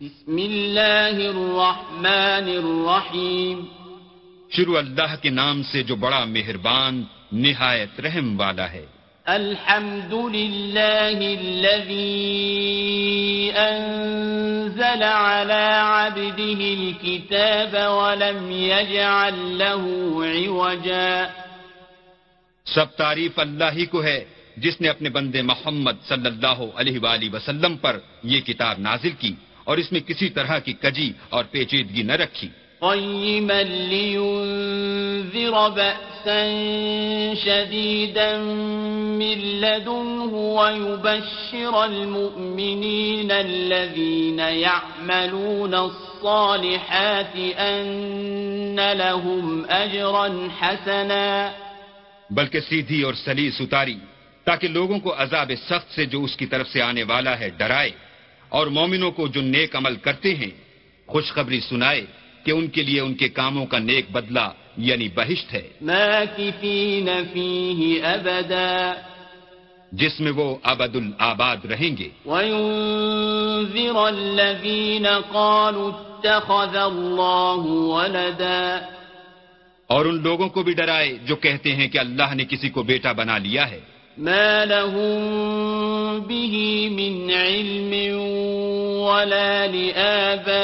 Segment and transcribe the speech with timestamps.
[0.00, 3.64] بسم اللہ الرحمن الرحیم۔
[4.50, 8.86] شروع اللہ کے نام سے جو بڑا مہربان نہایت رحم والا ہے۔
[9.24, 12.30] الحمد لله الذي
[13.56, 19.86] أنزل على عبده الكتاب ولم يجعل له
[20.22, 21.26] عوجا۔
[22.64, 24.24] سب تعریف اللہ ہی کو ہے
[24.56, 29.34] جس نے اپنے بندے محمد صلی اللہ علیہ وآلہ وسلم پر یہ کتاب نازل کی۔
[29.68, 32.48] اور اس میں کسی طرح کی کجی اور پیچیدگی نہ رکھی۔
[32.80, 36.46] قيما لينذر بأسا
[37.44, 38.36] شديدا
[39.18, 50.26] من لدنه ويبشر المؤمنين الذين يعملون الصالحات أن لهم أجرا
[50.60, 51.52] حسنا۔
[52.30, 53.96] بلکہ سیدھی اور سلیس اتاری
[54.44, 57.90] تاکہ لوگوں کو عذاب سخت سے جو اس کی طرف سے آنے والا ہے ڈرائے۔
[58.48, 60.50] اور مومنوں کو جو نیک عمل کرتے ہیں
[61.06, 62.04] خوشخبری سنائے
[62.44, 65.68] کہ ان کے لیے ان کے کاموں کا نیک بدلہ یعنی بہشت ہے۔
[67.32, 68.94] فيه أبدا
[69.92, 78.80] جس میں وہ ابد الآباد رہیں گے۔ وينذر الذين قالوا اتخذ الله ولدا۔
[79.86, 83.12] اور ان لوگوں کو بھی ڈرائے جو کہتے ہیں کہ اللہ نے کسی کو بیٹا
[83.12, 83.80] بنا لیا ہے۔
[84.18, 87.92] ما لهم به من علم
[89.00, 90.58] ولا لآبائهم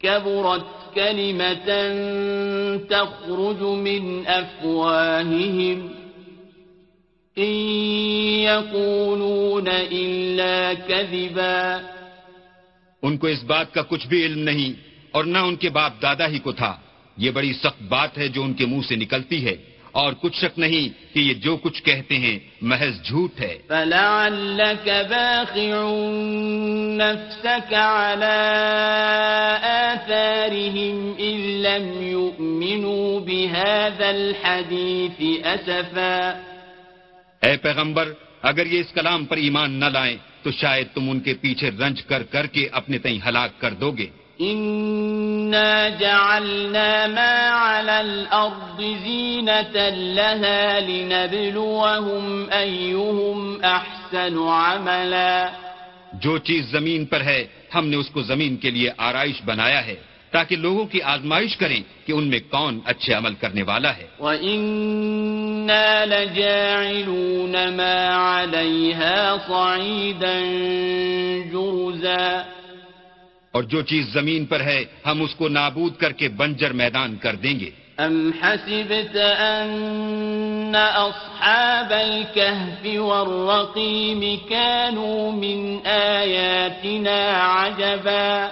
[0.00, 1.68] كبرت كلمة
[2.78, 5.88] تخرج من أفواههم
[7.38, 7.54] إن
[8.44, 11.80] يقولون إلا كذبا
[13.02, 14.72] ان کو اس بات کا کچھ بھی علم نہیں
[15.10, 16.74] اور نہ ان کے باپ دادا ہی کو تھا۔
[17.16, 19.56] یہ بڑی سخت بات ہے جو ان کے منہ سے نکلتی ہے۔
[19.92, 25.74] اور کچھ شک نہیں کہ یہ جو کچھ کہتے ہیں محض جھوٹ ہے۔ فلعلك باخع
[26.96, 28.38] نفسك على
[29.62, 36.42] آثارهم إن لم يؤمنوا بهذا الحديث أسفا۔
[37.42, 38.12] اے پیغمبر
[38.42, 42.02] اگر یہ اس کلام پر ایمان نہ لائیں تو شاید تم ان کے پیچھے رنج
[42.02, 44.06] کر کر کے اپنے تئیں ہلاک کر دو گے۔
[44.40, 55.50] إنا جعلنا ما على الأرض زينة لها لنبلوهم أيهم أحسن عملا
[56.22, 57.44] جو چیز زمین پر ہے
[57.74, 59.94] ہم نے اس کو زمین کے لیے آرائش بنایا ہے
[60.32, 66.04] تاکہ لوگوں کی آزمائش کریں کہ ان میں کون اچھے عمل کرنے والا ہے۔ وَإِنَّا
[66.04, 70.36] لَجَاعِلُونَ مَا عَلَيْهَا صَعِيدًا
[71.52, 72.57] جُرُزًا
[73.52, 77.34] اور جو چیز زمین پر ہے ہم اس کو نابود کر کے بنجر میدان کر
[77.34, 88.48] دیں گے۔ أم حسبت أن أصحاب الكهف والرقيم كانوا من آياتنا عجبا۔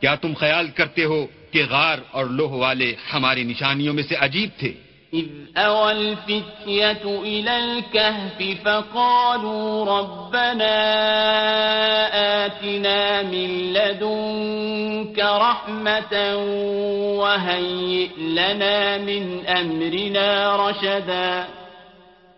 [0.00, 4.50] کیا تم خیال کرتے ہو کہ غار اور لوہ والے ہماری نشانیوں میں سے عجیب
[4.58, 4.72] تھے؟
[5.12, 10.76] إذ أوى الفتية إلى الكهف فقالوا ربنا
[12.46, 16.14] آتنا من لدنك رحمة
[17.20, 21.44] وهيئ لنا من أمرنا رشدا.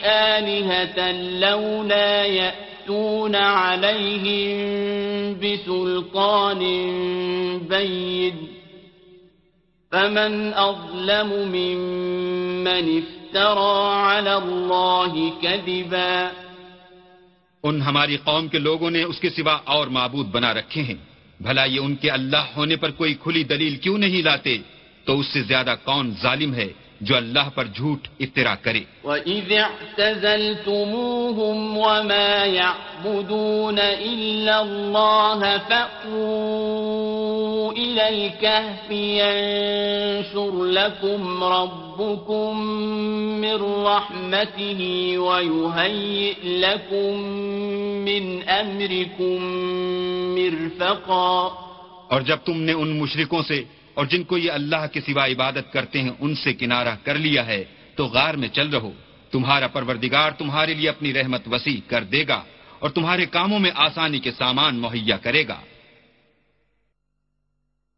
[0.03, 4.57] آلهة لولا يأتون عليهم
[5.39, 6.59] بسلطان
[7.69, 8.56] بين
[9.97, 13.77] فمن أظلم ممن افترى
[14.09, 16.27] على الله كذبا
[17.63, 20.93] ان ہماری قوم کے لوگوں نے اس کے سوا اور معبود بنا رکھے ہیں۔
[21.39, 24.57] بھلا یہ ان کے اللہ ہونے پر کوئی کھلی دلیل کیوں نہیں لاتے؟
[25.05, 26.67] تو اس سے زیادہ کون ظالم ہے؟
[27.01, 38.91] جو اللہ پر جھوٹ افترا کرے۔ وَإِذِ اعْتَزَلْتُمُوهُمْ وَمَا يَعْبُدُونَ إِلَّا اللَّهَ فَأْوُوا إِلَى الْكَهْفِ
[38.91, 42.61] يَنشُرْ لَكُمْ رَبُّكُم
[43.41, 47.23] مِّن رَّحْمَتِهِ وَيُهَيِّئْ لَكُم
[48.05, 49.43] مِّنْ أَمْرِكُم
[50.35, 51.49] مِّرْفَقًا۔
[52.07, 53.63] اور جب تم نے ان مشرکوں سے
[53.97, 57.45] اور جن کو یہ اللہ کے سوا عبادت کرتے ہیں، ان سے کنارہ کر لیا
[57.47, 57.63] ہے،
[57.95, 58.91] تو غار میں چل رہو۔
[59.31, 62.43] تمہارا پروردگار تمہارے لیے اپنی رحمت وسیع کر دے گا
[62.79, 65.59] اور تمہارے کاموں میں آسانی کے سامان مہیا کرے گا۔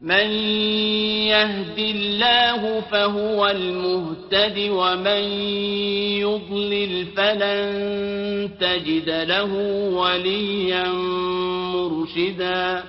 [0.00, 0.30] من
[1.26, 5.22] يهد الله فهو المهتد ومن
[6.22, 9.52] يضلل فلن تجد له
[9.90, 10.84] وليا
[11.74, 12.82] مرشدا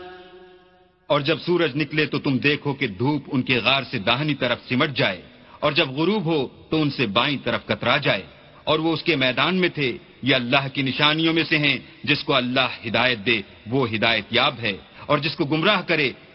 [1.09, 4.59] اور جب سورج نکلے تو تم دیکھو کہ دھوپ ان کے غار سے داہنی طرف
[4.69, 5.21] سمٹ جائے
[5.59, 8.23] اور جب غروب ہو تو ان سے بائیں طرف کترا جائے
[8.63, 9.91] اور وہ اس کے میدان میں تھے
[10.23, 14.55] یہ اللہ کی نشانیوں میں سے ہیں جس کو اللہ ہدایت دے وہ ہدایت یاب
[14.61, 14.75] ہے
[15.07, 16.11] اور جس کو گمراہ کرے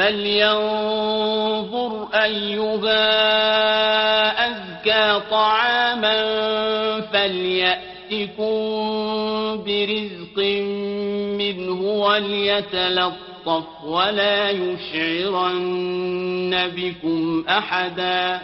[0.00, 3.02] فلينظر أيها
[4.46, 6.20] أزكى طعاما
[7.00, 8.50] فليأتكم
[9.66, 10.38] برزق
[11.52, 18.38] منه وليتلطف ولا يشعرن بكم أحدا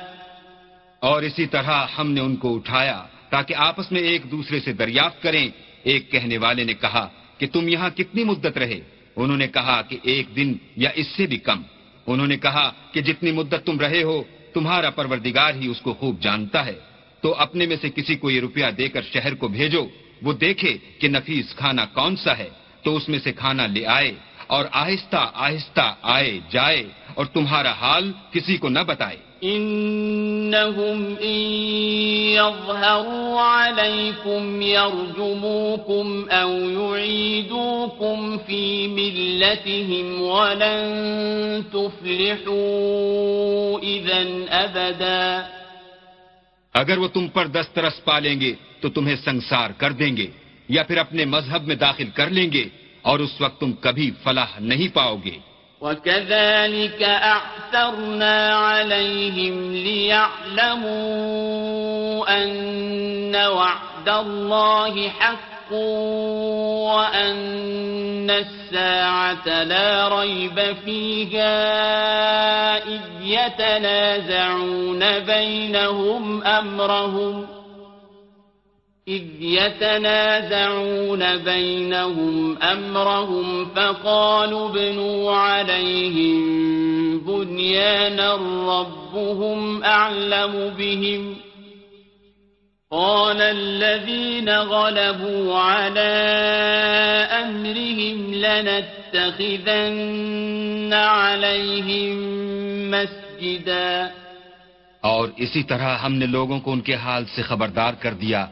[1.00, 5.22] اور اسی طرح ہم نے ان کو اٹھایا تاکہ آپس میں ایک دوسرے سے دریافت
[5.22, 5.48] کریں۔
[5.82, 7.08] ایک کہنے والے نے کہا
[7.38, 8.80] کہ تم یہاں کتنی مدت رہے؟
[9.16, 11.62] انہوں نے کہا کہ ایک دن یا اس سے بھی کم۔
[12.06, 14.22] انہوں نے کہا کہ جتنی مدت تم رہے ہو،
[14.54, 16.78] تمہارا پروردگار ہی اس کو خوب جانتا ہے۔
[17.20, 19.86] تو اپنے میں سے کسی کو یہ روپیہ دے کر شہر کو بھیجو۔
[20.22, 22.48] وہ دیکھے کہ نفیس کھانا کون سا ہے۔
[22.86, 24.10] تو اس میں سے کھانا لے آئے
[24.46, 26.82] اور آہستہ آہستہ آئے جائے
[27.14, 31.40] اور تمہارا حال کسی کو نہ بتائے۔ إنهم إن
[32.40, 36.50] يظهروا عليكم يرجموكم أو
[36.80, 40.80] يعيدوكم في ملتهم ولن
[41.72, 42.64] تفلحوا
[43.82, 44.20] إذا
[44.64, 45.42] أبدا
[46.74, 50.26] اگر وہ تم پر دسترس پالیں گے تو تمہیں سنسار کر دیں گے۔
[50.68, 52.68] یا پھر اپنے مذہب میں داخل کر لیں گے
[53.02, 55.38] اور اس وقت تم کبھی فلاح نہیں پاؤ گے
[55.80, 59.72] وكذلك أعثرنا عليهم
[60.86, 61.04] ليعلموا
[62.36, 65.72] أن وعد الله حق
[66.92, 71.56] وأن الساعة لا ريب فيها
[72.78, 77.46] إذ يتنازعون بينهم أمرهم
[79.08, 86.40] إذ يتنازعون بينهم أمرهم فقالوا ابنوا عليهم
[87.18, 88.34] بنيانا
[88.80, 91.36] ربهم أعلم بهم.
[92.90, 96.14] قال الذين غلبوا على
[97.30, 99.82] أمرهم لنتخذن
[100.92, 102.16] عليهم
[102.90, 104.10] مسجدا.
[105.00, 108.46] اور اسی طرح ہم نے لوگوں کو ان کے حال سے خبردار کر دیا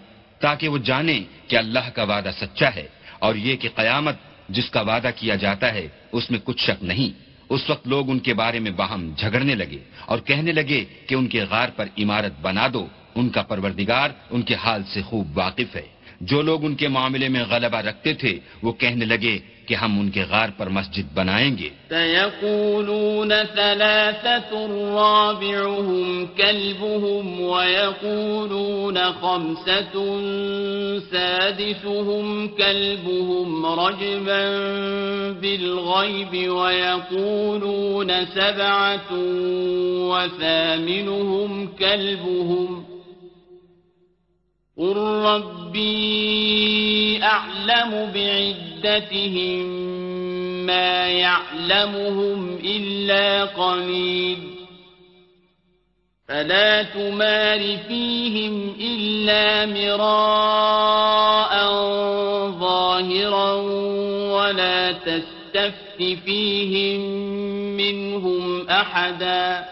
[0.44, 2.86] تاکہ وہ جانیں کہ اللہ کا وعدہ سچا ہے
[3.18, 4.14] اور یہ کہ قیامت
[4.48, 8.18] جس کا وعدہ کیا جاتا ہے، اس میں کچھ شک نہیں۔ اس وقت لوگ ان
[8.18, 12.32] کے بارے میں باہم جھگڑنے لگے اور کہنے لگے کہ ان کے غار پر عمارت
[12.40, 15.86] بنا دو۔ ان کا پروردگار ان کے حال سے خوب واقف ہے۔
[16.20, 19.38] جو لوگ ان کے معاملے میں غلبہ رکھتے تھے، وہ کہنے لگے
[19.69, 24.51] کہ ہم ان کے غار پر مسجد بنائیں گے سيقولون ثلاثة
[24.95, 29.95] رابعهم كلبهم ويقولون خمسة
[31.11, 34.43] سادسهم كلبهم رجما
[35.41, 39.11] بالغيب ويقولون سبعة
[40.11, 42.92] وثامنهم كلبهم
[44.78, 49.66] قل ربي أعلم بعدتهم
[50.66, 54.38] ما يعلمهم إلا قليل
[56.28, 61.52] فلا تمار فيهم إلا مراء
[62.58, 63.52] ظاهرا
[64.34, 67.00] ولا تستفت فيهم
[67.76, 69.64] منهم أحدا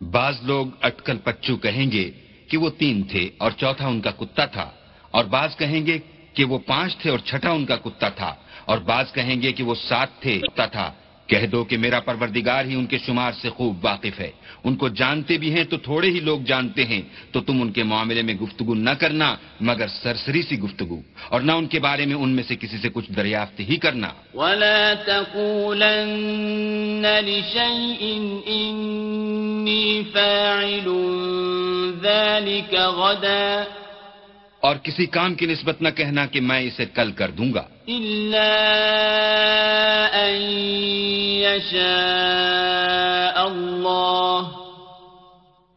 [0.00, 2.10] بعض لوگ اٹکل پچو کہیں گے
[2.54, 4.70] کہ وہ تین تھے اور چوتھا ان کا کتا تھا،
[5.10, 5.98] اور بعض کہیں گے
[6.34, 8.34] کہ وہ پانچ تھے اور چھٹا ان کا کتا تھا،
[8.70, 10.88] اور بعض کہیں گے کہ وہ سات تھے، کتا تھا۔
[11.28, 14.30] کہہ دو کہ میرا پروردگار ہی ان کے شمار سے خوب واقف ہے۔
[14.64, 17.02] ان کو جانتے بھی ہیں تو تھوڑے ہی لوگ جانتے ہیں،
[17.32, 21.52] تو تم ان کے معاملے میں گفتگو نہ کرنا، مگر سرسری سی گفتگو، اور نہ
[21.52, 27.20] ان کے بارے میں ان میں سے کسی سے کچھ دریافت ہی کرنا۔ وَلَا تَقُولَنَّ
[27.20, 30.88] لِشَيْءٍ إِنِّي فَاعِلٌ
[32.02, 33.64] ذَلِكَ غَدًا
[34.64, 38.54] اور کسی کام کی نسبت نہ کہنا کہ میں اسے کل کر دوں گا۔ إلا
[40.12, 40.34] أن
[41.40, 44.50] يشاء الله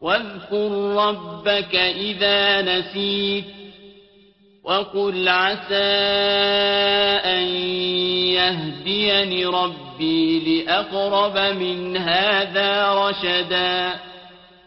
[0.02, 3.44] واذكر ربك إذا نسيت
[4.64, 5.94] وقل عسى
[7.24, 7.44] أن
[8.40, 13.94] يهديني ربي لأقرب من هذا رشدا۔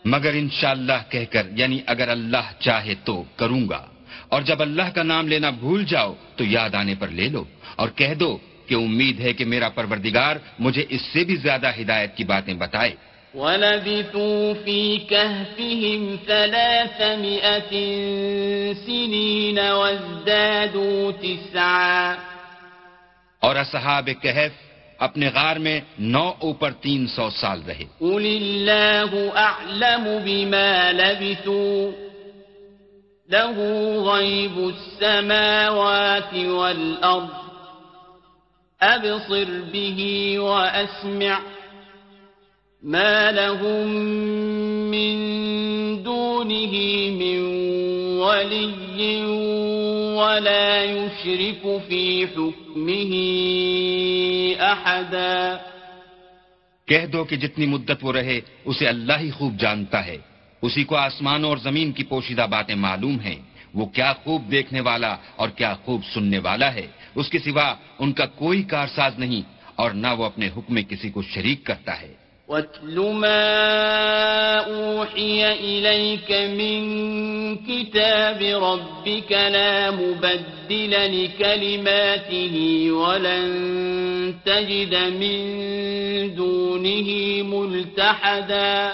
[0.06, 3.91] مگر انشاءاللہ کہہ کر یعنی اگر اللہ چاہے تو کروں گا۔
[4.32, 7.44] اور جب اللہ کا نام لینا بھول جاؤ تو یاد آنے پر لے لو
[7.76, 12.16] اور کہہ دو کہ امید ہے کہ میرا پروردگار مجھے اس سے بھی زیادہ ہدایت
[12.16, 12.92] کی باتیں بتائے۔
[13.34, 17.78] ولبثوا في كهفهم ثلاثمائة
[18.86, 22.16] سنين وازدادوا تسعا۔
[23.40, 24.52] اور اصحاب کہف
[25.00, 32.11] اپنے غار میں نو اوپر تین سو سال رہے۔ قل الله أعلم بما لبثوا۔
[33.32, 33.56] له
[34.04, 37.42] غيب السماوات والأرض.
[38.82, 40.00] أبصر به
[40.38, 41.40] وأسمع.
[42.84, 43.88] ما لهم
[44.92, 45.18] من
[46.06, 46.78] دونه
[47.12, 47.40] من
[48.22, 49.22] ولي
[50.16, 53.14] ولا يشرك في حكمه
[54.60, 55.58] أحدا.
[56.88, 60.31] کہہ دو کہ جتنی مدت وہ رہے اسے اللہ ہی خوب جانتا ہے۔
[60.62, 63.36] اسی کو آسمان اور زمین کی پوشیدہ باتیں معلوم ہیں۔
[63.74, 68.14] وہ کیا خوب دیکھنے والا اور کیا خوب سننے والا ہے۔ اس کے سوا ان
[68.14, 69.42] کا کوئی کارساز نہیں
[69.76, 73.42] اور نہ وہ اپنے حکم میں کسی کو شریک کرتا ہے۔ واتل ما
[74.68, 76.84] أوحي إليك من
[77.58, 82.56] كتاب ربك لا مبدل لكلماته
[83.02, 83.48] ولن
[84.44, 85.38] تجد من
[86.38, 87.10] دونه
[87.46, 88.92] ملتحدا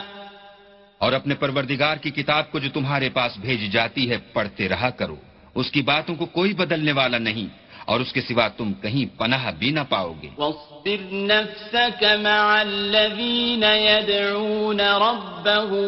[0.98, 5.16] اور اپنے پروردگار کی کتاب کو جو تمہارے پاس بھیجی جاتی ہے، پڑھتے رہا کرو۔
[5.56, 7.48] اس کی باتوں کو کوئی بدلنے والا نہیں،
[7.86, 13.63] اور اس کے سوا تم کہیں پناہ بھی نہ پاؤ گے۔ واصبر نفسك مع الذين
[13.63, 15.88] يدعون ربهم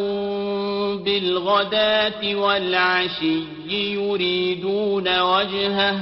[1.04, 3.40] بالغداة والعشي
[3.94, 5.98] يريدون وجهه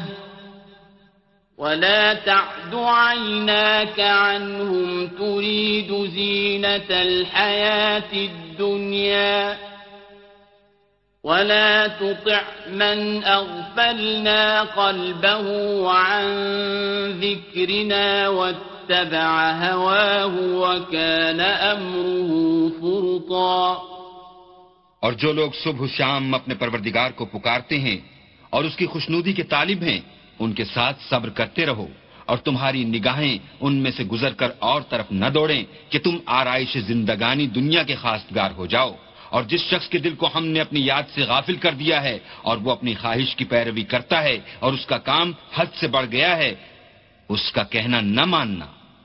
[1.58, 9.58] ولا تعد عيناك عنهم تريد زينة الحياة الدنيا
[11.24, 15.46] ولا تطع من أغفلنا قلبه
[15.92, 16.26] عن
[17.22, 23.82] ذكرنا واتبع هواه وكان أمره فرطا
[25.04, 27.98] اور جو لوگ صبح شام اپنے پروردگار کو پکارتے ہیں
[28.50, 30.00] اور اس کی خوشنودی کے طالب ہیں
[30.40, 31.88] ان کے ساتھ صبر کرتے رہو
[32.26, 36.78] اور تمہاری نگاہیں ان میں سے گزر کر اور طرف نہ دوڑیں کہ تم آرائش
[36.78, 38.96] زندگانی دنیا کے خواستگار ہو جاؤ
[39.30, 42.18] اور جس شخص کے دل کو ہم نے اپنی یاد سے غافل کر دیا ہے
[42.42, 46.06] اور وہ اپنی خواہش کی پیروی کرتا ہے اور اس کا کام حد سے بڑھ
[46.12, 46.56] گیا ہے،
[47.30, 48.66] اس کا کہنا نہ ماننا۔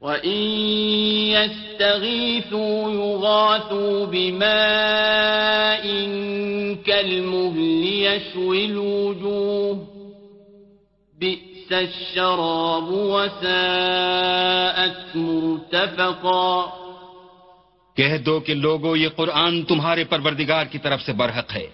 [0.00, 0.42] وإن
[1.30, 5.84] يستغيثوا يغاثوا بماء
[6.86, 9.84] كالمهل يشوي الوجوه
[11.18, 13.36] بئس الشراب وساءت
[15.16, 16.66] مرتفقا
[17.96, 21.66] کہہ دو کہ لوگو، یہ قرآن تمہارے پروردگار کی طرف سے برحق ہے۔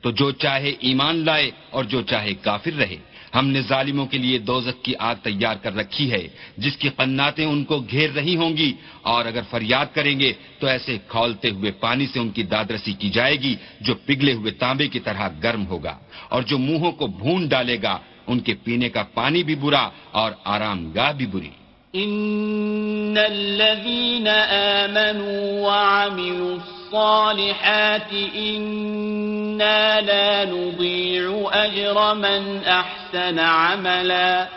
[0.00, 4.38] تو جو چاہے ایمان لائے اور جو چاہے کافر رہے۔ ہم نے ظالموں کے لیے
[4.38, 8.56] دوزک کی آگ تیار کر رکھی ہے، جس کی قناتیں ان کو گھیر رہی ہوں
[8.56, 12.92] گی۔ اور اگر فریاد کریں گے، تو ایسے کھولتے ہوئے پانی سے ان کی دادرسی
[12.92, 17.06] کی جائے گی، جو پگھلے ہوئے تانبے کی طرح گرم ہوگا۔ اور جو منہوں کو
[17.06, 21.50] بھون ڈالے گا، ان کے پینے کا پانی بھی برا اور آرام گاہ بھی بری۔
[21.96, 34.48] إن الذين آمنوا وعملوا الصالحات إنا لا نضيع أجر من أحسن عملا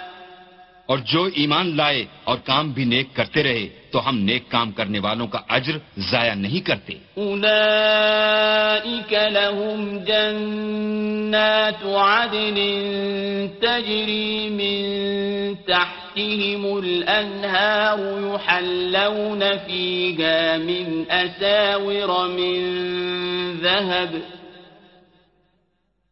[0.89, 4.99] اور جو ایمان لائے اور کام بھی نیک کرتے رہے، تو ہم نیک کام کرنے
[4.99, 12.57] والوں کا اجر ضائع نہیں کرتے۔ اولئیک لهم جنات عدن
[13.61, 14.81] تجری من
[15.67, 17.99] تحتهم الانهار
[18.33, 22.57] يحلون فيها من اساور من
[23.61, 24.11] ذهب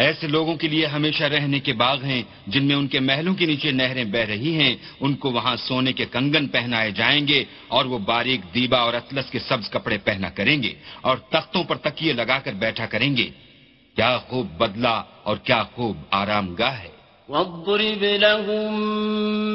[0.00, 3.46] ایسے لوگوں کے لیے ہمیشہ رہنے کے باغ ہیں جن میں ان کے محلوں کے
[3.46, 7.84] نیچے نہریں بہ رہی ہیں۔ ان کو وہاں سونے کے کنگن پہنائے جائیں گے اور
[7.84, 12.12] وہ باریک دیبا اور اطلس کے سبز کپڑے پہنا کریں گے اور تختوں پر تکیے
[12.12, 13.30] لگا کر بیٹھا کریں گے۔
[13.96, 16.99] کیا خوب بدلہ اور کیا خوب آرام گاہ ہے۔
[17.30, 18.72] واضرب لهم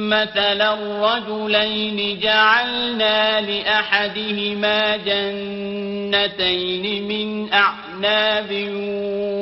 [0.10, 8.52] مثلا الرجلين جعلنا لأحدهما جنتين من أعناب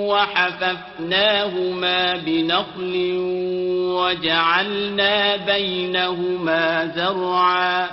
[0.09, 2.95] وحففناهما بنخل
[3.97, 7.87] وجعلنا بينهما زرعا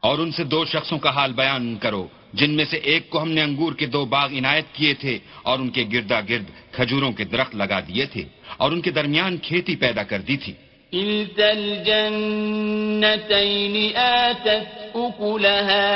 [0.00, 3.30] اور ان سے دو شخصوں کا حال بیان کرو۔ جن میں سے ایک کو ہم
[3.32, 7.24] نے انگور کے دو باغ عنایت کیے تھے اور ان کے گردا گرد کھجوروں کے
[7.24, 8.22] درخت لگا دیے تھے
[8.56, 10.52] اور ان کے درمیان کھیتی پیدا کر دی تھی۔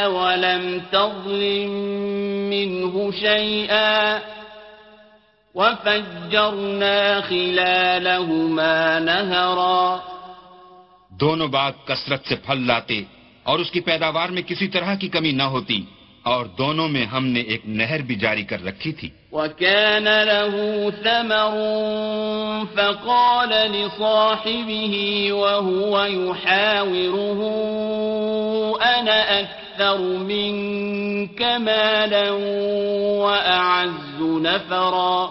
[0.07, 1.71] ولم تظلم
[2.51, 4.19] منه شيئا
[5.55, 9.97] وفجرنا خلالهما نهرا۔
[11.11, 13.03] دونوں باغ کثرت سے پھل لاتے
[13.43, 15.83] اور اس کی پیداوار میں کسی طرح کی کمی نہ ہوتی۔
[16.23, 20.59] اور دونوں میں ہم نے ایک نہر بھی جاری کر رکھی تھی۔ وكان له
[21.05, 21.55] ثمر
[22.75, 24.97] فقال لصاحبه
[25.41, 27.41] وهو يحاوره
[28.81, 32.33] أنا أكثر منك مالا
[33.23, 35.27] وأعز نفرا۔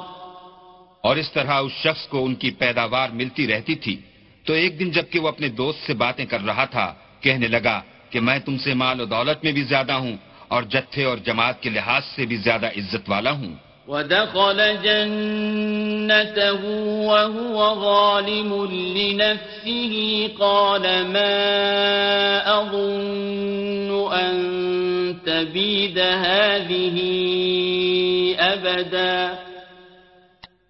[1.01, 3.97] اور اس طرح اس شخص کو ان کی پیداوار ملتی رہتی تھی۔
[4.43, 8.19] تو ایک دن جبکہ وہ اپنے دوست سے باتیں کر رہا تھا کہنے لگا کہ
[8.19, 10.17] میں تم سے مال و دولت میں بھی زیادہ ہوں
[10.49, 13.55] اور جتھے اور جماعت کے لحاظ سے بھی زیادہ عزت والا ہوں۔
[13.87, 16.65] ودخل جنته
[17.05, 18.65] وهو ظالم
[18.97, 19.95] لنفسه
[20.37, 21.29] قال ما
[22.45, 24.49] أظن أن
[25.23, 26.97] تبيد هذه
[28.53, 29.33] أبدا۔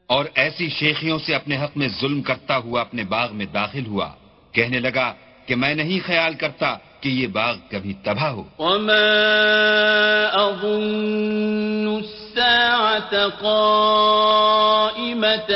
[0.07, 4.11] اور ایسی شیخیوں سے اپنے حق میں ظلم کرتا ہوا اپنے باغ میں داخل ہوا۔
[4.51, 5.13] کہنے لگا
[5.45, 15.53] کہ میں نہیں خیال کرتا کہ یہ باغ کبھی تباہ ہو۔ وما أظن الساعة قائمة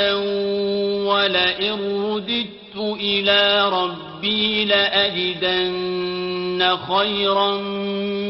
[1.06, 7.60] ولئن رددت إلى ربي لأجدن خيرا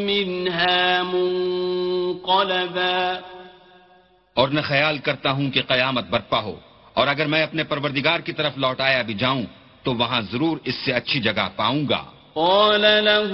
[0.06, 3.19] منها منقلبا۔
[4.34, 6.56] اور نہ خیال کرتا ہوں کہ قیامت برپا ہو۔
[6.93, 9.43] اور اگر میں اپنے پروردگار کی طرف لوٹایا بھی جاؤں
[9.84, 12.04] تو وہاں ضرور اس سے اچھی جگہ پاؤں گا۔
[12.36, 13.32] قال له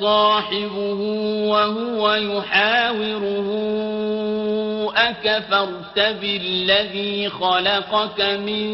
[0.00, 1.00] صاحبه
[1.48, 3.48] وهو يحاوره،
[4.94, 8.64] أكفرت بالذي خلقك من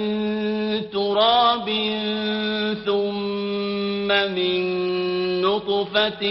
[0.93, 1.69] تراب
[2.85, 4.61] ثم من
[5.43, 6.25] نطفة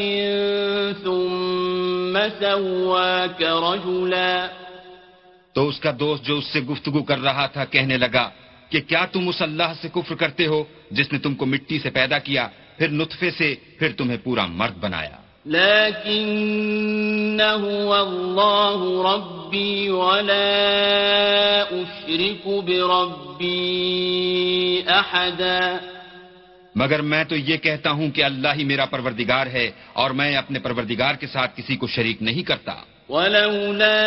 [1.04, 4.48] ثم سواك رجلا۔
[5.54, 8.30] تو اس کا دوست جو اس سے گفتگو کر رہا تھا کہنے لگا
[8.70, 11.90] کہ کیا تم اس اللہ سے کفر کرتے ہو جس نے تم کو مٹی سے
[11.90, 15.24] پیدا کیا؟ پھر نطفے سے پھر تمہیں پورا مرد بنایا۔
[17.58, 20.54] هو الله ربي ولا
[21.72, 23.52] أشرك بربي
[24.88, 25.78] أحدا۔
[26.76, 30.60] مگر میں تو یہ کہتا ہوں کہ اللہ ہی میرا پروردگار ہے اور میں اپنے
[30.60, 32.76] پروردگار کے ساتھ کسی کو شریک نہیں کرتا۔
[33.10, 34.02] ولولا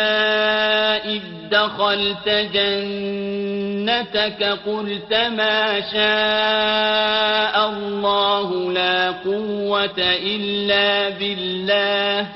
[1.05, 12.27] إذ دخلت جنتك قلت ما شاء الله لا قوة إلا بالله.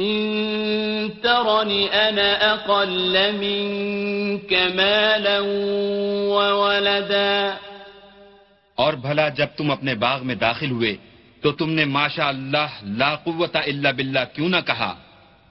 [0.00, 5.40] إن ترني أنا أقل منك مالا
[6.34, 7.54] وولدا.
[8.74, 10.96] اور بھلا جب تم اپنے باغ میں داخل ہوئے
[11.42, 15.03] تو تم نے ماشاء اللہ لا قوت إلا باللہ کیوں نہ کہا؟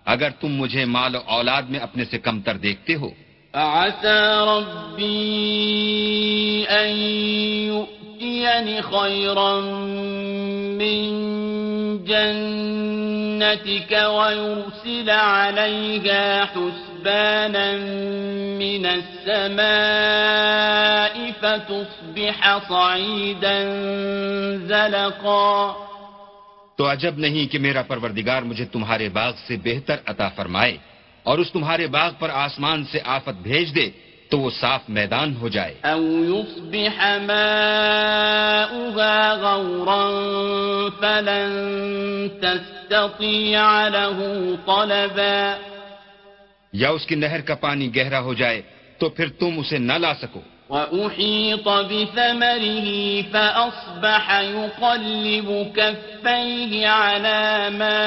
[0.05, 3.09] اگر تم مجھے مال و أولاد میں اپنے سے کم تر دیکھتے ہو
[3.53, 5.13] عسى ربي
[6.69, 6.89] أن
[7.67, 9.59] يؤتيني خيرا
[10.79, 11.03] من
[12.03, 17.77] جنتك ويرسل عليها حسبانا
[18.57, 20.03] من السماء
[21.31, 23.63] فتصبح صعيدا
[24.67, 25.92] زلقا
[26.75, 30.77] تو عجب نہیں کہ میرا پروردگار مجھے تمہارے باغ سے بہتر عطا فرمائے
[31.23, 33.89] اور اس تمہارے باغ پر آسمان سے آفت بھیج دے
[34.29, 40.09] تو وہ صاف میدان ہو جائے۔ أو يصبح ماؤها غورا
[40.99, 41.51] فلن
[42.41, 44.23] تستطيع له
[44.65, 45.57] طلبا۔
[46.73, 48.61] یا اس کی نہر کا پانی گہرا ہو جائے
[48.97, 58.03] تو پھر تم اسے نہ لا سکو۔ وأحيط بثمره فأصبح يقلب كفيه على ما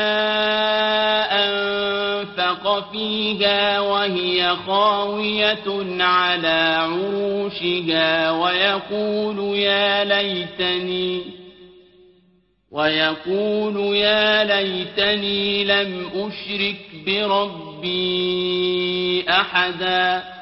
[1.44, 11.22] أنفق فيها وهي خاوية على عروشها ويقول يا ليتني
[12.70, 18.44] ويقول يا ليتني لم أشرك بربي
[19.30, 20.35] أحداً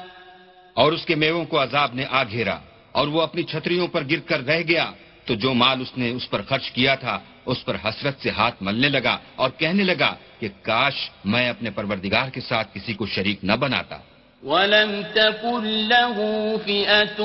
[0.75, 2.57] اور اس کے میووں کو عذاب نے آ گھیرا
[2.91, 4.91] اور وہ اپنی چھتریوں پر گر کر رہ گیا
[5.25, 8.55] تو جو مال اس نے اس پر خرچ کیا تھا، اس پر حسرت سے ہاتھ
[8.61, 13.39] ملنے لگا اور کہنے لگا کہ کاش میں اپنے پروردگار کے ساتھ کسی کو شریک
[13.43, 13.97] نہ بناتا۔
[14.43, 16.17] ولم تكن له
[16.65, 17.19] فئة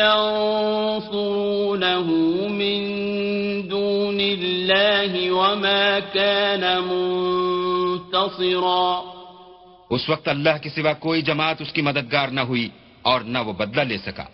[0.00, 1.18] ينصرونه
[2.60, 2.80] من
[3.70, 6.64] دون الله وما كان
[8.00, 9.19] منتصرا۔
[9.90, 12.68] اس وقت اللہ کے سوا کوئی جماعت اس کی مددگار نہ ہوئی
[13.02, 14.24] اور نہ وہ بدلہ لے سکا۔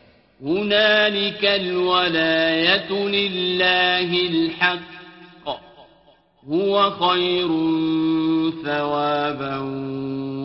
[0.43, 4.97] هنالك الولاية لله الحق
[6.49, 7.49] هو خير
[8.65, 9.57] ثوابا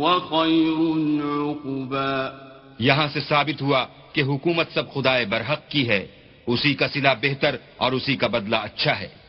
[0.02, 0.92] وخير
[1.52, 2.30] عقبا۔
[2.80, 6.08] یہاں سے ثابت ہوا کہ حکومت سب خدائے برحق کی ہے
[6.48, 9.21] اسی کا صلہ بہتر اور اسی کا بدلہ اچھا ہے۔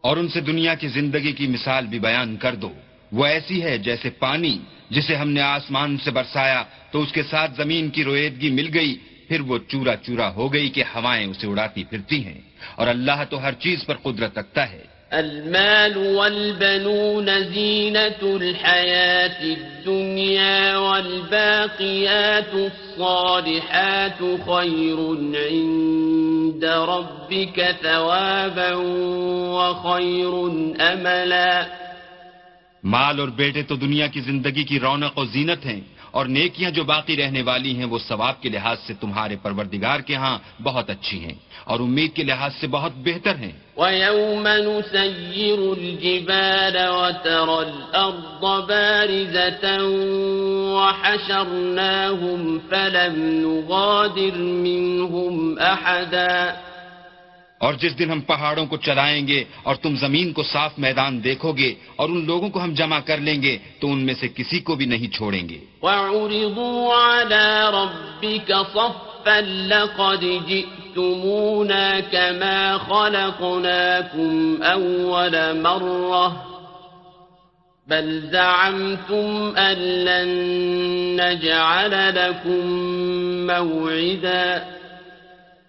[0.00, 2.72] اور ان سے دنیا کی زندگی کی مثال بھی بیان کر دو۔
[3.12, 4.58] وہ ایسی ہے جیسے پانی،
[4.90, 8.98] جسے ہم نے آسمان سے برسایا، تو اس کے ساتھ زمین کی رویدگی مل گئی،
[9.28, 12.40] پھر وہ چورا چورا ہو گئی کہ ہوائیں اسے اڑاتی پھرتی ہیں۔
[12.74, 22.54] اور اللہ تو ہر چیز پر قدرت رکھتا ہے۔ المال والبنون زينة الحياة الدنيا والباقيات
[22.54, 24.98] الصالحات خير
[25.50, 28.74] عند ربك ثوابا
[29.54, 30.32] وخير
[30.80, 31.62] أملا.
[32.82, 36.84] مال اور بیٹے تو دنیا کی زندگی کی رونق و زینت ہیں۔ اور نیکیاں جو
[36.84, 41.18] باقی رہنے والی ہیں وہ ثواب کے لحاظ سے تمہارے پروردگار کے ہاں بہت اچھی
[41.24, 49.80] ہیں اور امید کے لحاظ سے بہت بہتر ہیں۔ وَيَوْمَ نُسَيِّرُ الْجِبَالَ وَتَرَى الْأَرْضَ بَارِزَةً
[50.76, 56.66] وَحَشَرْنَاهُمْ فَلَمْ نُغَادِرْ مِنْهُمْ أَحَدًا
[57.66, 61.52] اور جس دن ہم پہاڑوں کو چلائیں گے اور تم زمین کو صاف میدان دیکھو
[61.52, 64.60] گے اور ان لوگوں کو ہم جمع کر لیں گے، تو ان میں سے کسی
[64.60, 76.32] کو بھی نہیں چھوڑیں گے۔ وَعُرِضُوا عَلَى رَبِّكَ صَفًّا لَقَدْ جِئْتُمُونَا كَمَا خَلَقْنَاكُمْ أَوَّلَ مَرَّةٍ
[77.88, 80.28] بَلْ زَعَمْتُمْ أَن لَّن
[81.16, 82.66] نَّجْعَلَ لَكُم
[83.46, 84.76] مَّوْعِدًا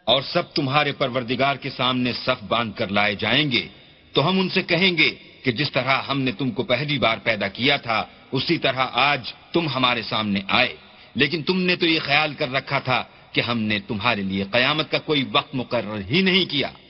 [0.08, 3.68] اور سب تمہارے پروردگار کے سامنے صف باندھ کر لائے جائیں گے،
[4.14, 7.18] تو ہم ان سے کہیں گے کہ جس طرح ہم نے تم کو پہلی بار
[7.24, 10.76] پیدا کیا تھا، اسی طرح آج تم ہمارے سامنے آئے۔
[11.16, 14.92] لیکن تم نے تو یہ خیال کر رکھا تھا کہ ہم نے تمہارے لیے قیامت
[14.92, 16.70] کا کوئی وقت مقرر ہی نہیں کیا۔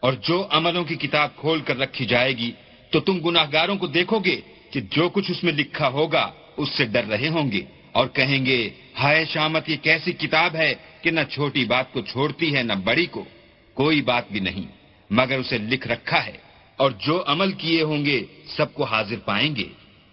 [0.00, 2.52] اور جو عملوں کی کتاب کھول کر رکھی جائے گی،
[2.90, 6.68] تو تم گناہ گاروں کو دیکھو گے کہ جو کچھ اس میں لکھا ہوگا، اس
[6.68, 11.10] سے ڈر رہے ہوں گے اور کہیں گے، ہائے شامت، یہ کیسی کتاب ہے کہ
[11.10, 13.24] نہ چھوٹی بات کو چھوڑتی ہے، نہ بڑی کو۔
[13.74, 14.66] کوئی بات بھی نہیں،
[15.10, 16.36] مگر اسے لکھ رکھا ہے
[16.76, 19.68] اور جو عمل کیے ہوں گے، سب کو حاضر پائیں گے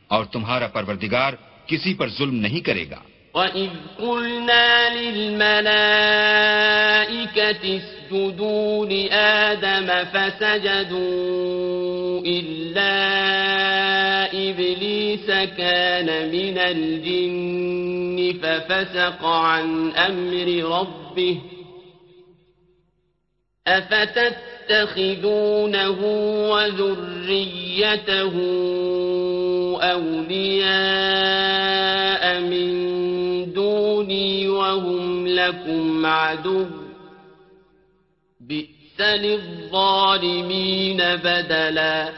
[0.08, 1.34] اور تمہارا پروردگار
[1.66, 3.02] کسی پر ظلم نہیں کرے گا۔
[3.38, 3.70] وَإِذْ
[4.02, 5.78] قُلْنَا لِلْمَلَائِكَةِ
[7.78, 11.02] اسْجُدُوا لِآدَمَ فَسَجَدُوا
[12.26, 12.98] إِلَّا
[14.50, 20.48] إِبْلِيسَ كَانَ مِنَ الْجِنِّ فَفَسَقَ عَنْ أَمْرِ
[20.80, 21.38] رَبِّهِ
[23.68, 25.20] أَفَتَتَّخِذُونَهُ
[26.52, 28.36] وَذُرِّيَّتَهُ
[29.82, 31.28] أَوْلِيَاءَ
[32.40, 32.87] مِن
[34.74, 36.66] وهم لكم عدو
[38.40, 42.10] بئس للظالمين بدلا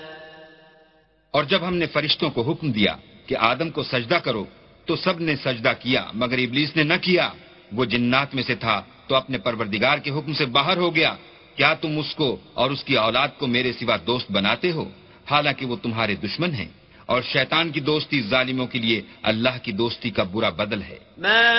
[1.32, 4.46] اور جب ہم نے فرشتوں کو حکم دیا کہ آدم کو سجدہ کرو،
[4.86, 7.30] تو سب نے سجدہ کیا، مگر ابلیس نے نہ کیا۔
[7.72, 11.16] وہ جنات میں سے تھا، تو اپنے پروردگار کے حکم سے باہر ہو گیا۔
[11.56, 14.90] کیا تم اس کو اور اس کی اولاد کو میرے سوا دوست بناتے ہو؟
[15.32, 16.70] حالانکہ وہ تمہارے دشمن ہیں۔
[17.10, 21.50] اور شیطان کی دوستی ظالموں کے لیے اللہ کی دوستی کا برا بدل ہے۔ ما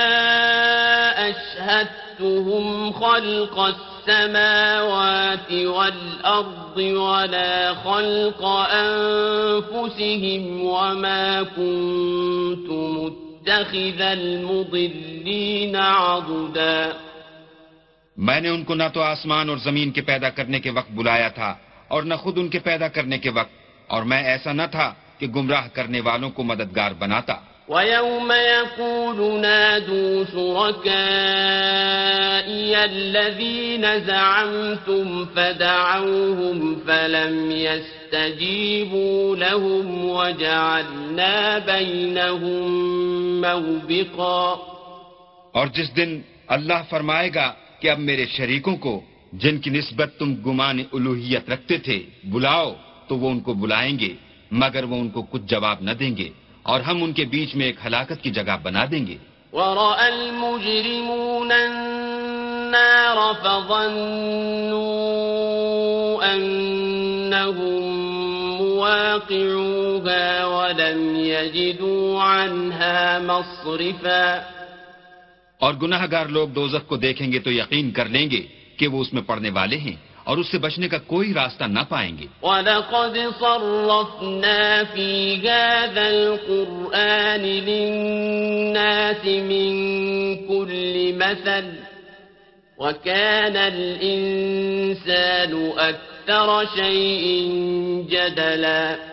[1.16, 16.90] اشهدتهم خلق السماوات والارض ولا خلق انفسهم وما كنت متخذ المضلين عضدا۔
[18.16, 21.28] میں نے ان کو نہ تو آسمان اور زمین کے پیدا کرنے کے وقت بلایا
[21.28, 21.54] تھا
[21.88, 23.54] اور نہ خود ان کے پیدا کرنے کے وقت
[23.86, 27.34] اور میں ایسا نہ تھا کہ گمراہ کرنے والوں کو مددگار بناتا۔
[27.68, 44.54] ويوم يقول نادوا شركائي الذين زعمتم فدعوهم فلم يستجيبوا لهم وجعلنا بينهم موبقا۔
[45.52, 49.00] اور جس دن اللہ فرمائے گا کہ اب میرے شریکوں کو
[49.32, 52.74] جن کی نسبت تم گمان الوحیت رکھتے تھے بلاؤ
[53.08, 54.14] تو وہ ان کو بلائیں گے۔
[54.50, 56.28] مگر وہ ان کو کچھ جواب نہ دیں گے
[56.62, 59.16] اور ہم ان کے بیچ میں ایک ہلاکت کی جگہ بنا دیں گے۔
[59.52, 63.80] ورأى المجرمون النار فظنوا
[66.34, 67.82] أنهم
[68.56, 69.36] مواقعوها
[70.46, 74.42] ولم يجدوا عنها مصرفا۔
[75.58, 78.42] اور گناہ گار لوگ دوزخ کو دیکھیں گے تو یقین کر لیں گے
[78.76, 81.80] کہ وہ اس میں پڑنے والے ہیں۔ اور اس سے بچنے کا کوئی راستہ نہ
[81.88, 89.72] پائیں گے۔ وَلَقَدْ صَرَّفْنَا فِي هَذَا الْقُرْآنِ لِلنَّاسِ مِنْ
[90.48, 91.64] كُلِّ مَثَلٍ
[92.78, 99.09] وَكَانَ الْإِنسَانُ أَكْثَرَ شَيْءٍ جَدَلًا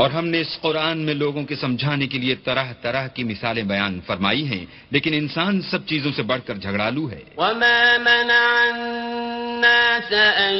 [0.00, 3.62] اور ہم نے اس قرآن میں لوگوں کے سمجھانے کے لیے طرح طرح کی مثالیں
[3.72, 10.12] بیان فرمائی ہیں، لیکن انسان سب چیزوں سے بڑھ کر جھگڑالو ہے۔ وما منع الناس
[10.46, 10.54] أن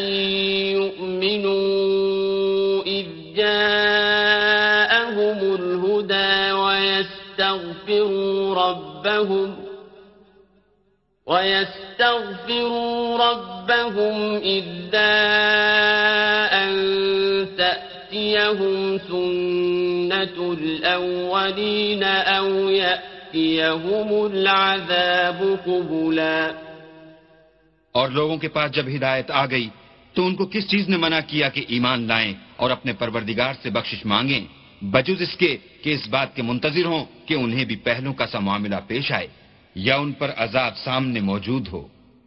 [0.76, 9.48] يؤمنوا إذ جاءهم الهدى ويستغفروا ربهم
[11.26, 14.14] ويستغفروا ربهم
[14.56, 15.12] إلا
[16.62, 16.70] أن
[18.10, 26.54] تأتيهم سنة الأولين أو يأتيهم العذاب قبلا
[27.94, 29.68] اور لوگوں کے پاس جب ہدایت آ گئی،
[30.14, 33.70] تو ان کو کس چیز نے منع کیا کہ ایمان لائیں اور اپنے پروردگار سے
[33.70, 34.44] بخشش مانگیں؟
[34.82, 38.38] بجز اس کے کہ اس بات کے منتظر ہوں کہ انہیں بھی پہلوں کا سا
[38.38, 39.26] معاملہ پیش آئے
[39.74, 41.86] یا ان پر عذاب سامنے موجود ہو۔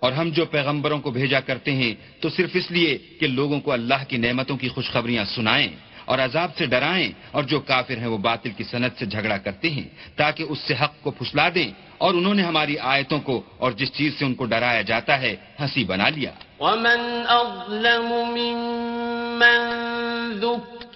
[0.00, 3.72] اور ہم جو پیغمبروں کو بھیجا کرتے ہیں، تو صرف اس لیے کہ لوگوں کو
[3.72, 5.68] اللہ کی نعمتوں کی خوشخبریاں سنائیں
[6.04, 9.70] اور عذاب سے ڈرائیں اور جو کافر ہیں وہ باطل کی صنعت سے جھگڑا کرتے
[9.70, 13.72] ہیں تاکہ اس سے حق کو پھسلا دیں اور انہوں نے ہماری آیتوں کو اور
[13.72, 19.60] جس چیز سے ان کو ڈرایا جاتا ہے، ہنسی بنا لیا۔ ومن أظلم ممن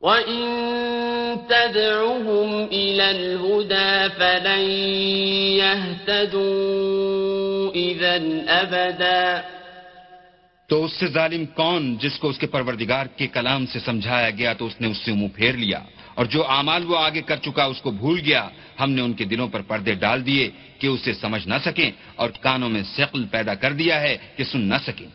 [0.00, 0.44] وإن
[1.48, 4.70] تدعهم إلى الهدى فلن
[5.66, 6.52] يهتدوا
[7.72, 8.18] إذا
[8.62, 9.40] أبدا۔
[10.66, 14.52] تو اس سے ظالم کون جس کو اس کے پروردگار کے کلام سے سمجھایا گیا
[14.52, 15.78] تو اس نے اس سے منہ پھیر لیا؟
[16.14, 18.48] اور جو اعمال وہ آگے کر چکا اس کو بھول گیا۔
[18.80, 22.30] ہم نے ان کے دلوں پر پردے ڈال دیے کہ اسے سمجھ نہ سکیں اور
[22.40, 25.06] کانوں میں ثقل پیدا کر دیا ہے کہ سن نہ سکیں۔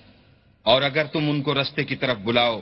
[0.64, 2.60] اور اگر تم ان کو رستے کی طرف بلاؤ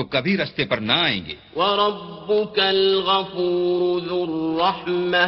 [0.00, 5.26] تو کبھی رستے پر نہ آئیں گے۔ وربك الغفور ذو الرحمة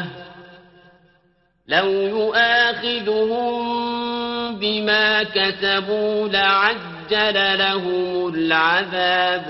[1.68, 3.52] لو يؤاخذهم
[4.58, 9.44] بما كسبوا لعجل لهم العذاب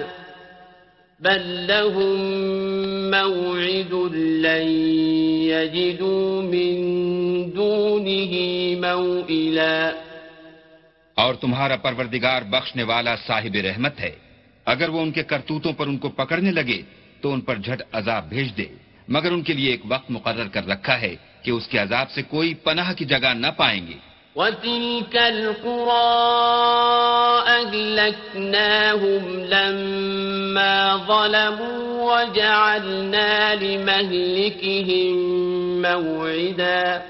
[1.21, 2.19] بل لهم
[3.11, 3.95] موعد
[4.47, 4.67] لن
[5.53, 6.75] يجدوا من
[7.57, 8.35] دونه
[8.87, 9.79] موئلا
[11.15, 14.32] اور تمہارا پروردگار بخشنے والا صاحب رحمت ہے۔
[14.65, 16.83] اگر وہ ان کے کرتوتوں پر ان کو پکڑنے لگے
[17.21, 18.65] تو ان پر جھٹ عذاب بھیج دے۔
[19.09, 22.23] مگر ان کے لیے ایک وقت مقرر کر رکھا ہے کہ اس کے عذاب سے
[22.23, 26.03] کوئی پناہ کی جگہ نہ پائیں گے۔ وتلك القرى
[27.63, 35.13] أهلكناهم لما ظلموا وجعلنا لمهلكهم
[35.83, 37.01] موعدا۔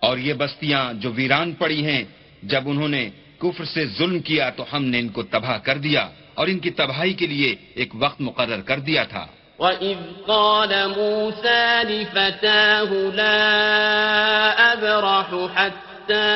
[0.00, 2.04] اور یہ بستیاں جو ویران پڑی ہیں
[2.42, 6.08] جب انہوں نے کفر سے ظلم کیا تو ہم نے ان کو تباہ کر دیا۔
[6.36, 9.26] اور ان کی تباہی کے لیے ایک وقت مقرر کر دیا تھا۔
[9.58, 16.26] وَإِذْ قَالَ مُوسَى لِفَتَاهُ لَا أَبْرَحُ حَتَّى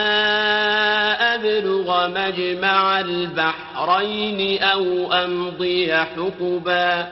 [1.35, 7.09] أبلغ مجمع البحرين أو أمضي حقبا۔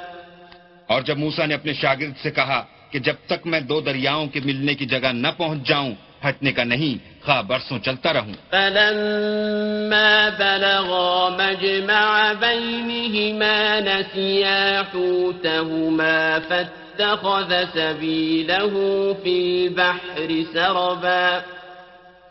[0.86, 4.40] اور جب موسا نے اپنے شاگرد سے کہا کہ جب تک میں دو دریاؤں کے
[4.44, 5.92] ملنے کی جگہ نہ پہنچ جاؤں
[6.28, 18.78] ہٹنے کا نہیں خواہ برسوں چلتا رہوں۔ فلما بلغا مجمع بينهما نسيا حوتهما فاتخذ سبيله
[19.22, 21.38] في البحر سربا۔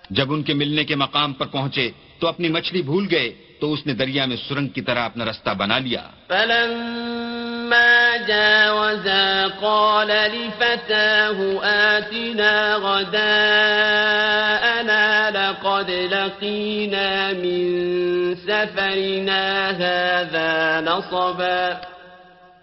[0.09, 3.85] جب ان کے ملنے کے مقام پر پہنچے تو اپنی مچھلی بھول گئے۔ تو اس
[3.85, 12.77] نے دریا میں سرنگ کی طرح اپنا رستہ بنا لیا۔ فلما جاوزا قال لفتاه آتنا
[12.77, 21.73] غداءنا لقد لقينا من سفرنا هذا نصبا۔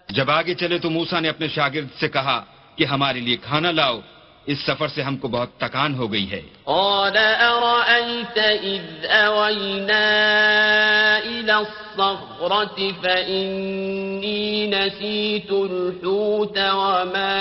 [0.09, 2.43] جب آگے چلے تو موسا نے اپنے شاگرد سے کہا
[2.75, 3.99] کہ ہمارے لیے کھانا لاؤ۔
[4.47, 10.07] اس سفر سے ہم کو بہت تکان ہو گئی ہے قال أرأيت إذ أوينا
[11.19, 17.35] إلى الصخرة فإني نسيت الحوت وما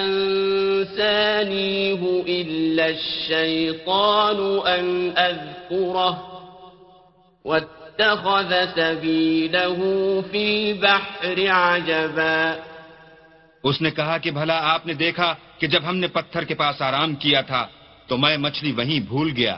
[0.00, 6.22] أنسانيه إلا الشيطان أن أذكره
[7.44, 9.78] واتخذ سبيله
[10.32, 12.75] في البحر عجبا.
[13.68, 16.82] اس نے کہا کہ بھلا آپ نے دیکھا کہ جب ہم نے پتھر کے پاس
[16.82, 17.66] آرام کیا تھا
[18.06, 19.56] تو میں مچھلی وہیں بھول گیا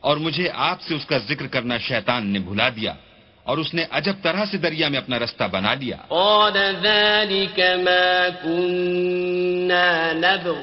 [0.00, 2.94] اور مجھے آپ سے اس کا ذکر کرنا شیطان نے بھلا دیا
[3.42, 8.28] اور اس نے عجب طرح سے دریا میں اپنا رستہ بنا لیا۔ قال ذلك ما
[8.42, 10.58] كنا نبغ۔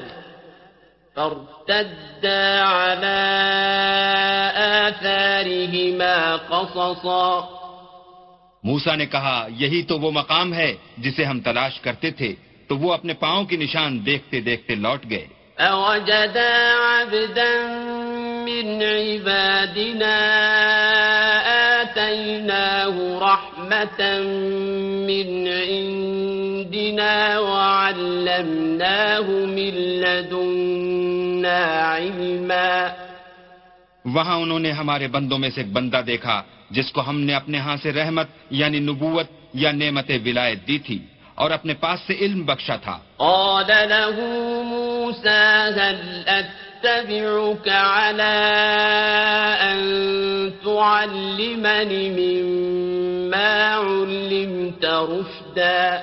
[1.15, 3.19] فارتدا على
[4.85, 7.39] آثارهما قصصا۔
[8.63, 12.35] موسا نے کہا یہی تو وہ مقام ہے جسے ہم تلاش کرتے تھے۔
[12.73, 15.25] تو وہ اپنے پاؤں کی نشان دیکھتے دیکھتے لوٹ گئے۔
[15.57, 17.51] عبدا
[18.45, 20.15] من عبادنا
[21.77, 24.01] آتيناه رحمة
[25.09, 25.29] من
[25.69, 31.57] عندنا وعلمناه من لدنا
[31.93, 32.87] علما
[34.05, 37.57] وہاں انہوں نے ہمارے بندوں میں سے ایک بندہ دیکھا جس کو ہم نے اپنے
[37.57, 40.99] ہاں سے رحمت یعنی نبوت یا نعمت ولایت دی تھی۔
[41.35, 44.19] اور اپنے پاس سے علم بخشا تھا۔ قال له
[44.63, 48.35] موسى هل أتبعك على
[49.61, 49.79] أن
[50.63, 55.99] تعلمني مما علمت رشدا؟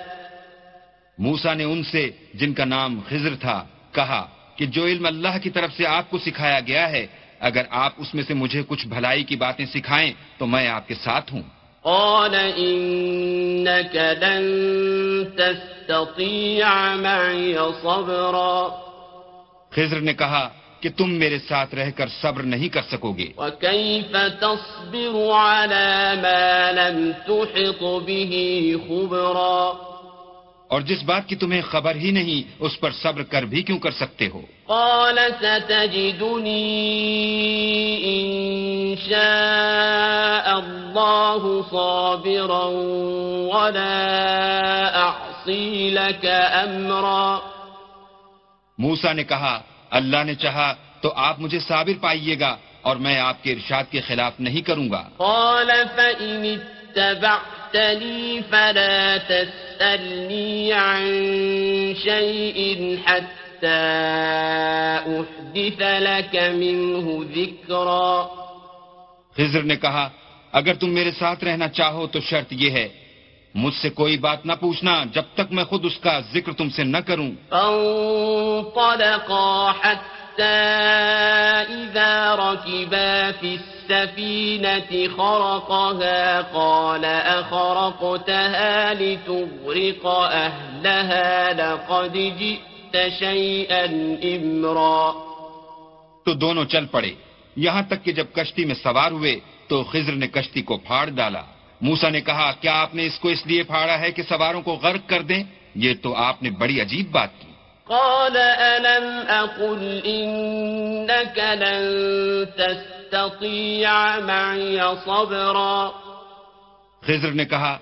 [1.18, 4.26] موسا نے ان سے جن کا نام خضر تھا کہا
[4.56, 7.06] کہ جو علم اللہ کی طرف سے آپ کو سکھایا گیا ہے
[7.40, 10.94] اگر آپ اس میں سے مجھے کچھ بھلائی کی باتیں سکھائیں تو میں آپ کے
[10.94, 11.42] ساتھ ہوں۔
[11.84, 14.44] قال إنك لن
[15.36, 18.68] تستطيع معي صبرا
[19.70, 20.48] خضر نے کہا
[20.80, 26.70] کہ تم میرے ساتھ رہ کر صبر نہیں کر سکو گے۔ وكيف تصبر على ما
[26.70, 28.32] لم تحط به
[28.88, 29.89] خبرا
[30.70, 33.90] اور جس بات کی تمہیں خبر ہی نہیں اس پر صبر کر بھی کیوں کر
[33.90, 36.70] سکتے ہو؟ قال ستجدني
[38.06, 42.64] إن شاء الله صابرا
[43.54, 43.98] ولا
[44.96, 46.24] أعصي لك
[46.64, 47.38] أمرا
[48.78, 49.60] موسا نے کہا
[49.90, 54.00] اللہ نے چاہا تو آپ مجھے صابر پائیے گا اور میں آپ کے ارشاد کے
[54.00, 56.58] خلاف نہیں کروں گا۔ قال فإن
[57.74, 61.04] اتبعتني فلا تسألني عن
[61.94, 62.58] شيء
[63.06, 63.82] حتى
[65.06, 68.26] أحدث لك منه ذكرا۔
[69.36, 70.08] خضر نے کہا
[70.52, 72.88] اگر تم میرے ساتھ رہنا چاہو تو شرط یہ ہے
[73.54, 76.84] مجھ سے کوئی بات نہ پوچھنا جب تک میں خود اس کا ذکر تم سے
[76.84, 77.30] نہ کروں۔
[78.74, 80.19] فانطلقا حتى
[81.68, 87.04] إذا ركبا في السفينة خرقها قال
[87.38, 93.82] أخرقتها لتغرق أهلها لقد جئت شيئا
[94.22, 95.12] إمرا
[96.24, 97.12] تو دونوں چل پڑے۔
[97.56, 101.42] یہاں تک کہ جب کشتی میں سوار ہوئے تو خضر نے کشتی کو پھاڑ ڈالا۔
[101.80, 104.74] موسا نے کہا، کیا آپ نے اس کو اس لیے پھاڑا ہے کہ سواروں کو
[104.74, 105.42] غرق کر دیں؟
[105.74, 107.49] یہ تو آپ نے بڑی عجیب بات کی۔
[107.90, 115.92] قال ألم أقل إنك لن تستطيع معي صبرا
[117.02, 117.76] خضر نے کہا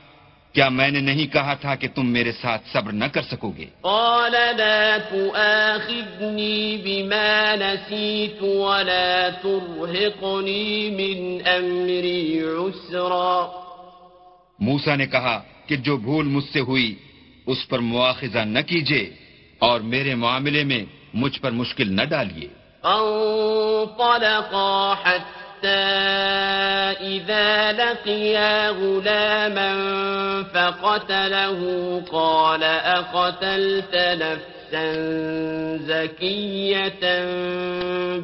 [0.54, 3.66] کیا میں نے نہیں کہا تھا کہ تم میرے ساتھ صبر نہ کر سکو گے
[3.82, 13.48] قال لا تؤاخذني بما نسيت ولا ترهقني من أمري عسرا
[14.58, 16.94] موسا نے کہا کہ جو بھول مجھ سے ہوئی
[17.46, 19.27] اس پر مواخذہ نہ کیجیے
[19.58, 20.84] اور میرے معاملے میں
[21.14, 22.48] مجھ پر مشکل نہ ڈالیے۔
[22.82, 25.38] فانطلقا حتى
[27.00, 29.72] إذا لقيا غلاما
[30.52, 31.64] فقتله،
[32.10, 34.96] قال أقتلت نفسا
[35.86, 37.06] زكية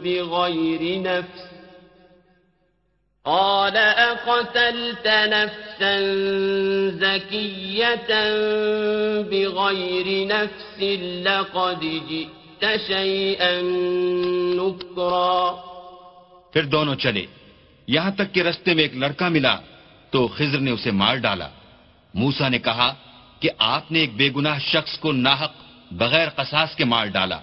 [0.03, 1.54] بغير نفس؟
[3.27, 5.95] قال أقتلت نفسا
[6.91, 8.11] زكية
[9.21, 10.83] بغير نفس
[11.27, 13.63] لقد جئت شيئا
[14.61, 15.55] نكرا.
[16.53, 17.27] پھر دونوں چلے.
[17.87, 19.57] یہاں تک کہ رستے میں ایک لڑکا ملا
[20.11, 21.49] تو خضر نے اسے مار ڈالا.
[22.15, 22.95] موسا نے کہا
[23.41, 25.53] کہ آپ نے ایک بے گناہ شخص کو ناحق
[25.91, 27.41] بغیر قصاص کے مار ڈالا.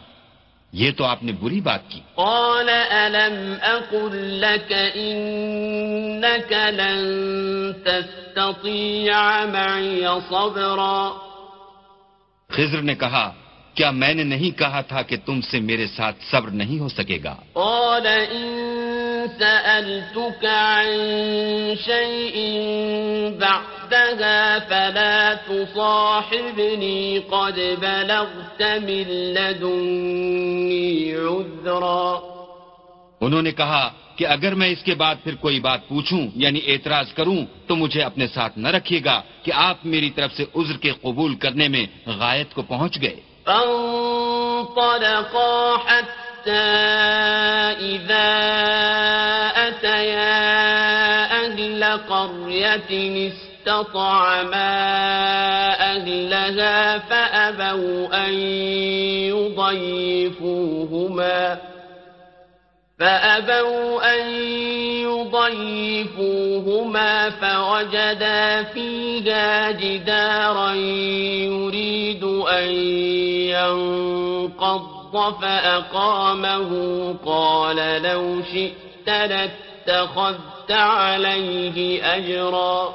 [0.74, 7.00] یہ تو آپ نے بری بات کی۔ قال ألم أقل لك إنك لن
[7.84, 11.12] تستطيع معي صبرا۔
[12.50, 13.34] خضر نے کہا
[13.74, 17.20] کیا میں نے نہیں کہا تھا کہ تم سے میرے ساتھ صبر نہیں ہو سکے
[17.24, 18.91] گا؟ قال إن
[19.28, 20.90] سألتك عن
[21.76, 22.38] شيء
[23.40, 32.22] بعدها فلا تصاحبني قد بلغت من لدني عذرا
[33.22, 37.14] انہوں نے کہا کہ اگر میں اس کے بعد پھر کوئی بات پوچھوں یعنی اعتراض
[37.14, 40.92] کروں، تو مجھے اپنے ساتھ نہ رکھیے گا کہ آپ میری طرف سے عذر کے
[41.02, 44.98] قبول کرنے میں غائط کو پہنچ گئے۔ فانطلقا
[45.78, 46.52] حتى
[47.82, 48.32] إذا
[49.68, 50.42] أتيا
[51.46, 54.72] أهل قرية استطعما
[55.80, 58.34] أهلها فأبوا أن
[60.40, 61.71] يضيفوهما
[63.02, 64.22] فأبوا أن
[65.10, 72.72] يضيفوهما فوجدا فيها جدارا يريد أن
[73.58, 76.72] ينقض فأقامه
[77.26, 82.94] قال لو شئت لاتخذت عليه أجرا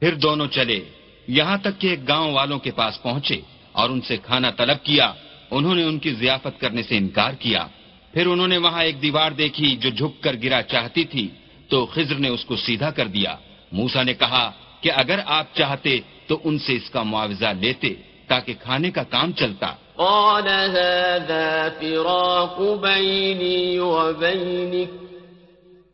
[0.00, 0.80] پھر دونوں چلے
[1.28, 3.40] یہاں تک کہ ایک گاؤں والوں کے پاس پہنچے
[3.72, 5.12] اور ان سے کھانا طلب کیا،
[5.50, 7.66] انہوں نے ان کی ضیافت کرنے سے انکار کیا۔
[8.16, 11.28] پھر انہوں نے وہاں ایک دیوار دیکھی جو جھک کر گرا چاہتی تھی
[11.68, 13.34] تو خضر نے اس کو سیدھا کر دیا۔
[13.72, 17.94] موسا نے کہا کہ اگر آپ چاہتے تو ان سے اس کا معاوضہ لیتے
[18.26, 24.92] تاکہ کھانے کا کام چلتا۔ قال هذا فراق بيني وبينك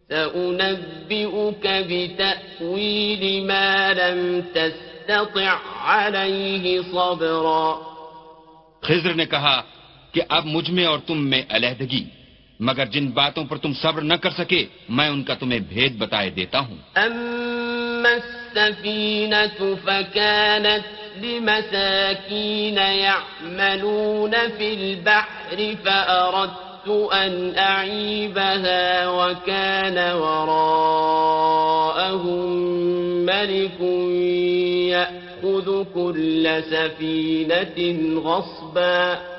[0.08, 5.50] سأنبئك بتأويل ما لم تستطع
[5.84, 7.82] عليه صبرا۔
[8.80, 9.62] خضر نے کہا
[10.14, 12.04] کہ اب مجھ میں اور تم میں علیحدگی
[12.60, 16.30] مگر جن باتوں پر تم صبر نہ کر سکے میں ان کا تمہیں بھید بتائے
[16.30, 20.84] دیتا ہوں اما السفینة فکانت
[21.16, 31.62] لمساكين يعملون في البحر فأردت أن أعيبها وكان وراءهم
[33.26, 33.80] ملك
[34.90, 37.78] يأخذ كل سفينة
[38.20, 39.31] غصباً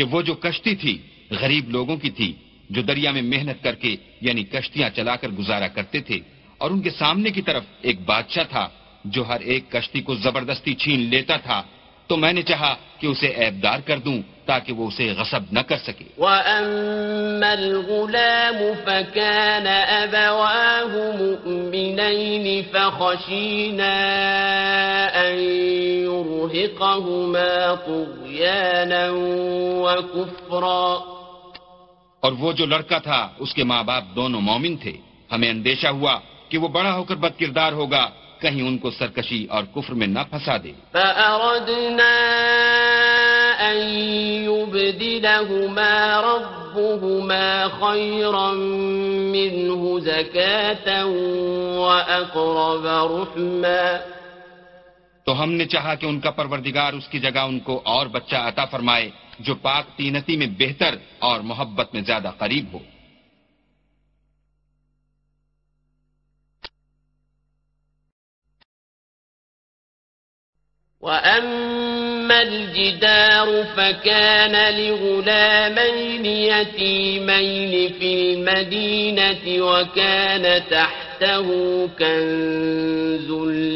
[0.00, 0.96] کہ وہ جو کشتی تھی
[1.30, 2.32] غریب لوگوں کی تھی،
[2.70, 3.90] جو دریا میں محنت کر کے
[4.20, 6.18] یعنی کشتیاں چلا کر گزارا کرتے تھے،
[6.58, 8.66] اور ان کے سامنے کی طرف ایک بادشاہ تھا
[9.04, 11.60] جو ہر ایک کشتی کو زبردستی چھین لیتا تھا،
[12.08, 14.16] تو میں نے چاہا کہ اسے عیبدار کر دوں
[14.50, 23.94] تاکہ وہ اسے غصب نہ کر سکے۔ وأما الغلام فكان أبواه مؤمنين فخشينا
[25.14, 25.38] أن
[26.04, 29.10] يرهقهما طغيانا
[29.80, 30.96] وكفرا۔
[32.20, 34.92] اور وہ جو لڑکا تھا اس کے ماں باپ دونوں مومن تھے۔
[35.32, 38.08] ہمیں اندیشہ ہوا کہ وہ بڑا ہو کر بد کردار ہوگا۔
[38.40, 42.36] کہیں ان کو سرکشی اور کفر میں نہ پھنسا دے۔ فأردنا
[43.70, 43.76] أن
[44.44, 48.52] يبدلهما ربهما خيرا
[49.32, 51.10] منه زكاة
[51.76, 53.96] وأقرب رحما۔
[55.24, 58.36] تو ہم نے چاہا کہ ان کا پروردگار اس کی جگہ ان کو اور بچہ
[58.36, 62.78] عطا فرمائے جو پاک تینتی میں بہتر اور محبت میں زیادہ قریب ہو۔
[71.00, 81.46] وأما الجدار فكان لغلامين يتيمين في المدينة وكان تحته
[81.98, 83.30] كنز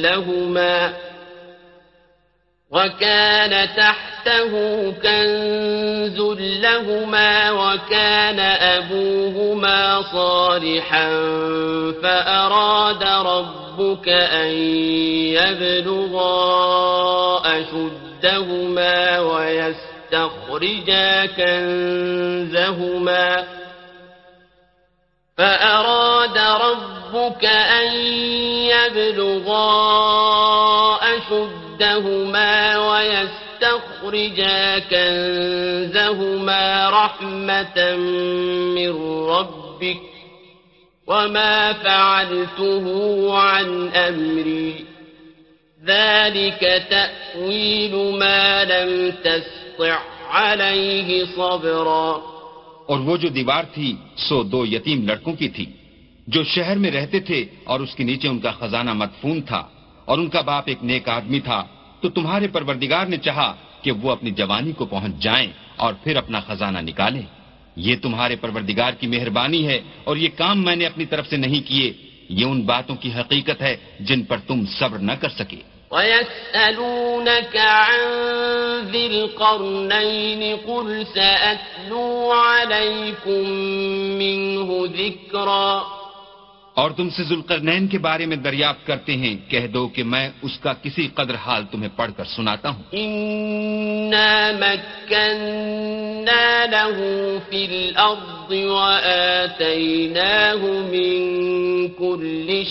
[0.05, 0.93] لهما
[2.75, 4.51] وكان تحته
[5.03, 11.09] كنز لهما وكان أبوهما صالحا
[12.03, 14.49] فأراد ربك أن
[15.39, 16.35] يبلغا
[17.45, 23.45] أشدهما ويستخرجا كنزهما
[25.39, 27.95] فأراد ربك أن
[28.71, 29.95] يبلغا
[31.75, 37.97] ردهما ويستخرجا كنزهما رحمة
[38.75, 38.93] من
[39.29, 40.01] ربك
[41.07, 42.85] وما فعلته
[43.39, 44.73] عن أمري
[45.85, 49.97] ذلك تأويل ما لم تستع
[50.31, 52.19] عليه صبرا
[52.87, 55.67] اور وہ جو دیوار تھی سو دو یتیم لڑکوں کی تھی۔
[56.27, 59.63] جو شہر میں رہتے تھے اور اس کے نیچے ان کا خزانہ مدفون تھا۔
[60.05, 61.65] اور ان کا باپ ایک نیک آدمی تھا،
[62.01, 66.41] تو تمہارے پروردگار نے چاہا کہ وہ اپنی جوانی کو پہنچ جائیں اور پھر اپنا
[66.41, 67.23] خزانہ نکالیں۔
[67.77, 71.69] یہ تمہارے پروردگار کی مہربانی ہے اور یہ کام میں نے اپنی طرف سے نہیں
[71.69, 71.93] کیے۔
[72.29, 75.57] یہ ان باتوں کی حقیقت ہے جن پر تم صبر نہ کر سکے۔
[75.91, 78.01] ويسألونك عن
[78.93, 83.51] ذي القرنين قل سأتلو عليكم
[84.19, 85.83] منه ذكرا۔
[86.75, 90.59] اور تم سے ذوالقرنین کے بارے میں دریافت کرتے ہیں کہہ دو کہ میں اس
[90.59, 92.83] کا کسی قدر حال تمہیں پڑھ کر سناتا ہوں۔
[96.67, 97.07] له
[98.51, 102.63] وآتيناه من كل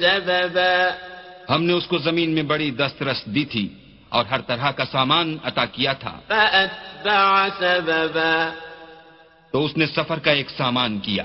[0.00, 3.68] سببا۔ ہم نے اس کو زمین میں بڑی دسترس دی تھی
[4.08, 8.52] اور ہر طرح کا سامان عطا کیا تھا۔ فأتبع سببا۔
[9.52, 11.24] تو اس نے سفر کا ایک سامان کیا۔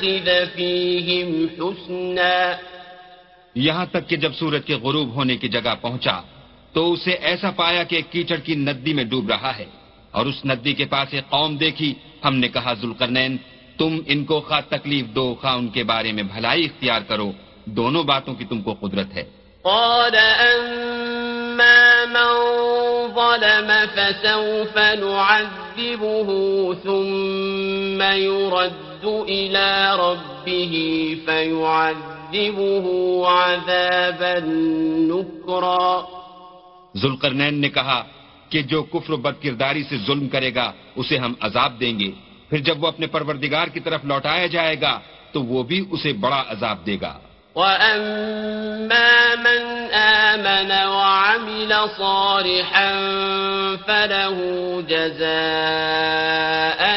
[0.00, 2.56] تتخذ فيهم حسنا۔
[3.54, 6.20] یہاں تک کہ جب سورج کے غروب ہونے کی جگہ پہنچا
[6.72, 9.64] تو اسے ایسا پایا کہ ایک کیچڑ کی ندی میں ڈوب رہا ہے۔
[10.10, 11.94] اور اس ندی کے پاس ایک قوم دیکھی۔
[12.24, 13.36] ہم نے کہا ذوالقرنین
[13.78, 17.32] تم ان کو خواہ تکلیف دو خواہ ان کے بارے میں بھلائی اختیار کرو۔
[17.64, 19.24] دونوں باتوں کی تم کو قدرت ہے۔
[19.62, 20.14] قال
[21.60, 22.30] أما من
[23.14, 26.28] ظلم فسوف نعذبه
[26.82, 30.74] ثم يرد إلى ربه
[31.24, 32.86] فيعذبه
[33.26, 34.34] عذابا
[35.10, 36.00] نكرا.
[36.96, 38.02] ذوالقرنین نے کہا
[38.48, 42.10] کہ جو کفر و بد کرداری سے ظلم کرے گا، اسے ہم عذاب دیں گے۔
[42.50, 45.00] پھر جب وہ اپنے پروردگار کی طرف لوٹایا جائے گا،
[45.32, 47.18] تو وہ بھی اسے بڑا عذاب دے گا۔
[47.60, 49.62] وَأَمَّا مَنْ
[49.94, 52.90] آمَنَ وَعَمِلَ صَالِحًا
[53.86, 54.38] فَلَهُ
[54.80, 55.30] جَزَاءً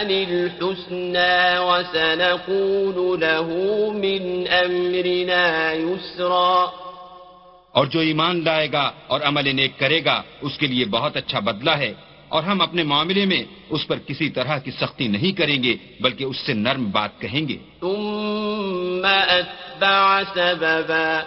[0.10, 3.50] الْحُسْنَى وَسَنَقُولُ لَهُ
[3.92, 6.66] مِنْ أَمْرِنَا يُسْرًا
[7.72, 11.40] اور جو ایمان لائے گا اور عمل نیک کرے گا، اس کے لیے بہت اچھا
[11.40, 11.94] بدلہ ہے۔
[12.34, 16.24] اور ہم اپنے معاملے میں اس پر کسی طرح کی سختی نہیں کریں گے بلکہ
[16.24, 21.22] اس سے نرم بات کہیں گے۔ ثم أتبع سببا۔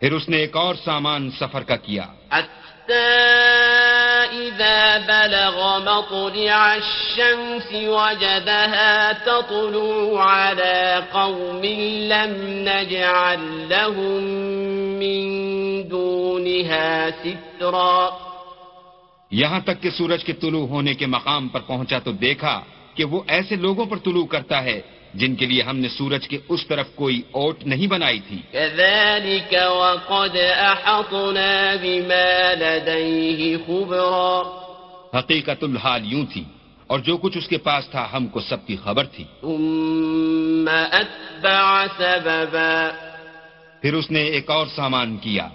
[0.00, 2.04] پھر اس نے ایک اور سامان سفر کا کیا۔
[4.32, 11.64] إذا بلغ مطلع الشمس وجدها تطلع على قوم
[12.12, 12.34] لم
[12.68, 13.40] نجعل
[13.70, 14.22] لهم
[14.98, 15.42] من
[15.90, 18.31] دونها سترا۔
[19.32, 22.60] یہاں تک کہ سورج کے طلوع ہونے کے مقام پر پہنچا تو دیکھا
[22.94, 24.80] کہ وہ ایسے لوگوں پر طلوع کرتا ہے
[25.14, 29.54] جن کے لیے ہم نے سورج کے اس طرف کوئی اوٹ نہیں بنائی تھی۔ كذلك
[29.54, 34.42] وقد أحطنا بما لديه خبرا۔
[35.18, 36.44] حقیقت الحال یوں تھی
[36.86, 41.86] اور جو کچھ اس کے پاس تھا ہم کو سب کی خبر تھی۔ ثم أتبع
[41.98, 42.88] سببا۔
[43.82, 45.48] پھر اس نے ایک اور سامان کیا۔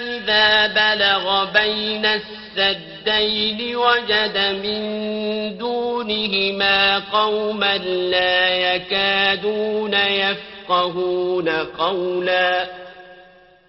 [0.00, 4.78] إذا بلغ بين السدين وجد من
[5.58, 12.66] دونهما قوما لا يكادون يفقهون قولا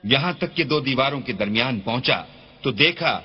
[0.03, 2.23] یہاں تک کہ دو دیواروں کے درمیان پہنچا
[2.61, 3.19] تو دیکھا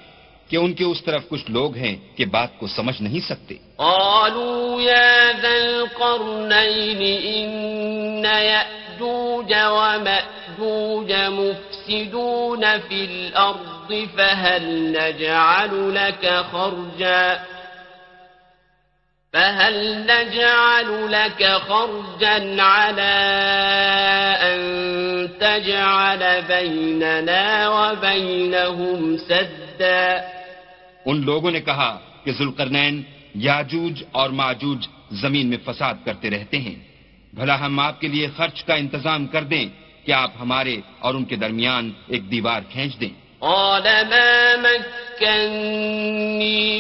[0.51, 4.83] کہ ان کے اس طرف کچھ لوگ ہیں کہ بات کو سمجھ نہیں سکتے قالوا
[4.83, 7.03] يا ذا القرنين
[7.35, 17.41] إن يأجوج ومأجوج مفسدون في الأرض فهل نجعل لك خرجا؟
[19.33, 23.15] فهل نجعل لك خرجا على
[24.43, 24.59] أن
[25.41, 30.38] تجعل بيننا وبينهم سدا؟
[31.07, 33.03] ان لوگوں نے کہا کہ ذوالقرنین
[33.35, 36.75] یاجوج اور ماجوج زمین میں فساد کرتے رہتے ہیں۔
[37.33, 39.69] بھلا ہم آپ کے لیے خرچ کا انتظام کر دیں
[40.07, 45.61] کہ آپ ہمارے اور ان کے درمیان ایک دیوار کھینچ دیں۔ قال ما مكنني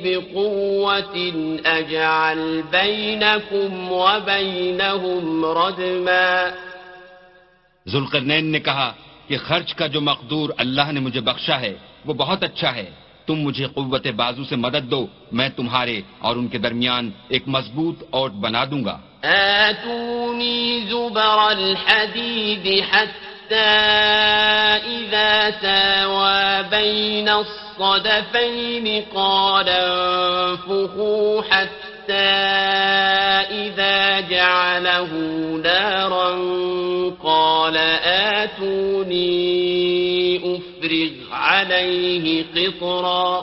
[0.03, 1.17] بقوة
[1.65, 6.49] أجعل بينكم وبينهم ردما۔
[7.87, 8.93] ذوالقرنین نے کہا
[9.27, 11.73] کہ خرچ کا جو مقدور اللہ نے مجھے بخشا ہے،
[12.05, 12.85] وہ بہت اچھا ہے۔
[13.25, 18.03] تم مجھے قوت بازو سے مدد دو، میں تمہارے اور ان کے درمیان ایک مضبوط
[18.09, 23.71] اوٹ بنا دوں گا۔ آتوني زبر الحديد حتى
[24.85, 31.94] إذا ساوى بين الصدفين قال انفخوا حتى
[33.51, 35.11] إذا جعله
[35.63, 36.29] نارا
[37.21, 39.31] قال آتوني
[40.37, 43.41] أفرغ عليه قطرا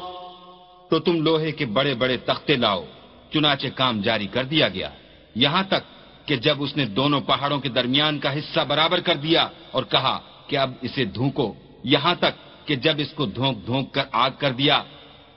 [0.91, 2.85] تو تم لوہے کے بڑے بڑے تختے لاؤ،
[3.33, 4.91] چنانچہ کام جاری کر دیا گیا۔
[5.35, 5.83] یہاں تک
[6.29, 10.19] کہ جب اس نے دونوں پہاڑوں کے درمیان کا حصہ برابر کر دیا اور کہا
[10.47, 11.55] کہ اب اسے دھونکو،
[11.85, 12.35] یہاں تک
[12.67, 14.83] کہ جب اس کو دھونک دھونک کر آگ کر دیا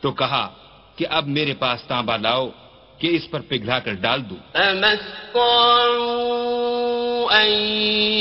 [0.02, 0.46] تو کہا
[0.96, 2.50] کہ اب میرے پاس تانبا لاؤ۔
[3.00, 6.16] کہ اس پر پگھلا کر ڈال دوں۔ فما استطاعوا
[7.42, 7.50] أن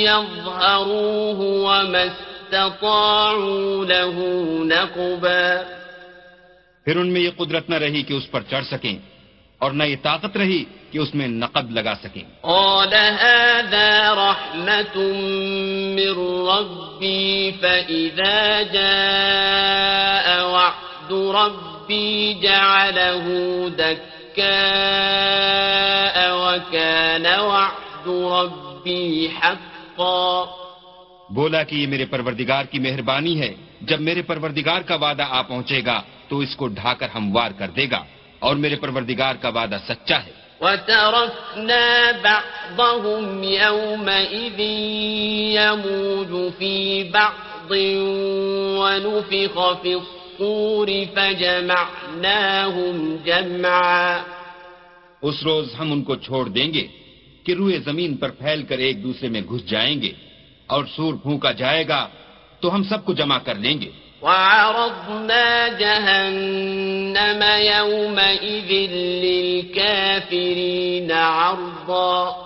[0.06, 4.20] يظهروه وما استطاعوا له
[4.64, 5.62] نقبا۔
[6.84, 8.98] پھر ان میں یہ قدرت نہ رہی کہ اس پر چڑھ سکیں
[9.58, 15.00] اور نہ یہ طاقت رہی کہ اس میں نقب لگا سکیں۔ قال هذا رحمة
[15.94, 16.08] من
[16.48, 23.26] ربي فإذا جاء وعد ربي جعله
[24.36, 30.44] دكاء وكان وعد ربي حقا۔
[31.30, 35.82] بولا کہ یہ میرے پروردگار کی مہربانی ہے۔ جب میرے پروردگار کا وعدہ آ پہنچے
[35.86, 38.04] گا تو اس کو ڈھا کر ہموار کر دے گا۔
[38.38, 42.10] اور میرے پروردگار کا وعدہ سچا ہے۔ وتركنا
[42.76, 44.60] بعضهم يومئذ
[45.54, 47.72] يموج في بعض
[48.78, 50.23] ونفخ في الصور۔
[51.14, 54.22] فجمعناهم جمعا۔
[55.22, 56.86] اس روز ہم ان کو چھوڑ دیں گے
[57.44, 60.12] کہ روئے زمین پر پھیل کر ایک دوسرے میں گھس جائیں گے
[60.66, 62.08] اور سور پھونکا جائے گا
[62.60, 63.90] تو ہم سب کو جمع کر لیں گے۔
[64.22, 72.44] وعرضنا جهنم يومئذ للكافرين عرضا۔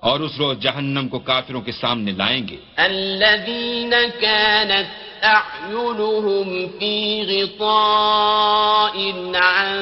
[0.00, 9.12] اور اس روز جہنم کو کافروں کے سامنے لائیں گے۔ الذين كانت أعينهم في غطاء
[9.34, 9.76] عن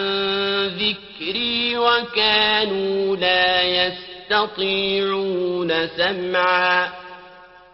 [0.79, 6.87] ذكري وكانوا لا يستطيعون سمعا.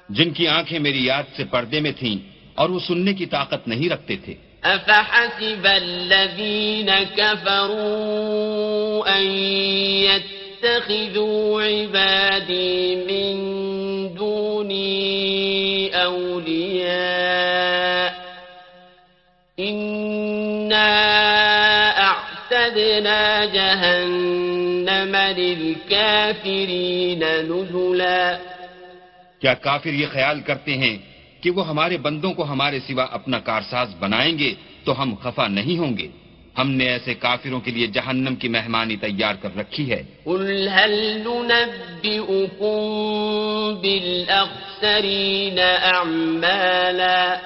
[0.08, 2.18] جن کی آنکھیں میری یاد سے پردے میں تھیں
[2.54, 9.26] اور وہ سننے کی طاقت نہیں رکھتے تھے۔ أفحسب الذين كفروا أن
[10.57, 13.36] يتخذوا عبادي من
[14.14, 18.14] دوني أولياء.
[19.59, 20.90] إنا
[22.00, 28.38] أعتدنا جهنم للكافرين نزلا.
[29.40, 30.98] کیا کافر یہ خیال کرتے ہیں
[31.40, 34.54] کہ وہ ہمارے بندوں کو ہمارے سوا اپنا کارساز بنائیں گے
[34.84, 36.09] تو ہم خفا نہیں ہوں گے؟
[36.59, 41.22] ہم نے ایسے کافروں کے لیے جہنم کی مہمانی تیار کر رکھی ہے۔ قل هل
[41.26, 42.72] ننبئكم
[43.80, 47.36] بالأخسرين أعمالا؟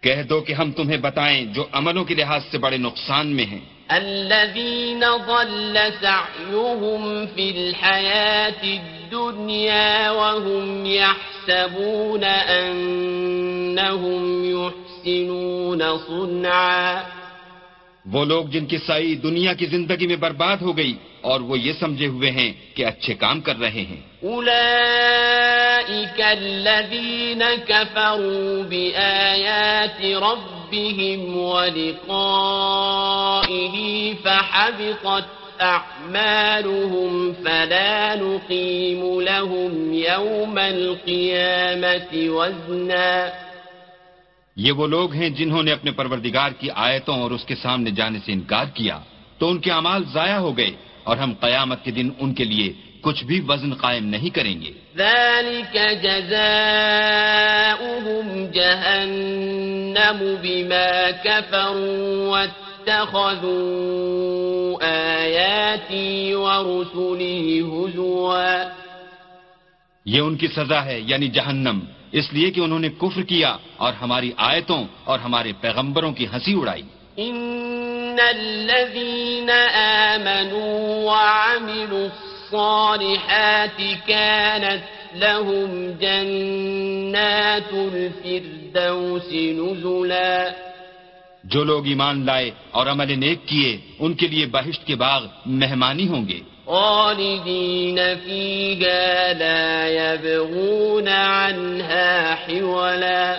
[0.00, 3.60] کہہ دو کہ ہم تمہیں بتائیں جو عملوں کے لحاظ سے بڑے نقصان میں ہیں۔
[3.88, 17.19] الذين ضل سعيهم في الحياة الدنيا وهم يحسبون أنهم يحسنون صنعا۔
[18.06, 21.72] وہ لوگ جن کی سائی دنیا کی زندگی میں برباد ہو گئی اور وہ یہ
[21.80, 32.06] سمجھے ہوئے ہیں کہ اچھے کام کر رہے ہیں۔ أولئك الذين كفروا بآيات ربهم ولقائه
[34.24, 43.28] فحبطت أعمالهم فلا نقيم لهم يوم القيامة وزنا۔
[44.60, 48.18] یہ وہ لوگ ہیں جنہوں نے اپنے پروردگار کی آیتوں اور اس کے سامنے جانے
[48.26, 48.98] سے انکار کیا۔
[49.38, 50.70] تو ان کے اعمال ضائع ہو گئے
[51.04, 54.72] اور ہم قیامت کے دن ان کے لیے کچھ بھی وزن قائم نہیں کریں گے۔
[54.96, 56.46] ذلك جزاؤهم
[58.52, 63.30] جهنم بما كفروا واتخذوا
[67.56, 68.64] هزوا۔
[70.04, 71.78] یہ ان کی سزا ہے یعنی جہنم۔
[72.12, 76.54] اس لیے کہ انہوں نے کفر کیا اور ہماری آیتوں اور ہمارے پیغمبروں کی ہنسی
[76.54, 76.82] اڑائی۔
[78.20, 80.78] الذين آمنوا
[81.12, 90.48] وعملوا الصالحات كانت لهم جنات الفردوس نزلا۔
[91.44, 96.08] جو لوگ ایمان لائے اور عمل نیک کیے ان کے لیے بہشت کے باغ مہمانی
[96.08, 96.40] ہوں گے۔
[96.70, 103.38] خالدين فيها لا يبغون عنها حولا.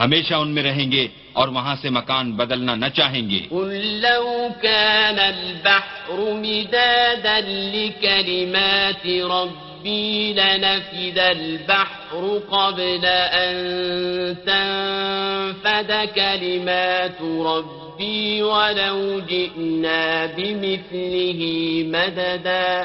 [0.00, 4.48] ہمیشہ ان میں رہیں گے اور وہاں سے مکان بدلنا نہ چاہیں گے۔ قل لو
[4.62, 7.38] كان البحر مدادا
[7.74, 9.06] لكلمات
[9.82, 13.04] ربي لنفد البحر قبل
[13.42, 13.54] أن
[14.46, 20.02] تنفد كلمات ربي ولو جئنا
[20.36, 21.42] بمثله
[21.94, 22.84] مددا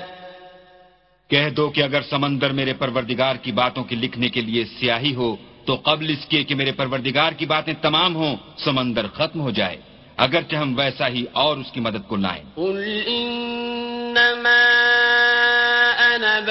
[1.29, 5.35] کہہ دو کہ اگر سمندر میرے پروردگار کی باتوں کے لکھنے کے لیے سیاہی ہو
[5.65, 9.77] تو قبل اس کے کہ میرے پروردگار کی باتیں تمام ہوں سمندر ختم ہو جائے۔
[10.17, 14.96] اگرچہ ہم ویسا ہی اور اس کی مدد کو لائیں۔ قل أنا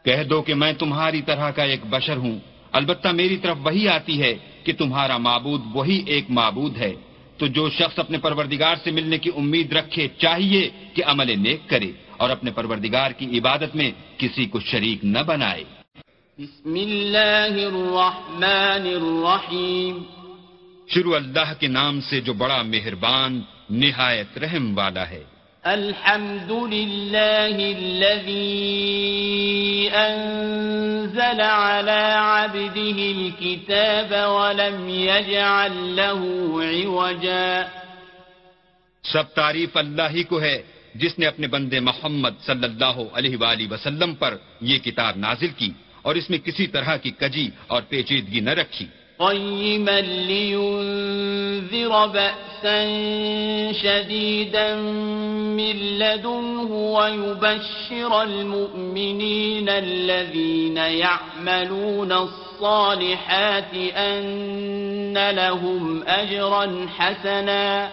[0.04, 2.38] کہہ دو کہ میں تمہاری طرح کا ایک بشر ہوں۔
[2.72, 6.92] البتہ میری طرف وہی آتی ہے کہ تمہارا معبود وہی ایک معبود ہے۔
[7.36, 11.92] تو جو شخص اپنے پروردگار سے ملنے کی امید رکھے چاہیے کہ عمل نیک کرے
[12.16, 15.64] اور اپنے پروردگار کی عبادت میں کسی کو شریک نہ بنائے۔
[16.38, 20.02] بسم الله الرحمن الرحيم
[20.88, 23.40] شروع اللہ کے نام سے جو بڑا مہربان
[23.70, 25.24] نہایت رحم والا ہے۔
[25.62, 28.70] الحمد لله الذي
[29.92, 36.22] أنزل على عبده الكتاب ولم يجعل له
[36.62, 37.62] عوجا۔
[39.04, 40.62] سب تعریف اللہ ہی کو ہے
[40.94, 45.70] جس نے اپنے بندے محمد صلی اللہ علیہ وآلہ وسلم پر یہ کتاب نازل کی
[46.02, 48.86] اور اس میں کسی طرح کی کجی اور پیچیدگی نہ رکھی۔
[49.20, 52.92] قيما لينذر بأسا
[53.72, 54.76] شديدا
[55.56, 67.90] من لدنه ويبشر المؤمنين الذين يعملون الصالحات أن لهم أجرا حسنا.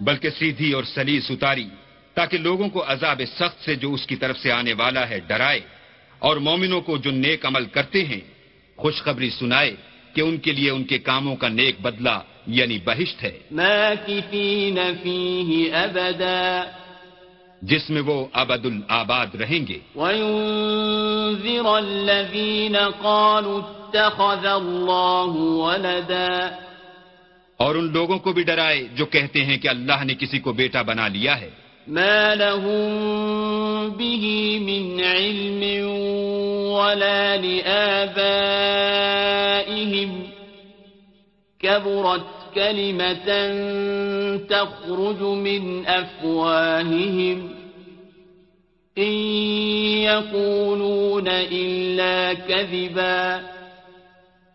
[0.00, 1.68] بلکہ سیدھی اور سلیس اتاری
[2.14, 5.60] تاکہ لوگوں کو عذاب سخت سے جو اس کی طرف سے آنے والا ہے، ڈرائے
[6.18, 8.20] اور مومنوں کو جو نیک عمل کرتے ہیں،
[8.78, 9.76] خوشخبری سنائے
[10.14, 13.38] کہ ان کے لیے ان کے کاموں کا نیک بدلہ یعنی بہشت ہے۔
[15.02, 16.64] فيه أبدا
[17.62, 26.58] جس میں وہ ابد الآباد رہیں گے۔ وينذر الذين قالوا اتخذ الله ولدا۔
[27.56, 30.82] اور ان لوگوں کو بھی ڈرائے جو کہتے ہیں کہ اللہ نے کسی کو بیٹا
[30.82, 31.50] بنا لیا ہے۔
[31.88, 35.62] ما لهم به من علم
[36.72, 38.22] ولا لآبائهم
[41.60, 43.48] كبرت كلمة
[44.36, 47.50] تخرج من أفواههم
[48.98, 49.12] إن
[50.02, 53.40] يقولون إلا كذبا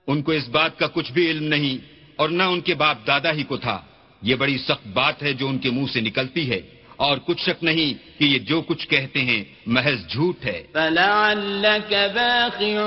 [0.07, 1.78] ان کو اس بات کا کچھ بھی علم نہیں
[2.15, 3.80] اور نہ ان کے باپ دادا ہی کو تھا۔
[4.21, 7.64] یہ بڑی سخت بات ہے جو ان کے منہ سے نکلتی ہے۔ اور کچھ شک
[7.64, 12.82] نہیں کہ یہ جو کچھ کہتے ہیں محض جھوٹ ہے۔ فلعلك باخع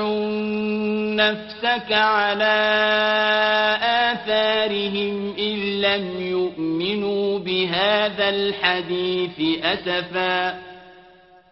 [1.15, 2.57] نفسك على
[3.81, 10.59] آثارهم إن لم يؤمنوا بهذا الحديث أسفا۔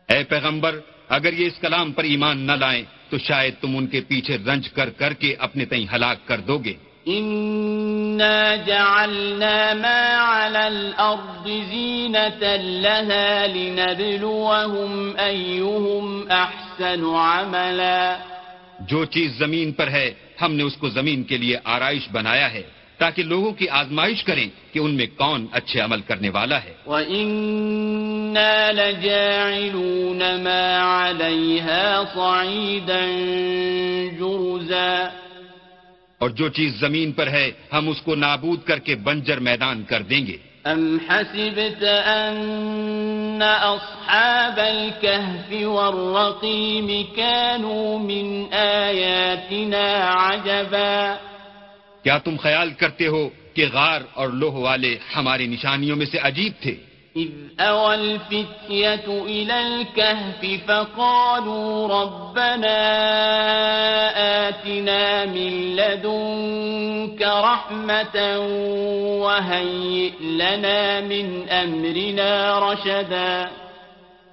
[0.10, 0.80] اے پیغمبر
[1.10, 4.70] اگر یہ اس کلام پر ایمان نہ لائیں تو شاید تم ان کے پیچھے رنج
[4.70, 6.74] کر کر کے اپنے تئیں ہلاک کر دو گے۔
[7.18, 18.18] إنا جعلنا ما على الأرض زينة لها لنبلوهم أيهم أحسن عملا۔
[18.80, 22.62] جو چیز زمین پر ہے ہم نے اس کو زمین کے لیے آرائش بنایا ہے
[22.98, 28.10] تاکہ لوگوں کی آزمائش کریں کہ ان میں کون اچھے عمل کرنے والا ہے۔ وَإِنَّا
[28.30, 33.02] إنا لجاعلون ما عليها صعيدا
[34.20, 35.10] جرزا۔
[36.20, 40.02] اور جو چیز زمین پر ہے ہم اس کو نابود کر کے بنجر میدان کر
[40.02, 51.16] دیں گے۔ أم حسبت أن أصحاب الكهف والرقيم كانوا من آياتنا عجبا۔
[52.04, 56.54] کیا تم خیال کرتے ہو کہ غار اور لوہ والے ہماری نشانیوں میں سے عجیب
[56.62, 56.76] تھے؟
[57.18, 57.30] إذ
[57.60, 62.80] أوى الفتية إلى الكهف فقالوا ربنا
[64.48, 68.38] آتنا من لدنك رحمة
[69.26, 73.50] وهيئ لنا من أمرنا رشدا.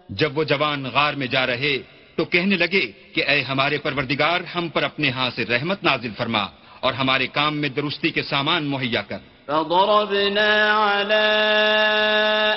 [0.09, 1.79] جب وہ جوان غار میں جا رہے
[2.16, 6.45] تو کہنے لگے کہ اے ہمارے پروردگار ہم پر اپنے ہاں سے رحمت نازل فرما
[6.81, 11.26] اور ہمارے کام میں درستی کے سامان مہیا کر۔ فضربنا على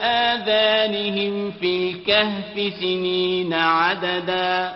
[0.04, 4.76] آذانهم في الكهف سنين عددا.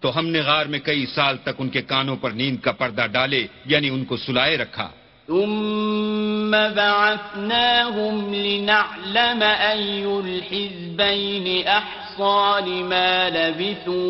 [0.00, 3.06] تو ہم نے غار میں کئی سال تک ان کے کانوں پر نیند کا پردہ
[3.12, 4.88] ڈالے یعنی ان کو سلائے رکھا۔
[5.26, 14.04] ثم بعثناهم لنعلم أي الحزبين أحصى لما لبثوا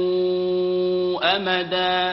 [1.36, 2.12] أمدا.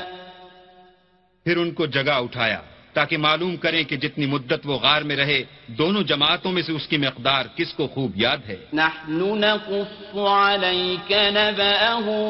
[1.43, 2.59] پھر ان کو جگہ اٹھایا۔
[2.93, 6.87] تاکہ معلوم کریں کہ جتنی مدت وہ غار میں رہے دونوں جماعتوں میں سے اس
[6.87, 12.23] کی مقدار کس کو خوب یاد ہے؟ نحن نقص عليك نبأهم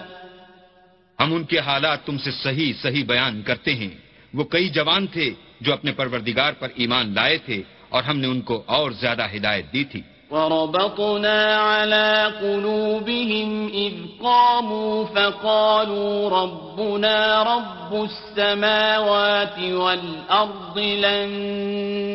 [1.20, 3.90] ہم ان کے حالات تم سے صحیح صحیح بیان کرتے ہیں۔
[4.34, 5.30] وہ کئی جوان تھے
[5.61, 9.72] جو اپنے پروردگار پر ایمان لائے تھے۔ اور ہم نے ان کو اور زیادہ ہدایت
[9.72, 21.30] دی تھی۔ وربطنا على قلوبهم إذ قاموا فقالوا ربنا رب السماوات والأرض لن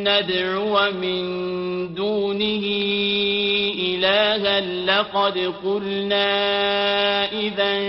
[0.03, 1.23] ندعو من
[1.97, 2.65] دونه
[3.83, 6.27] إلها لقد قلنا
[7.31, 7.79] إذا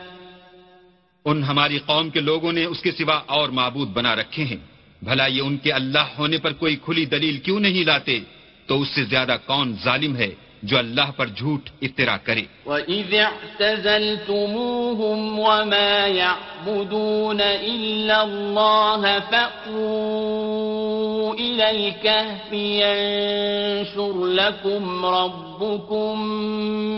[1.26, 4.58] ان ہماری قوم کے لوگوں نے اس کے سوا اور معبود بنا رکھے ہیں۔
[5.02, 8.20] بھلا یہ ان کے اللہ ہونے پر کوئی کھلی دلیل کیوں نہیں لاتے؟
[8.66, 10.30] تو اس سے زیادہ کون ظالم ہے؟
[10.64, 22.54] جو اللہ پر جھوٹ افترا کرے وَإِذِ اعْتَزَلْتُمُوهُمْ وَمَا يَعْبُدُونَ إِلَّا اللَّهَ فَأْوُوا إِلَى الْكَهْفِ
[22.54, 26.22] يَنشُرْ لَكُمْ رَبُّكُم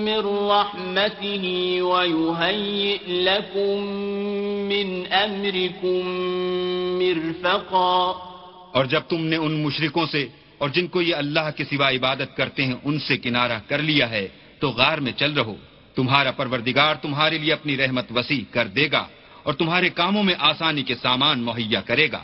[0.06, 1.46] مِّن رَّحْمَتِهِ
[1.82, 3.84] وَيُهَيِّئْ لَكُم
[4.70, 6.08] مِّنْ أَمْرِكُم
[7.02, 8.16] مِّرْفَقًا
[8.72, 10.28] اور جب تم نے ان مشرکوں سے
[10.66, 14.10] اور جن کو یہ اللہ کے سوا عبادت کرتے ہیں، ان سے کنارہ کر لیا
[14.10, 14.28] ہے،
[14.60, 15.56] تو غار میں چل رہو۔
[15.96, 19.08] تمہارا پروردگار تمہارے لیے اپنی رحمت وسیع کر دے گا
[19.44, 22.24] اور تمہارے کاموں میں آسانی کے سامان مہیا کرے گا۔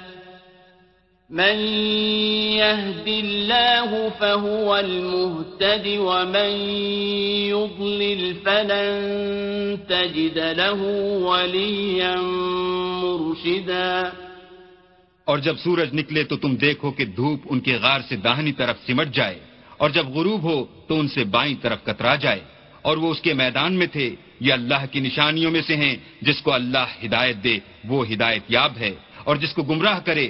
[1.31, 1.57] من
[2.59, 6.51] يهد الله فهو المهتد ومن
[7.55, 10.79] يضلل فلن تجد له
[11.27, 12.15] وليا
[13.03, 14.11] مرشدا
[15.27, 18.77] اور جب سورج نکلے تو تم دیکھو کہ دھوپ ان کے غار سے داہنی طرف
[18.87, 19.39] سمٹ جائے،
[19.77, 20.57] اور جب غروب ہو
[20.87, 22.41] تو ان سے بائیں طرف کترا جائے،
[22.81, 26.41] اور وہ اس کے میدان میں تھے، یہ اللہ کی نشانیوں میں سے ہیں، جس
[26.43, 27.55] کو اللہ ہدایت دے،
[27.89, 30.29] وہ ہدایت یاب ہے، اور جس کو گمراہ کرے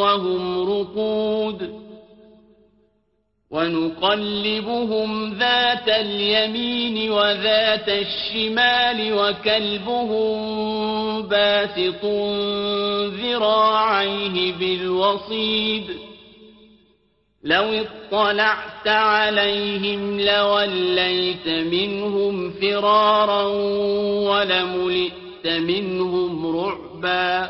[0.00, 1.84] وهم رقود
[3.50, 10.36] ونقلبهم ذات اليمين وذات الشمال وكلبهم
[11.22, 12.04] باسط
[13.20, 16.03] ذراعيه بالوصيد
[17.44, 23.42] لو اطلعت عليهم لوليت منهم فرارا
[24.28, 27.46] ولملئت منهم رعبا.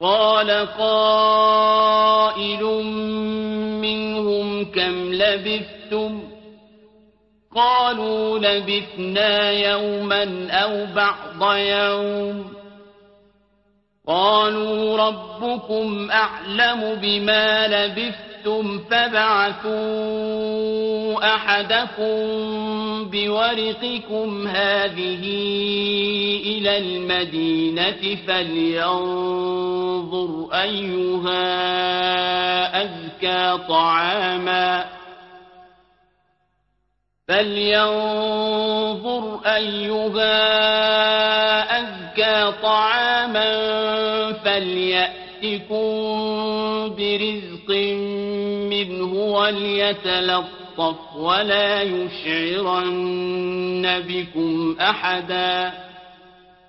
[0.00, 2.64] قَالَ قَائِلٌ
[3.80, 6.22] مِّنْهُمْ كَمْ لَبِثْتُمْ؟
[7.56, 12.52] قالوا لبثنا يوما أو بعض يوم.
[14.06, 18.35] قالوا ربكم أعلم بما لبثتم.
[18.90, 19.76] فبعثوا
[21.34, 22.16] أحدكم
[23.10, 25.24] بورقكم هذه
[26.46, 29.68] إلى المدينة فلينظر
[30.52, 31.46] أيها
[32.82, 34.96] أزكى طعاماً
[37.28, 38.70] فلينظر
[39.46, 40.36] أيها
[41.78, 43.52] أذكى طعاما
[44.32, 45.86] فليأتكم
[46.98, 47.70] برزق
[48.88, 55.70] منه وليتلطف ولا يشعرن بكم أحدا۔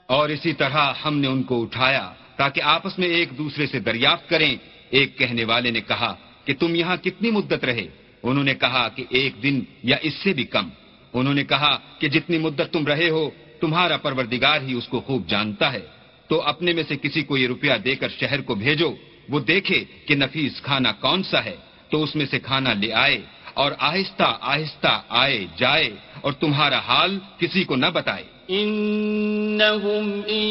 [0.06, 4.30] اور اسی طرح ہم نے ان کو اٹھایا تاکہ آپس میں ایک دوسرے سے دریافت
[4.30, 4.56] کریں۔
[4.90, 6.16] ایک کہنے والے نے کہا
[6.46, 7.88] کہ تم یہاں کتنی مدت رہے؟
[8.24, 10.70] انہوں نے کہا کہ ایک دن یا اس سے بھی کم۔
[11.14, 13.30] انہوں نے کہا کہ جتنی مدت تم رہے ہو،
[13.62, 15.86] تمہارا پروردگار ہی اس کو خوب جانتا ہے۔
[16.28, 18.94] تو اپنے میں سے کسی کو یہ روپیہ دے کر شہر کو بھیجو۔
[19.30, 21.56] وہ دیکھے کہ نفیس کھانا کون سا ہے۔
[21.90, 23.22] تو اس میں سے کھانا لے آئے
[23.54, 25.90] اور آہستہ آہستہ آئے جائے
[26.22, 30.48] اور تمہارا حال کسی کو نہ بتائے۔ إنهم إن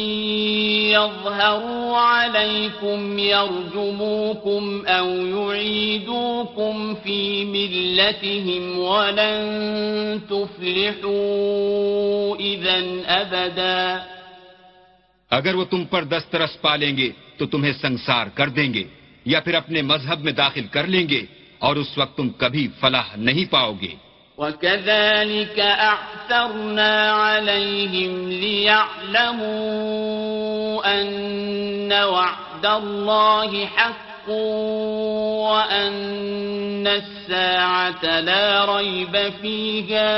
[0.93, 5.07] يظهروا عليكم يرجموكم أو
[5.37, 9.37] يعيدوكم في ملتهم ولن
[10.29, 11.25] تفلحوا
[12.39, 12.77] إذا
[13.21, 13.81] أبدا
[15.31, 18.83] اگر وہ تم پر دسترس پالیں گے تو تمہیں سنسار کر دیں گے۔
[19.27, 21.21] یا پھر اپنے مذہب میں داخل کر لیں گے
[21.59, 23.93] اور اس وقت تم کبھی فلاح نہیں پاؤ گے
[24.37, 29.57] وكذلك أعثرنا عليهم ليعلموا
[31.01, 34.29] أن وعد الله حق
[35.49, 40.13] وأن الساعة لا ريب فيها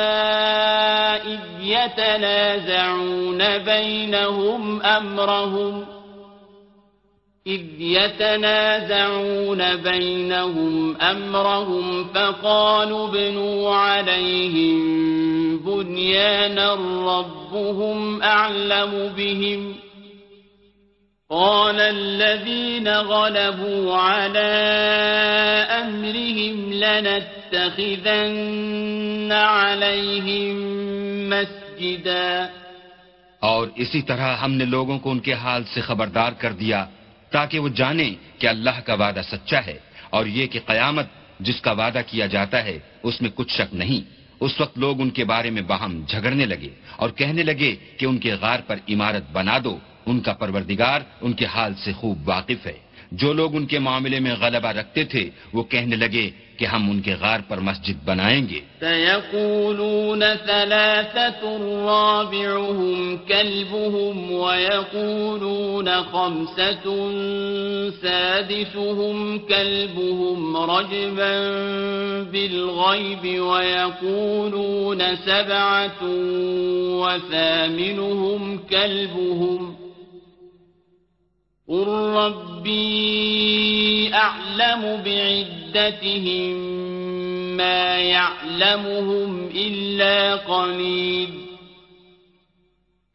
[1.15, 5.98] إذ يتنازعون بينهم أمرهم
[7.49, 14.79] إذ يتنازعون بينهم أمرهم فقالوا ابنوا عليهم
[15.57, 19.73] بنيانا ربهم أعلم بهم.
[21.31, 24.51] قال الذين غلبوا على
[25.69, 27.31] أمرهم لنتخذن
[29.31, 30.55] عليهم
[31.29, 32.45] مسجدا.
[33.39, 36.85] اور اسی طرح ہم نے لوگوں کو ان کے حال سے خبردار کر دیا۔
[37.31, 39.77] تاکہ وہ جانیں کہ اللہ کا وعدہ سچا ہے
[40.09, 41.05] اور یہ کہ قیامت
[41.39, 45.09] جس کا وعدہ کیا جاتا ہے، اس میں کچھ شک نہیں۔ اس وقت لوگ ان
[45.09, 49.31] کے بارے میں باہم جھگڑنے لگے اور کہنے لگے کہ ان کے غار پر عمارت
[49.31, 52.77] بنا دو۔ ان کا پروردگار ان کے حال سے خوب واقف ہے۔
[53.11, 57.01] جو لوگ ان کے معاملے میں غلبہ رکھتے تھے، وہ کہنے لگے کہ ہم ان
[57.01, 61.43] کے غار پر مسجد بنائیں گے۔ سَيَقُولُونَ ثَلَاثَةٌ
[61.87, 66.85] رَابِعُهُمْ كَلْبُهُمْ وَيَقُولُونَ خَمْسَةٌ
[68.01, 71.39] سَادِسُهُمْ كَلْبُهُمْ رَجْبًا
[72.31, 76.03] بِالْغَيْبِ وَيَقُولُونَ سَبْعَةٌ
[77.01, 79.88] وَثَامِنُهُمْ كَلْبُهُمْ ۖ
[81.69, 81.87] قل
[82.17, 86.53] ربي أعلم بعدتهم
[87.57, 91.29] ما يعلمهم إلا قليل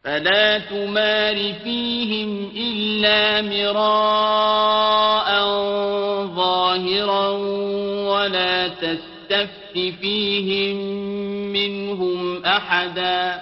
[0.05, 5.29] فلا تمار فيهم إلا مراء
[6.27, 7.29] ظاهرا
[8.09, 10.77] ولا تستفت فيهم
[11.53, 13.41] منهم أحدا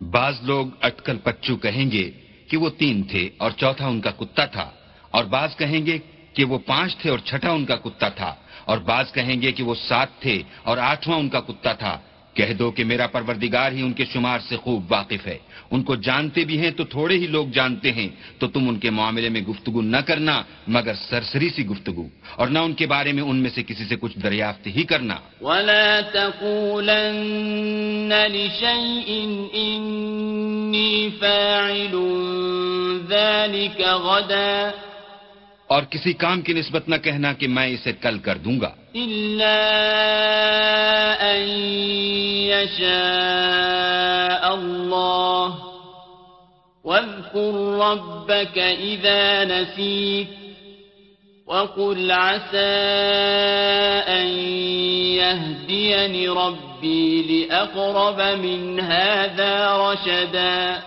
[0.00, 2.10] بعض لوگ اٹکل پچو کہیں گے
[2.48, 4.70] کہ وہ تین تھے اور چوتھا ان کا کتا تھا۔
[5.10, 5.98] اور بعض کہیں گے
[6.32, 8.34] کہ وہ پانچ تھے اور چھٹا ان کا کتا تھا۔
[8.64, 12.00] اور بعض کہیں گے کہ وہ سات تھے اور آٹھواں ان کا کتا تھا۔
[12.38, 15.38] کہہ دو کہ میرا پروردگار ہی ان کے شمار سے خوب واقف ہے۔
[15.70, 18.08] ان کو جانتے بھی ہیں تو تھوڑے ہی لوگ جانتے ہیں۔
[18.38, 22.58] تو تم ان کے معاملے میں گفتگو نہ کرنا، مگر سرسری سی گفتگو۔ اور نہ
[22.58, 28.12] ان کے بارے میں ان میں سے کسی سے کچھ دریافت ہی کرنا۔ ولا تقولن
[28.32, 31.96] لشيء إني فاعل
[33.08, 34.70] ذلك غدا
[35.68, 39.60] اور کسی کام کی نسبت نہ کہنا کہ میں اسے کل کر دوں گا۔ إلا
[41.20, 41.42] أن
[42.48, 45.54] يشاء الله
[46.84, 50.28] واذكر ربك إذا نسيت
[51.46, 52.78] وقل عسى
[54.06, 54.26] أن
[55.20, 60.80] يهديني ربي لأقرب من هذا رشدا۔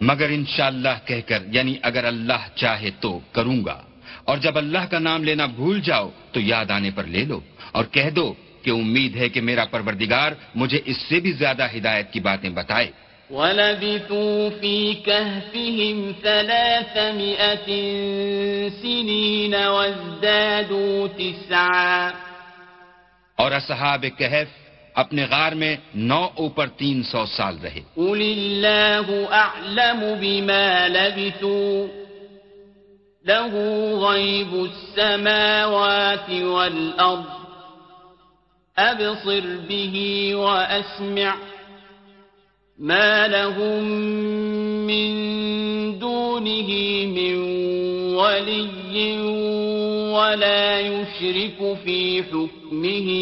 [0.00, 3.82] مگر انشاءاللہ کہہ کر یعنی اگر اللہ چاہے تو کروں گا۔
[4.24, 7.40] اور جب اللہ کا نام لینا بھول جاؤ تو یاد آنے پر لے لو
[7.72, 12.12] اور کہہ دو کہ امید ہے کہ میرا پروردگار مجھے اس سے بھی زیادہ ہدایت
[12.12, 12.90] کی باتیں بتائے۔
[13.30, 17.72] ولبثوا في كهفهم ثلاثمائة
[18.82, 22.10] سنين وازدادوا تسعا۔
[23.36, 24.48] اور اصحاب کہف
[24.94, 32.03] اپنے غار میں نو اوپر تین سو سال رہے۔ قل الله أعلم بما لبثوا۔
[33.28, 33.50] له
[34.10, 37.44] غيب السماوات والأرض.
[38.78, 39.96] أبصر به
[40.34, 41.36] وأسمع.
[42.78, 43.84] ما لهم
[44.86, 45.34] من
[46.00, 46.70] دونه
[47.06, 47.36] من
[48.14, 49.16] ولي
[50.12, 53.12] ولا يشرك في حكمه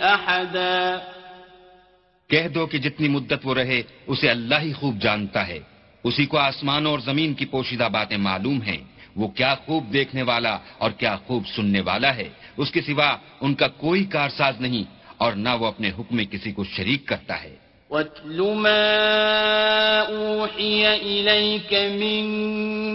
[0.00, 0.98] أحدا.
[2.28, 5.58] کہہ دو کہ جتنی مدت وہ رہے اسے اللہ ہی خوب جانتا ہے۔
[6.04, 8.78] اسی کو آسمانوں اور زمین کی پوشیدہ باتیں معلوم ہیں۔
[9.16, 13.54] وہ کیا خوب دیکھنے والا اور کیا خوب سننے والا ہے۔ اس کے سوا ان
[13.54, 14.84] کا کوئی کارساز نہیں
[15.16, 18.82] اور نہ وہ اپنے حکم میں کسی کو شریک کرتا ہے۔ واتل ما
[20.08, 22.24] أوحي إليك من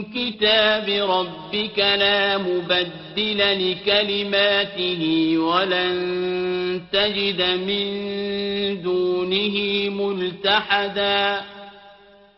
[0.03, 5.03] كتاب ربك لا مبدل لكلماته
[5.47, 5.95] ولن
[6.91, 7.83] تجد من
[8.83, 9.57] دونه
[9.89, 11.41] ملتحدا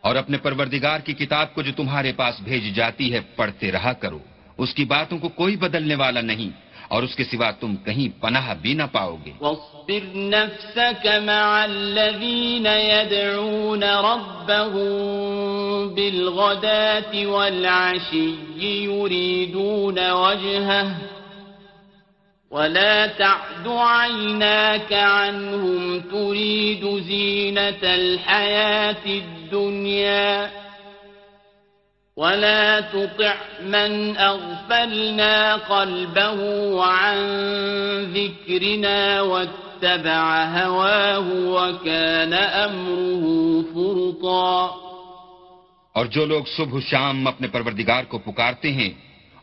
[0.02, 4.20] اور اپنے پروردگار کی کتاب کو جو تمہارے پاس بھیج جاتی ہے، پڑھتے رہا کرو۔
[4.58, 6.50] اس کی باتوں کو کوئی بدلنے والا نہیں،
[6.88, 12.66] اور اس کے سوا تم کہیں پناہ بھی نہ پاؤ گے۔ واصبر نفسك مع الذين
[12.66, 14.92] يدعون ربهم
[15.94, 18.30] بالغداة والعشي
[18.64, 20.88] يريدون وجهه
[22.52, 30.52] ولا تعد عيناك عنهم تريد زينة الحياة الدنيا
[32.18, 36.40] ولا تطع من أغفلنا قلبه
[36.84, 37.18] عن
[38.14, 44.88] ذكرنا واتبع هواه وكان أمره فرطا
[45.96, 48.90] اور جو لوگ صبح و شام اپنے پروردگار کو پکارتے ہیں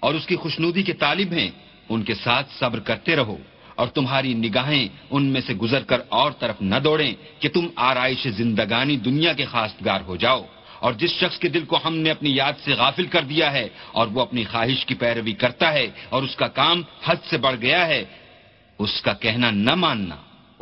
[0.00, 1.50] اور اس کی خوشنودی کے طالب ہیں
[1.88, 3.38] ان کے ساتھ صبر کرتے رہو
[3.74, 8.28] اور تمہاری نگاہیں ان میں سے گزر کر اور طرف نہ دوڑیں کہ تم آرائش
[8.28, 10.44] زندگانی دنیا کے خواستگار ہو جاؤ۔
[10.80, 13.68] اور جس شخص کے دل کو ہم نے اپنی یاد سے غافل کر دیا ہے
[13.92, 17.56] اور وہ اپنی خواہش کی پیروی کرتا ہے اور اس کا کام حد سے بڑھ
[17.62, 18.04] گیا ہے،
[18.78, 20.16] اس کا کہنا نہ ماننا۔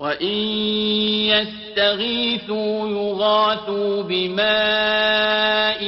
[0.00, 0.36] وإن
[1.28, 5.80] يستغيثوا يغاثوا بماء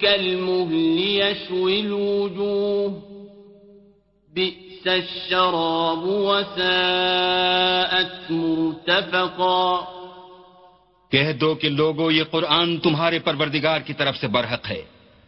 [0.00, 3.02] كالمهل يشوي الوجوه
[4.34, 9.80] بئس الشراب وساءت مرتفقا
[11.10, 14.82] کہہ دو کہ لوگو، یہ قرآن تمہارے پروردگار کی طرف سے برحق ہے۔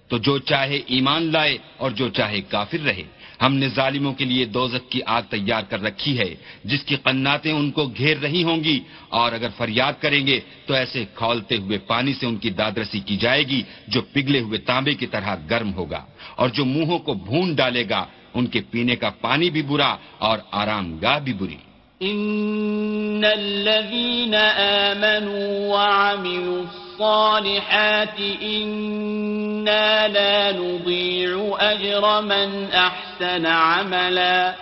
[0.09, 3.03] تو جو چاہے ایمان لائے اور جو چاہے کافر رہے۔
[3.43, 6.35] ہم نے ظالموں کے لیے دوزک کی آگ تیار کر رکھی ہے،
[6.65, 10.75] جس کی قناتیں ان کو گھیر رہی ہوں گی۔ اور اگر فریاد کریں گے، تو
[10.75, 14.95] ایسے کھولتے ہوئے پانی سے ان کی دادرسی کی جائے گی، جو پگھلے ہوئے تانبے
[14.95, 16.05] کی طرح گرم ہوگا۔
[16.37, 20.39] اور جو منہوں کو بھون ڈالے گا، ان کے پینے کا پانی بھی برا اور
[20.51, 21.57] آرام گاہ بھی بری۔
[22.05, 34.55] إن الذين آمنوا وعملوا الصالحات إنا لا نضيع أجر من أحسن عملا.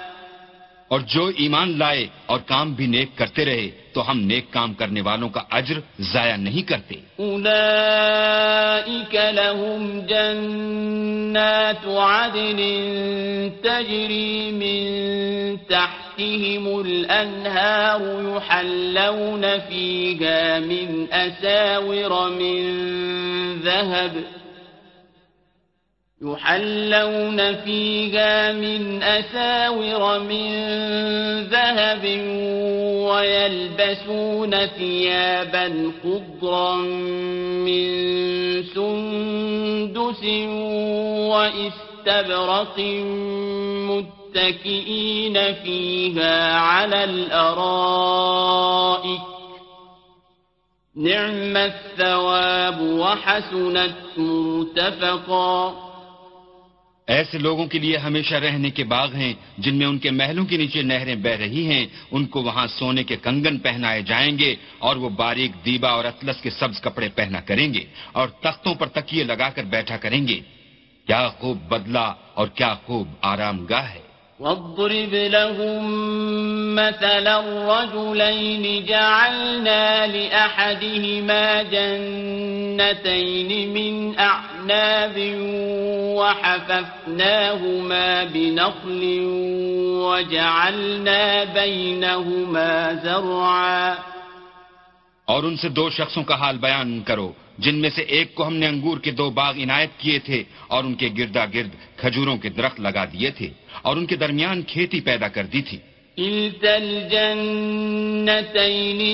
[0.89, 5.03] اور جو ایمان لائے اور کام بھی نیک کرتے رہے تو ہم نیک کام کرنے
[5.07, 5.79] والوں کا اجر
[6.13, 12.61] ضائع نہیں کرتے۔ أولئك لهم جنات عدن
[13.63, 14.83] تجري من
[15.69, 18.01] تحتهم الأنهار
[18.37, 22.59] يحلون فيها من أساور من
[23.67, 24.15] ذهب
[26.21, 30.49] يحلون فيها من أساور من
[31.51, 32.05] ذهب
[33.09, 36.75] ويلبسون ثيابا خضرا
[37.65, 37.85] من
[38.63, 40.25] سندس
[41.33, 42.79] وإستبرق
[43.89, 48.49] متكئين فيها على الأرائك.
[50.97, 55.88] نعم الثواب وحسنت مرتفقا.
[57.09, 60.57] ایسے لوگوں کے لیے ہمیشہ رہنے کے باغ ہیں جن میں ان کے محلوں کے
[60.57, 64.97] نیچے نہریں بہ رہی ہیں۔ ان کو وہاں سونے کے کنگن پہنائے جائیں گے اور
[64.97, 69.25] وہ باریک دیبا اور اطلس کے سبز کپڑے پہنا کریں گے اور تختوں پر تکیے
[69.25, 70.41] لگا کر بیٹھا کریں گے۔
[71.07, 74.08] کیا خوب بدلہ اور کیا خوب آرام گاہ ہے۔
[74.41, 75.95] واضرب لهم
[76.75, 85.17] مثلا الرجلين جعلنا لأحدهما جنتين من أعناب
[86.19, 89.03] وحففناهما بنخل
[90.07, 93.97] وجعلنا بينهما زرعا
[95.25, 98.57] اور ان سے دو شخصوں کا حال بیان کرو۔ جن میں سے ایک کو ہم
[98.57, 102.49] نے انگور کے دو باغ عنایت کیے تھے اور ان کے گردا گرد کھجوروں کے
[102.49, 103.49] درخت لگا دیے تھے
[103.83, 105.79] اور ان کے درمیان کھیتی پیدا کر دی تھی۔
[106.19, 107.61] كلتا الجنتين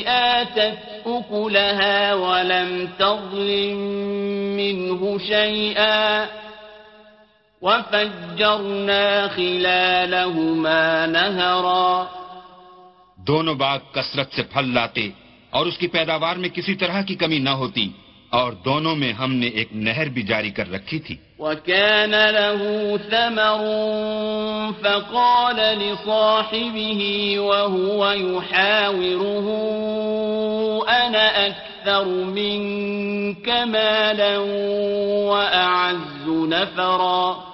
[0.08, 3.80] آتت أكلها ولم تظلم
[4.56, 6.26] منه شيئا
[7.62, 12.04] وفجرنا خلالهما نهرا
[13.16, 15.10] دونوں باغ کثرت سے پھل لاتے
[15.50, 17.88] اور اس کی پیداوار میں کسی طرح کی کمی نہ ہوتی۔
[18.35, 22.65] اور دونوں میں ہم نے ایک نہر بھی جاری کر رکھی تھی۔ وَكَانَ لَهُ
[23.11, 23.61] ثَمَرٌ
[24.82, 27.02] فَقَالَ لِصَاحِبِهِ
[27.36, 29.48] وَهُوَ يُحَاوِرُهُ
[30.89, 34.39] أَنَا أَكْثَرُ مِنكَ مَالًا
[35.31, 37.51] وَأَعَزُّ نَفَرًا۔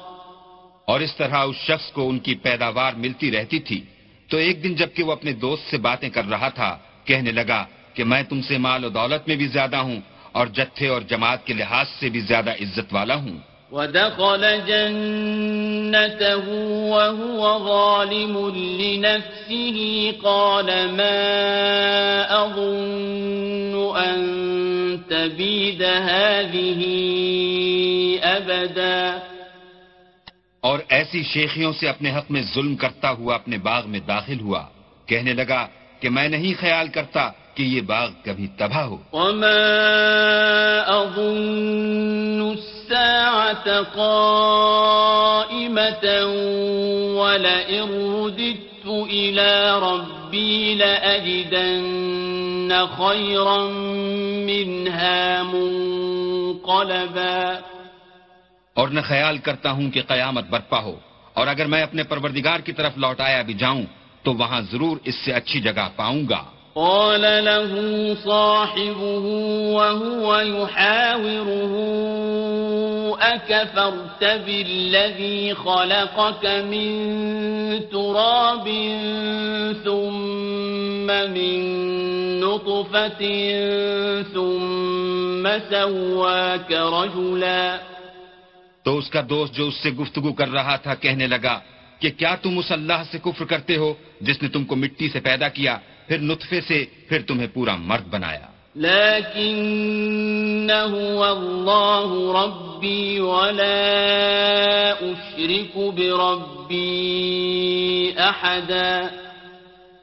[0.84, 3.84] اور اس طرح اس شخص کو ان کی پیداوار ملتی رہتی تھی۔
[4.28, 8.04] تو ایک دن جبکہ وہ اپنے دوست سے باتیں کر رہا تھا کہنے لگا کہ
[8.04, 10.00] میں تم سے مال و دولت میں بھی زیادہ ہوں
[10.32, 13.38] اور جتھے اور جماعت کے لحاظ سے بھی زیادہ عزت والا ہوں۔
[13.72, 16.50] ودخل جنته
[16.92, 21.20] وهو ظالم لنفسه قال ما
[22.30, 23.74] أظن
[24.04, 24.26] أن
[25.08, 26.80] تبيد هذه
[28.36, 29.18] أبدا۔
[30.60, 34.66] اور ایسی شیخیوں سے اپنے حق میں ظلم کرتا ہوا اپنے باغ میں داخل ہوا۔
[35.06, 35.66] کہنے لگا
[36.00, 46.06] کہ میں نہیں خیال کرتا کہ یہ باغ کبھی تباہ ہو۔ وما أظن الساعة قائمة
[47.16, 53.68] ولئن رددت إلى ربي لأجدن خيرا
[54.46, 57.58] منها منقلبا۔
[58.74, 60.98] اور نہ خیال کرتا ہوں کہ قیامت برپا ہو۔
[61.34, 63.82] اور اگر میں اپنے پروردگار کی طرف لوٹایا بھی جاؤں
[64.22, 66.42] تو وہاں ضرور اس سے اچھی جگہ پاؤں گا۔
[66.74, 67.70] قال له
[68.24, 69.24] صاحبه
[69.74, 71.74] وهو يحاوره،
[73.20, 76.90] أكفرت بالذي خلقك من
[77.90, 78.66] تراب
[79.84, 81.60] ثم من
[82.40, 83.22] نطفة
[84.22, 87.78] ثم سواك رجلا.
[88.84, 91.58] تو اس کا دوست جو اس سے گفتگو کر رہا تھا کہنے لگا
[92.00, 95.20] کہ کیا تم اس اللہ سے کفر کرتے ہو جس نے تم کو مٹی سے
[95.20, 95.78] پیدا کیا؟
[96.10, 98.46] پھر نطفے سے پھر تمہیں پورا مرد بنایا۔
[103.20, 104.94] ولا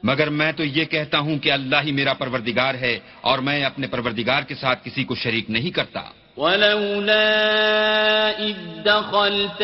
[0.02, 3.86] مگر میں تو یہ کہتا ہوں کہ اللہ ہی میرا پروردگار ہے اور میں اپنے
[3.86, 6.02] پروردگار کے ساتھ کسی کو شریک نہیں کرتا۔
[6.36, 9.62] ولولا إذ دخلت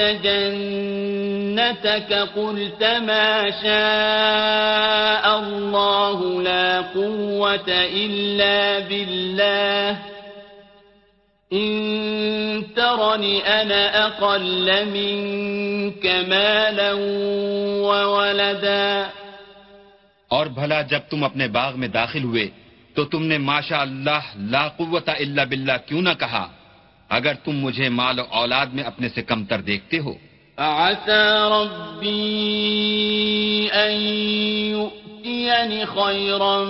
[1.54, 7.68] جنتك قلت ما شاء الله لا قوة
[8.04, 9.98] إلا بالله.
[11.52, 16.92] إن ترني أنا أقل منك مالا
[17.86, 19.10] وولدا.
[20.28, 22.48] اور بھلا جب تم اپنے باغ میں داخل ہوئے
[22.94, 26.46] تو تم نے ماشاء اللہ لا قوت الا باللہ کیوں نہ کہا؟
[27.10, 30.14] اگر تم مجھے مال و اولاد میں اپنے سے کم تر دیکھتے ہو
[30.58, 32.10] ربی
[33.72, 33.92] ان
[34.70, 36.64] يؤتيني خيرا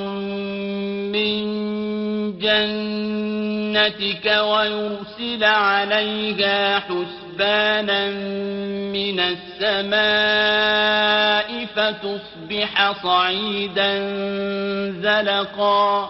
[1.12, 1.44] من
[2.38, 8.10] جنتك ويرسل عليها حسبانا
[8.92, 10.04] من السماء
[11.74, 13.92] فتصبح صعيدا
[15.02, 16.08] زلقا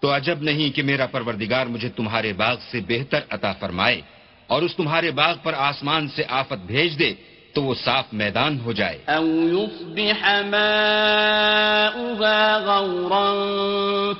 [0.00, 4.13] تو عجب نہیں کہ میرا پروردگار مجھے تمہارے باغ سے بہتر عطا فرمائے۔
[4.46, 7.14] اور اس تمہارے باغ پر آسمان سے آفت بھیج دے
[7.52, 13.32] تو وہ صاف میدان ہو جائے۔ أو يصبح ماؤها غورا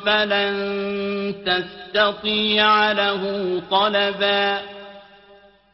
[0.04, 3.26] فلن تستطيع له
[3.70, 4.60] طلبا۔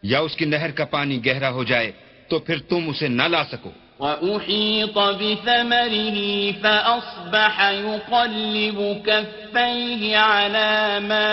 [0.02, 1.92] یا اس کی نہر کا پانی گہرا ہو جائے
[2.28, 3.70] تو پھر تم اسے نہ لا سکو۔
[4.00, 11.30] وأحيط بثمره فأصبح يقلب كفيه على ما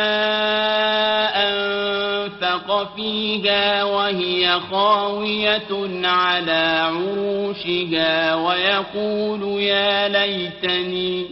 [1.35, 11.25] أنفق فيها وهي خاوية على عروشها ويقول يا ليتني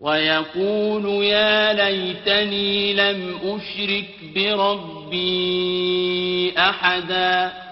[0.00, 5.32] ويقول يا ليتني لم أشرك بربي
[6.58, 7.71] أحداً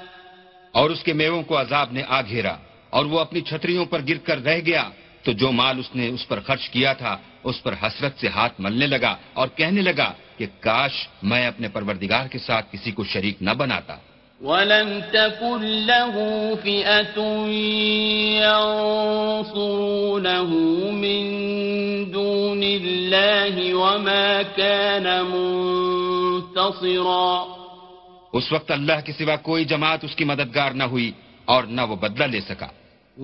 [0.72, 2.56] اور اس کے میووں کو عذاب نے آ گھیرا
[2.90, 4.90] اور وہ اپنی چھتریوں پر گر کر رہ گیا
[5.22, 8.52] تو جو مال اس نے اس پر خرچ کیا تھا، اس پر حسرت سے ہاتھ
[8.58, 13.42] ملنے لگا اور کہنے لگا کہ کاش میں اپنے پروردگار کے ساتھ کسی کو شریک
[13.42, 13.96] نہ بناتا۔
[14.40, 16.14] ولم تكن له
[16.62, 17.18] فئة
[18.40, 19.52] ينصرونه
[20.92, 21.24] من
[22.14, 25.06] دون الله وما كان
[26.42, 27.59] منتصرا۔
[28.32, 31.12] اس وقت اللہ کے سوا کوئی جماعت اس کی مددگار نہ ہوئی
[31.44, 32.66] اور نہ وہ بدلہ لے سکا۔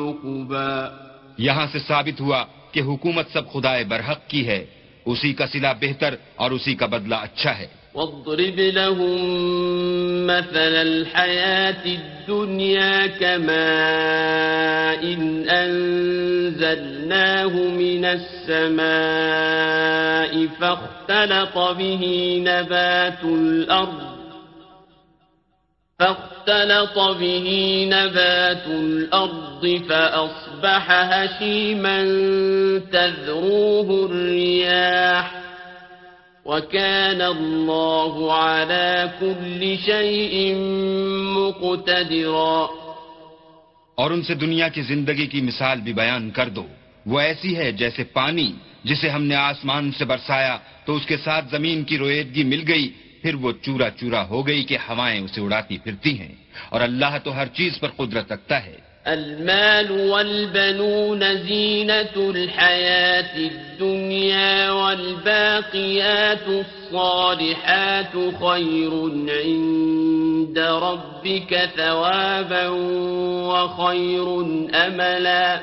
[0.10, 0.98] عقبا۔
[1.38, 4.66] یہاں سے ثابت ہوا کہ حکومت سب خدائے برحق کی ہے۔
[5.06, 7.68] اسی کا صلہ بہتر اور اسی کا بدلہ اچھا ہے۔
[7.98, 9.18] واضرب لهم
[10.28, 18.88] مثل الحياة الدنيا كماء إن أنزلناه من السماء
[20.48, 24.18] فاختلط به نبات الأرض
[26.00, 27.48] فاختلط به
[27.92, 32.02] نبات الأرض فأصبح هشيما
[32.92, 35.47] تذروه الرياح
[36.48, 40.56] وكان الله على كل شيء
[41.22, 42.66] مقتدرا۔
[43.96, 46.66] اور ان سے دنیا کی زندگی کی مثال بھی بیان کر دو۔
[47.06, 48.54] وہ ایسی ہے جیسے پانی،
[48.84, 52.94] جسے ہم نے آسمان سے برسایا تو اس کے ساتھ زمین کی رویدگی مل گئی،
[53.22, 56.36] پھر وہ چورا چورا ہو گئی کہ ہوائیں اسے اڑاتی پھرتی ہیں۔
[56.70, 66.48] اور اللہ تو ہر چیز پر قدرت رکھتا ہے۔ المال والبنون زينة الحياة الدنيا والباقيات
[66.48, 68.92] الصالحات خير
[69.46, 72.68] عند ربك ثوابا
[73.48, 74.28] وخير
[74.76, 75.58] أملا.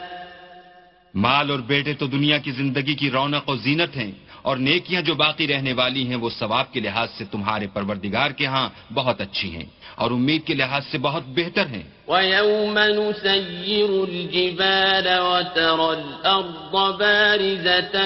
[1.15, 4.13] مال اور بیٹے تو دنیا کی زندگی کی رونق و زینت ہیں۔
[4.45, 8.47] اور نیکیاں جو باقی رہنے والی ہیں وہ ثواب کے لحاظ سے تمہارے پروردگار کے
[8.47, 9.65] ہاں بہت اچھی ہیں
[9.95, 17.97] اور امید کے لحاظ سے بہت بہتر ہیں۔ وَيَوْمَ نُسَيِّرُ الْجِبَالَ وَتَرَى الْأَرْضَ بَارِزَةً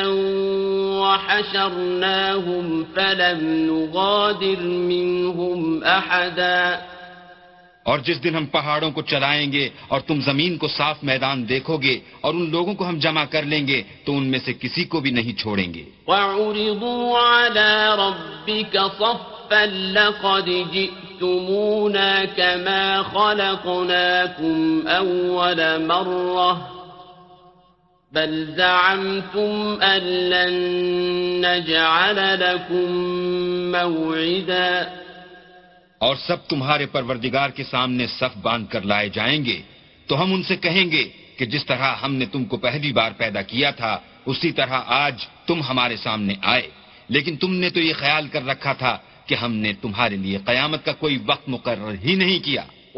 [1.03, 3.41] وَحَشَرْنَاهُمْ فَلَمْ
[3.71, 6.98] نُغَادِرْ مِنْهُمْ أَحَدًا
[7.89, 11.77] اور جس دن ہم پہاڑوں کو چلائیں گے اور تم زمین کو صاف میدان دیکھو
[11.77, 14.85] گے اور ان لوگوں کو ہم جمع کر لیں گے، تو ان میں سے کسی
[14.85, 26.57] کو بھی نہیں چھوڑیں گے۔ وَعُرِضُوا عَلَى رَبِّكَ صَفًّا لَقَدْ جِئْتُمُونَا كَمَا خَلَقْنَاكُمْ أَوَّلَ مَرَّةٍ
[28.13, 30.03] بل زعمتم أن
[30.33, 30.55] لن
[31.41, 32.93] نجعل لكم
[33.73, 34.87] موعدا
[35.99, 39.63] اور سب تمہارے پروردگار کے سامنے صف باندھ کر لائے جائیں گے،
[40.07, 43.11] تو ہم ان سے کہیں گے کہ جس طرح ہم نے تم کو پہلی بار
[43.17, 46.71] پیدا کیا تھا، اسی طرح آج تم ہمارے سامنے آئے۔
[47.09, 50.85] لیکن تم نے تو یہ خیال کر رکھا تھا کہ ہم نے تمہارے لیے قیامت
[50.85, 52.65] کا کوئی وقت مقرر ہی نہیں کیا۔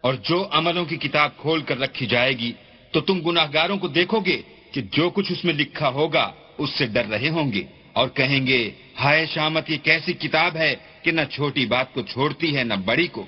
[0.00, 2.52] اور جو عملوں کی کتاب کھول کر رکھی جائے گی،
[2.90, 4.42] تو تم گناہ گاروں کو دیکھو گے
[4.72, 8.46] کہ جو کچھ اس میں لکھا ہوگا، اس سے ڈر رہے ہوں گے اور کہیں
[8.46, 8.70] گے،
[9.00, 13.06] ہائے شامت، یہ کیسی کتاب ہے کہ نہ چھوٹی بات کو چھوڑتی ہے، نہ بڑی
[13.06, 13.24] کو۔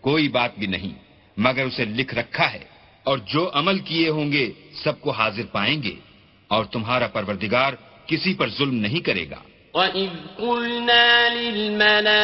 [0.00, 0.92] کوئی بات بھی نہیں،
[1.36, 2.64] مگر اسے لکھ رکھا ہے
[3.02, 5.94] اور جو عمل کیے ہوں گے، سب کو حاضر پائیں گے
[6.48, 7.72] اور تمہارا پروردگار
[8.06, 9.40] کسی پر ظلم نہیں کرے گا۔
[9.74, 12.16] وَإِذْ قُلْنَا لِلْمَلَائِكَةِ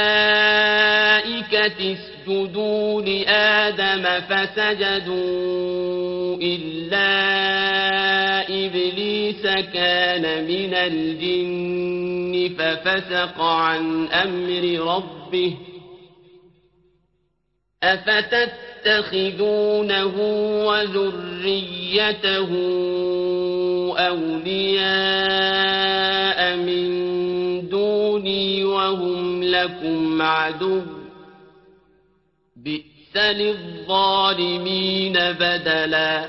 [1.93, 7.11] اسْجُدُوا لِآدَمَ فَسَجَدُوا إِلَّا
[8.67, 9.43] إِبْلِيسَ
[9.75, 15.55] كَانَ مِنَ الْجِنِّ فَفَسَقَ عَنْ أَمْرِ رَبِّهِ
[17.83, 20.15] أَفَتَتَّخِذُونَهُ
[20.67, 22.51] وَذُرِّيَّتَهُ
[23.99, 26.00] أَوْلِيَاءَ
[29.51, 30.81] لكم عدو
[32.57, 36.27] بئس للظالمين بدلا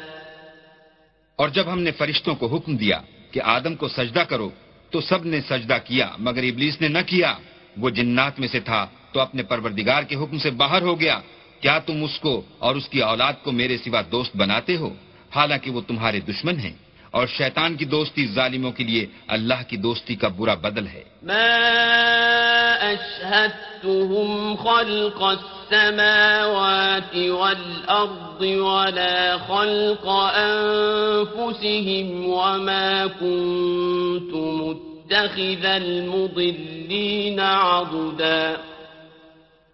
[1.36, 4.50] اور جب ہم نے فرشتوں کو حکم دیا کہ آدم کو سجدہ کرو،
[4.90, 7.34] تو سب نے سجدہ کیا، مگر ابلیس نے نہ کیا۔
[7.78, 11.20] وہ جنات میں سے تھا، تو اپنے پروردگار کے حکم سے باہر ہو گیا۔
[11.60, 14.94] کیا تم اس کو اور اس کی اولاد کو میرے سوا دوست بناتے ہو؟
[15.36, 16.74] حالانکہ وہ تمہارے دشمن ہیں۔
[17.12, 21.52] اور شیطان کی دوستی ظالموں کے لیے اللہ کی دوستی کا برا بدل ہے۔ ما
[22.82, 38.56] اشهدتهم خلق السماوات والارض ولا خلق انفسهم وما كنت متخذ المضلين عضدا۔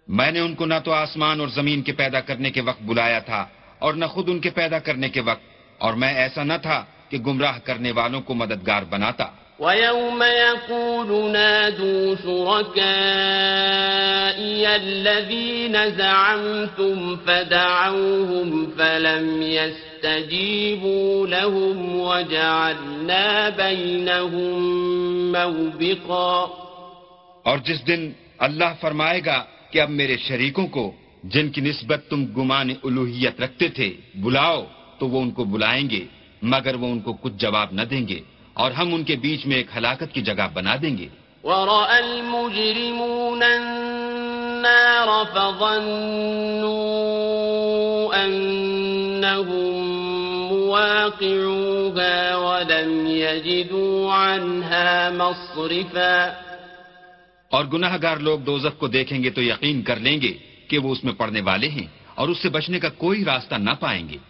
[0.08, 3.18] میں نے ان کو نہ تو آسمان اور زمین کے پیدا کرنے کے وقت بلایا
[3.18, 3.46] تھا
[3.78, 5.42] اور نہ خود ان کے پیدا کرنے کے وقت
[5.78, 9.26] اور میں ایسا نہ تھا کہ گمراہ کرنے والوں کو مددگار بناتا۔
[9.58, 26.46] وَيَوْمَ يَقُولُ نَادُوا شُرَكَائِيَ الَّذِينَ زَعَمْتُمْ فَدَعَوْهُمْ فَلَمْ يَسْتَجِيبُوا لَهُمْ وَجَعَلْنَا بَيْنَهُمْ مَوْبِقًا۔
[27.42, 30.92] اور جس دن اللہ فرمائے گا کہ اب میرے شریکوں کو
[31.24, 34.64] جن کی نسبت تم گمان الوہیت رکھتے تھے بلاؤ
[34.98, 36.04] تو وہ ان کو بلائیں گے۔
[36.42, 38.20] مگر وہ ان کو کچھ جواب نہ دیں گے
[38.54, 41.08] اور ہم ان کے بیچ میں ایک ہلاکت کی جگہ بنا دیں گے۔
[41.44, 46.16] وَرَأَ الْمُجْرِمُونَ النَّارَ فَظَنُّوا
[48.24, 49.78] أَنَّهُمْ
[50.52, 56.28] مُوَاقِعُوهَا وَلَمْ يَجِدُوا عَنْهَا مَصْرِفًا۔
[57.50, 60.32] اور گناہ گار لوگ دوزخ کو دیکھیں گے تو یقین کر لیں گے
[60.68, 61.97] کہ وہ اس میں پڑنے والے ہیں۔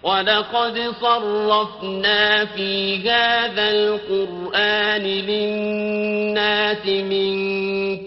[0.02, 7.32] وَلَقَدْ صَرَّفْنَا فِي هَٰذَا الْقُرْآَنِ لِلنَّاسِ مِنْ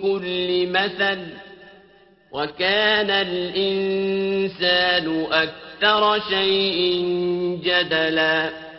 [0.01, 1.19] كُلِّ مَثَلٍ
[2.31, 6.79] وكان الإنسان أكثر شيء
[7.63, 8.70] جدلا.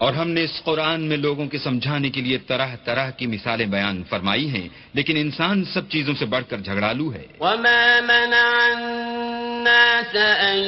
[0.00, 3.66] اور ہم نے اس قرآن میں لوگوں کے سمجھانے کے لیے طرح طرح کی مثالیں
[3.66, 10.16] بیان فرمائی ہیں، لیکن انسان سب چیزوں سے بڑھ کر جھگڑالو ہے۔ وما منع الناس
[10.16, 10.58] ان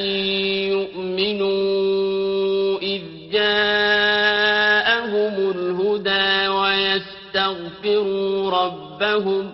[0.73, 3.03] يؤمنوا اذ
[3.33, 9.45] جاءهم الهدى ويستغفروا ربهم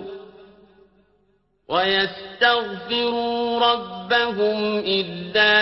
[1.69, 4.57] ويستغفروا ربهم
[4.99, 5.53] إلا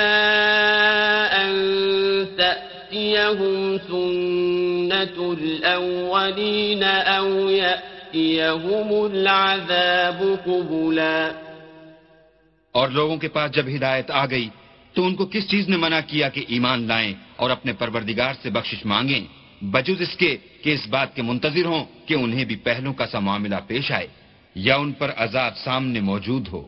[1.42, 1.50] أن
[2.38, 11.32] تأتي تأتيهم سنة الأولين أو يأتيهم العذاب قبلا
[12.72, 14.50] اور لوگوں کے پاس جب ہدایت آ گئی،
[14.94, 18.50] تو ان کو کس چیز نے منع کیا کہ ایمان لائیں اور اپنے پروردگار سے
[18.50, 19.24] بخشش مانگیں؟
[19.62, 23.20] بجز اس کے کہ اس بات کے منتظر ہوں کہ انہیں بھی پہلوں کا سا
[23.20, 24.08] معاملہ پیش آئے
[24.56, 26.68] یا ان پر عذاب سامنے موجود ہو۔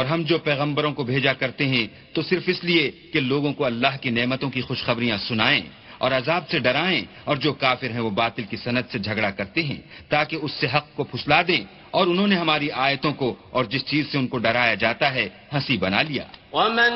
[0.00, 3.64] اور ہم جو پیغمبروں کو بھیجا کرتے ہیں، تو صرف اس لیے کہ لوگوں کو
[3.64, 5.64] اللہ کی نعمتوں کی خوشخبریاں سنائیں
[6.00, 9.60] اور عذاب سے ڈرائیں اور جو کافر ہیں وہ باطل کی صنعت سے جھگڑا کرتے
[9.62, 13.64] ہیں، تاکہ اس سے حق کو پھسلا دیں اور انہوں نے ہماری آیتوں کو اور
[13.64, 16.92] جس چیز سے ان کو ڈرایا جاتا ہے، ہنسی بنا لیا۔ ومن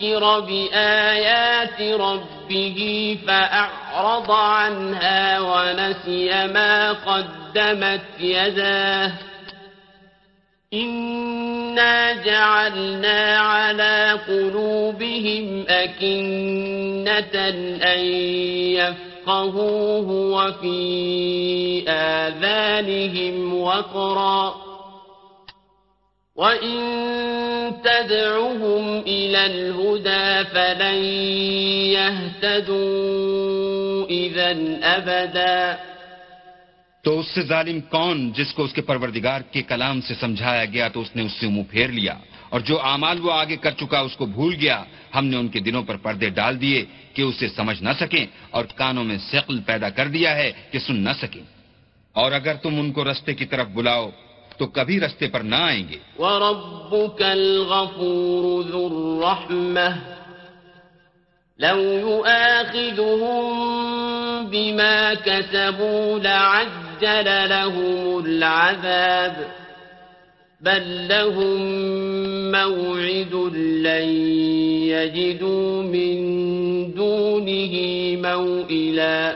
[0.00, 9.12] ذكر بآيات ربه فأعرض عنها ونسي ما قدمت يداه.
[10.74, 17.48] إنا جعلنا على قلوبهم أكنة
[17.84, 18.00] أن
[18.80, 24.69] يفقهوه وفي آذانهم وقرا
[26.36, 26.78] وإن
[27.82, 31.04] تدعهم إلى الهدى فلن
[31.98, 32.90] يهتدوا
[34.08, 34.52] إذا
[34.96, 35.76] أبداً
[37.02, 40.88] تو اس سے ظالم کون جس کو اس کے پروردگار کے کلام سے سمجھایا گیا
[40.88, 42.14] تو اس نے اس سے منہ پھیر لیا؟
[42.48, 44.84] اور جو اعمال وہ آگے کر چکا اس کو بھول گیا۔
[45.14, 46.84] ہم نے ان کے دنوں پر پردے ڈال دیے
[47.14, 50.96] کہ اسے سمجھ نہ سکیں اور کانوں میں سقل پیدا کر دیا ہے کہ سن
[50.96, 51.42] نہ سکیں۔
[52.12, 54.10] اور اگر تم ان کو رستے کی طرف بلاؤ
[54.60, 59.92] تو کبھی رستے پر نہ آئیں گے۔ وَرَبُّكَ الْغَفُورُ ذُو الرَّحْمَةِ
[61.58, 63.44] لَوْ يُؤَاخِذُهُم
[64.50, 69.42] بِمَا كَسَبُوا لَعَجَّلَ لَهُمُ الْعَذَابَ
[70.60, 71.60] بَل لَّهُم
[72.52, 74.08] مَّوْعِدٌ لَّن
[74.88, 76.16] يَجِدُوا مِن
[76.96, 77.74] دُونِهِ
[78.20, 79.32] مَوْئِلًا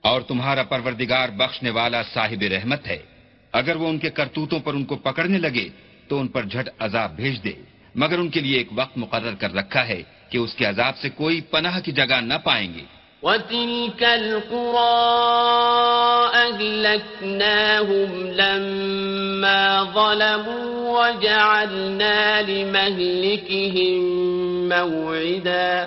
[0.00, 3.15] اور تمہارا پروردگار بخشنے والا صاحب رحمت ہے۔
[3.56, 5.68] اگر وہ ان کے کرتوتوں پر ان کو پکڑنے لگے
[6.08, 7.52] تو ان پر جھٹ عذاب بھیج دے۔
[7.94, 11.10] مگر ان کے لیے ایک وقت مقرر کر رکھا ہے کہ اس کے عذاب سے
[11.10, 12.82] کوئی پناہ کی جگہ نہ پائیں گے۔
[13.22, 25.86] وَتِلْكَ الْقُرَىٰ أَهْلَكْنَاهُمْ لَمَّا ظَلَمُوا وَجَعَلْنَا لِمَهْلِكِهِم مَّوْعِدًا۔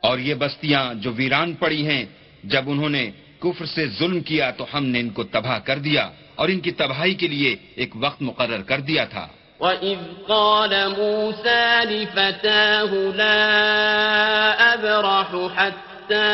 [0.00, 2.04] اور یہ بستیاں جو ویران پڑی ہیں
[2.44, 6.10] جب انہوں نے کفر سے ظلم کیا تو ہم نے ان کو تباہ کر دیا۔
[6.34, 9.28] اور ان کی تباہی کے لیے ایک وقت مقرر کر دیا تھا۔
[9.60, 16.26] وَإِذْ قَالَ مُوسَى لِفَتَاهُ لَا أَبْرَحُ حَتَّى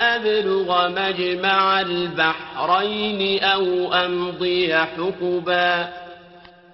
[0.00, 5.90] أَبْلُغَ مَجْمَعَ الْبَحْرَيْنِ أَوْ أَمْضِيَ حُقُبًا۔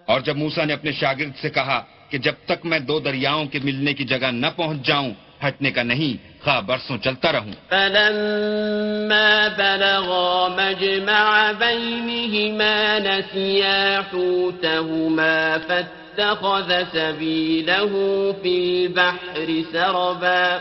[0.06, 3.58] اور جب موسا نے اپنے شاگرد سے کہا کہ جب تک میں دو دریاؤں کے
[3.64, 5.10] ملنے کی جگہ نہ پہنچ جاؤں
[5.46, 17.92] ہٹنے کا نہیں خواہ برسوں چلتا رہوں۔ فلما بلغا مجمع بينهما نسيا حوتهما فاتخذ سبيله
[18.42, 20.58] في البحر سربا۔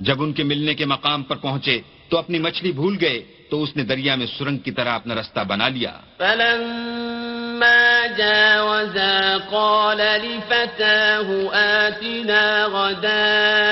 [0.00, 3.76] جب ان کے ملنے کے مقام پر پہنچے تو اپنی مچھلی بھول گئے تو اس
[3.76, 11.50] نے دریا میں سرنگ کی طرح اپنا رستہ بنا لیا۔ فلما فلما جاوزا قال لفتاه
[11.54, 13.70] آتنا غداءنا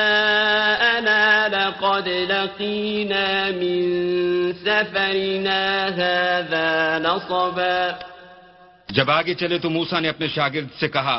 [1.49, 3.83] لقد لقينا من
[4.53, 7.93] سفرنا هذا نصبا
[8.89, 11.19] جب آگے چلے تو موسیٰ نے اپنے شاگرد سے کہا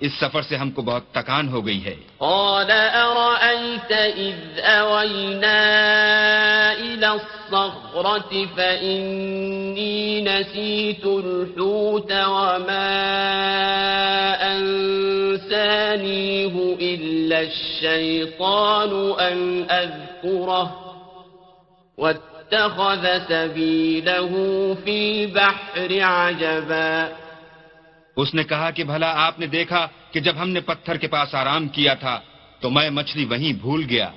[0.00, 5.62] اس سفر سے ہم کو بہت تکان ہو گئی ہے قال أرأيت إذ أوينا
[6.72, 12.92] إلى الصخرة فإني نسيت الحوت وما
[15.46, 20.68] أنسانيه إلا الشيطان أن أذكره
[21.98, 24.30] واتخذ سبيله
[24.84, 27.25] في البحر عجبا
[28.16, 31.34] اس نے کہا کہ بھلا آپ نے دیکھا کہ جب ہم نے پتھر کے پاس
[31.34, 32.20] آرام کیا تھا
[32.60, 34.10] تو میں مچھلی وہیں بھول گیا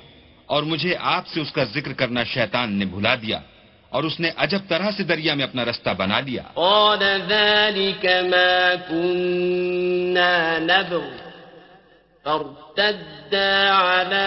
[0.45, 3.39] اور مجھے آپ سے اس کا ذکر کرنا شیطان نے بھلا دیا
[3.89, 6.99] اور اس نے عجب طرح سے دریا میں اپنا رستہ بنا لیا۔ قال
[7.29, 11.03] ذلك ما كنا نبغ۔
[12.23, 14.25] فارتدا على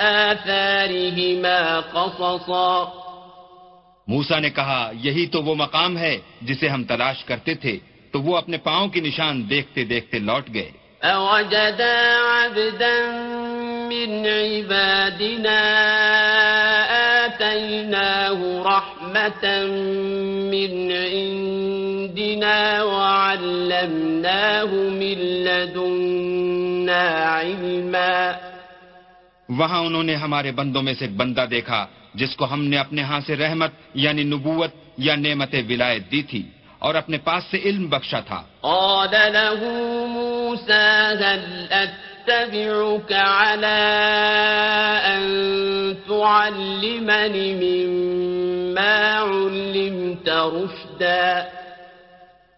[0.00, 2.84] آثارهما قصصا۔
[4.06, 7.78] موسا نے کہا یہی تو وہ مقام ہے جسے ہم تلاش کرتے تھے۔
[8.14, 10.70] تو وہ اپنے پاؤں کے نشان دیکھتے دیکھتے لوٹ گئے۔
[11.02, 11.98] أوجدا
[12.34, 12.96] عبدا
[13.90, 15.58] من عبادنا
[17.22, 19.44] آتيناه رحمة
[20.54, 27.02] من عندنا وعلمناه من لدنا
[27.40, 28.32] علما۔
[29.48, 33.02] وہاں انہوں نے ہمارے بندوں میں سے ایک بندہ دیکھا جس کو ہم نے اپنے
[33.02, 36.42] ہاں سے رحمت یعنی نبوت یا نعمت ولایت دی تھی۔
[36.84, 39.68] اور اپنے پاس سے علم بخشا تھا۔ قال له
[40.06, 43.80] موسى هل أتبعك على
[45.04, 45.22] أن
[46.08, 51.44] تعلمني مما علمت رشدا۔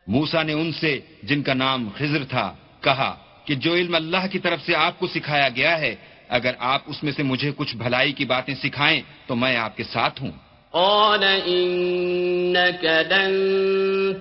[0.06, 4.38] موسا نے ان سے جن کا نام خضر تھا کہا کہ جو علم اللہ کی
[4.38, 5.94] طرف سے آپ کو سکھایا گیا ہے
[6.28, 9.84] اگر آپ اس میں سے مجھے کچھ بھلائی کی باتیں سکھائیں تو میں آپ کے
[9.84, 13.32] ساتھ ہوں۔ قال إنك لن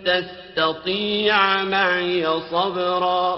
[0.05, 3.35] تستطيع معي صبرا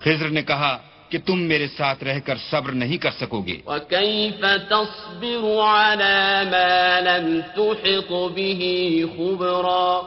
[0.00, 0.76] خضر نے کہا
[1.08, 7.00] کہ تم میرے ساتھ رہ کر صبر نہیں کر سکو گے۔ وكيف تصبر على ما
[7.00, 8.62] لم تحط به
[9.16, 10.00] خبرا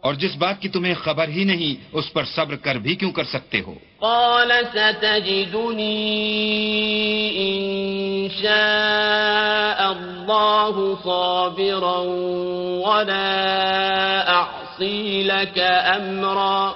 [0.00, 3.24] اور جس بات کی تمہیں خبر ہی نہیں اس پر صبر کر بھی کیوں کر
[3.24, 6.00] سکتے ہو؟ قال ستجدني
[7.40, 11.98] إن شاء الله صابرا
[12.88, 13.30] ولا
[14.28, 15.58] أعصي لك
[15.96, 16.72] أمرا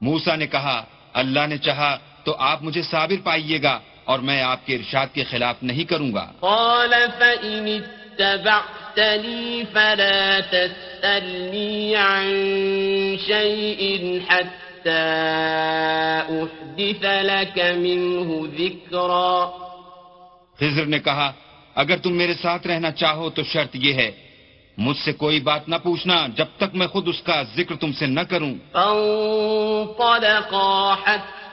[0.00, 4.66] موسا نے کہا اللہ نے چاہا تو آپ مجھے صابر پائیے گا اور میں آپ
[4.66, 7.82] کے ارشاد کے خلاف نہیں کروں گا۔ قال فإن
[8.90, 12.26] اتبعتني فلا تسألني عن
[13.26, 15.06] شيء حتى
[16.30, 19.52] أحدث لك منه ذكرا
[20.58, 21.32] خضر نے کہا
[21.74, 24.10] اگر تم میرے ساتھ رہنا چاہو تو شرط یہ ہے
[24.78, 28.06] مجھ سے کوئی بات نہ پوچھنا جب تک میں خود اس کا ذکر تم سے
[28.06, 28.54] نہ کروں۔
[29.98, 31.49] فانطلقا حتى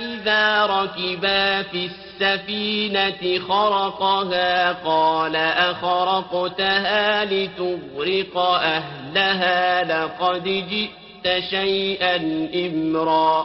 [0.00, 5.36] إذا ركبا في السفينة خرقها قال
[5.70, 12.14] أخرقتها لتغرق أهلها لقد جئت شيئا
[12.54, 13.42] إمرا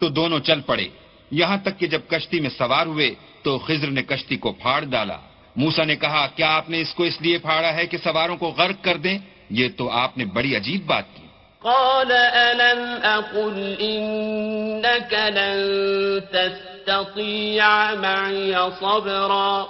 [0.00, 0.88] تو دونوں چل پڑے۔
[1.30, 5.16] یہاں تک کہ جب کشتی میں سوار ہوئے تو خضر نے کشتی کو پھاڑ ڈالا۔
[5.56, 8.48] موسا نے کہا، کیا آپ نے اس کو اس لیے پھاڑا ہے کہ سواروں کو
[8.48, 9.18] غرق کر دیں؟
[9.50, 11.21] یہ تو آپ نے بڑی عجیب بات کی۔
[11.64, 19.66] قال ألم أقل إنك لن تستطيع معي صبرا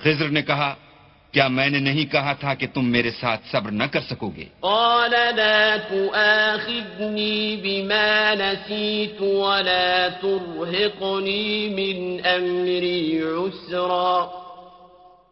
[0.00, 0.74] خضر نے کہا
[1.34, 4.44] کیا میں نے نہیں کہا تھا کہ تم میرے ساتھ صبر نہ کر سکو گے
[4.60, 14.28] قال لا تؤاخذني بما نسيت ولا ترهقني من أمري عسرا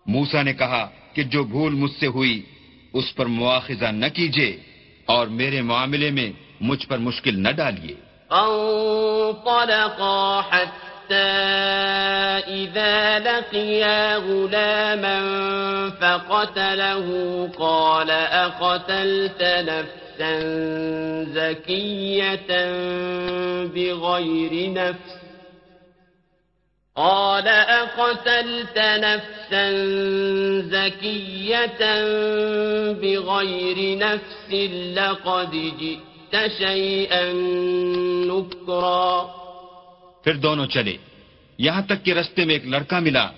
[0.07, 2.41] موسا نے کہا کہ جو بھول مجھ سے ہوئی
[2.95, 4.72] اس پر مواخذہ نہ کیجیے
[5.13, 7.95] اور میرے معاملے میں مجھ پر مشکل نہ ڈالیے۔
[12.49, 15.19] إذا لقيا غلاما
[16.01, 17.09] فقتله
[17.57, 20.35] قال أقتلت نفسا
[21.35, 22.53] زكية
[23.75, 25.22] بغير نفس؟
[26.95, 29.71] قال أقتلت نفسا
[30.65, 31.85] زكية
[33.01, 34.55] بغير نفس
[34.99, 37.23] لقد جئت شيئا
[38.27, 39.27] نكرا.
[40.25, 40.97] پھر دونوں چلے۔
[41.59, 43.31] یہاں تک کہ رستے میں ایک لڑکا ملا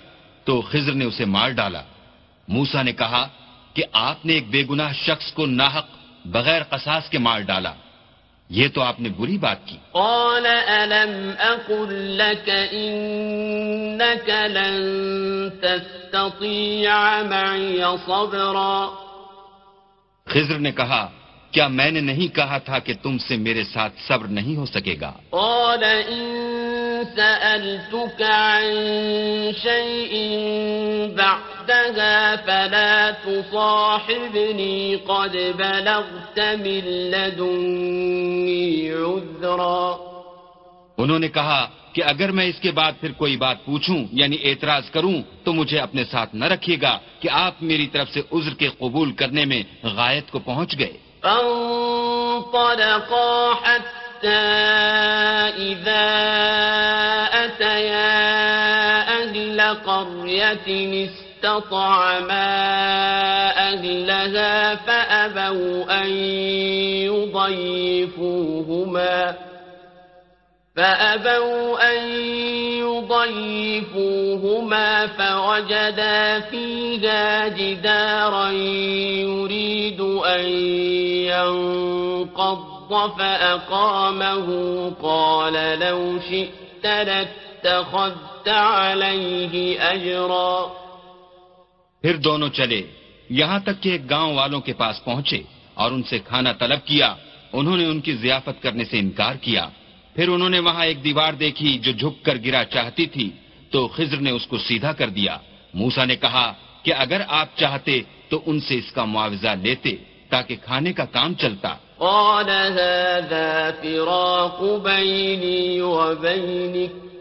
[0.43, 1.81] تو خضر نے اسے مار ڈالا۔
[2.47, 3.27] موسا نے کہا
[3.73, 5.87] کہ آپ نے ایک بے گناہ شخص کو ناحق
[6.25, 7.73] بغیر قصاص کے مار ڈالا۔
[8.49, 14.75] یہ تو آپ نے بری بات کی۔ قال ألم أقل لك إنك لن
[15.61, 18.89] تستطيع معي صبرا۔
[20.29, 21.09] خضر نے کہا
[21.51, 24.95] کیا میں نے نہیں کہا تھا کہ تم سے میرے ساتھ صبر نہیں ہو سکے
[25.01, 26.45] گا؟ قال إن
[27.15, 28.71] سألتك عن
[29.63, 30.13] شيء
[31.67, 39.95] بعدها فلا تصاحبني قد بلغت من لدني عذرا
[40.97, 41.61] انہوں نے کہا
[41.93, 45.79] کہ اگر میں اس کے بعد پھر کوئی بات پوچھوں یعنی اعتراض کروں تو مجھے
[45.79, 49.63] اپنے ساتھ نہ رکھیے گا کہ آپ میری طرف سے عذر کے قبول کرنے میں
[49.83, 50.93] غایت کو پہنچ گئے۔
[52.51, 53.33] فانطلقا
[53.63, 54.05] حتى
[55.57, 56.07] إذا
[57.33, 58.13] أتيا
[59.17, 62.49] أهل قرية استطعما
[63.69, 66.09] أهلها فأبوا أن
[68.25, 69.35] يضيفوهما
[70.75, 72.09] فأبوا أن
[73.89, 78.49] يضيفوهما فوجدا فيها جدارا
[79.21, 80.45] يريد أن
[81.29, 82.65] ينقض
[83.17, 84.47] فأقامه
[85.03, 90.84] قال لو شئت لاتخذت عليه أجرا
[92.05, 92.81] پھر دونوں چلے،
[93.29, 95.41] یہاں تک کہ ایک گاؤں والوں کے پاس پہنچے
[95.73, 97.15] اور ان سے کھانا طلب کیا۔
[97.53, 99.69] انہوں نے ان کی ضیافت کرنے سے انکار کیا۔
[100.15, 103.29] پھر انہوں نے وہاں ایک دیوار دیکھی جو جھک کر گرا چاہتی تھی،
[103.69, 105.37] تو خضر نے اس کو سیدھا کر دیا۔
[105.73, 106.53] موسا نے کہا
[106.83, 109.95] کہ اگر آپ چاہتے تو ان سے اس کا معاوضہ لیتے
[110.29, 117.14] تاکہ کھانے کا کام چلتا۔ قال هذا فراق بيني وبينك.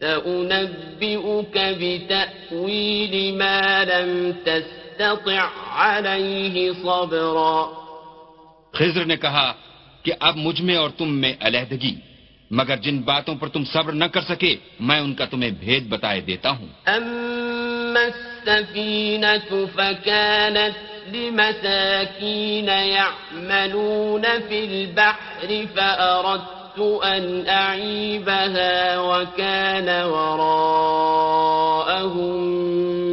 [0.00, 5.42] سأنبئك بتأويل ما لم تستطع
[5.76, 7.58] عليه صبرا
[8.74, 9.52] خضر نے کہا
[10.02, 11.94] کہ اب مجھ میں اور تم میں علیحدگی
[12.50, 16.20] مگر جن باتوں پر تم صبر نہ کر سکے میں ان کا تمہیں بھید بتائے
[16.20, 20.76] دیتا ہوں۔ وأما السفينة فكانت
[21.12, 31.30] لمساكين يعملون في البحر فأردت أن أعيبها وكان وراءهم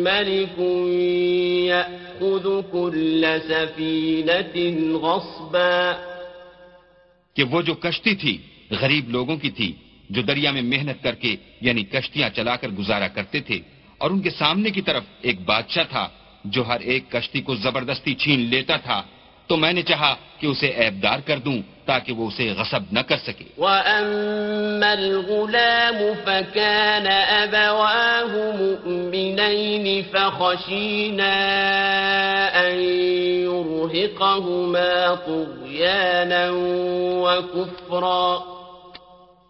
[0.03, 0.57] ملك
[1.71, 4.55] يأخذ كل سفينة
[5.03, 5.93] غصبا
[7.35, 8.35] کہ وہ جو کشتی تھی
[8.81, 9.69] غریب لوگوں کی تھی،
[10.09, 11.31] جو دریا میں محنت کر کے
[11.61, 13.59] یعنی کشتیاں چلا کر گزارا کرتے تھے،
[13.97, 16.05] اور ان کے سامنے کی طرف ایک بادشاہ تھا
[16.45, 18.99] جو ہر ایک کشتی کو زبردستی چھین لیتا تھا۔
[19.47, 23.17] تو میں نے چاہا کہ اسے عیبدار کر دوں تاکہ وہ اسے غصب نہ کر
[23.17, 31.33] سکے۔ وَأَمَّا الْغُلَامُ فَكَانَ أَبَوَاهُ مُؤْمِنَيْنِ فَخَشِينَا
[32.61, 32.79] أَن
[33.43, 36.49] يُرْهِقَهُمَا طُغْيَانًا
[37.21, 38.53] وَكُفْرًا۔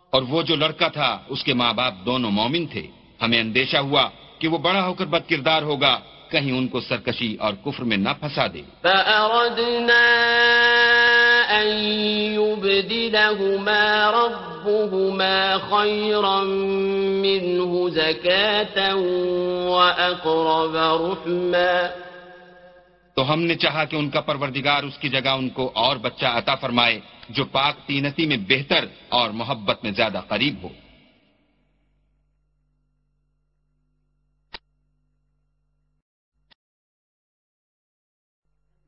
[0.09, 2.87] اور وہ جو لڑکا تھا اس کے ماں باپ دونوں مومن تھے۔
[3.21, 4.09] ہمیں اندیشہ ہوا
[4.39, 5.99] کہ وہ بڑا ہو کر بد کردار ہوگا۔
[6.29, 10.03] کہیں ان کو سرکشی اور کفر میں نہ پھنسا دے۔ فَأَرَدْنَا
[11.61, 11.67] أَن
[12.33, 16.43] يُبْدِلَهُمَا رَبُّهُمَا خَيْرًا
[17.21, 18.97] مِّنْهُ زَكَاةً
[19.67, 21.87] وَأَقْرَبَ رُحْمًا۔
[23.15, 26.25] تو ہم نے چاہا کہ ان کا پروردگار اس کی جگہ ان کو اور بچہ
[26.25, 26.99] عطا فرمائے
[27.29, 30.69] جو پاک تینتی میں بہتر اور محبت میں زیادہ قریب ہو۔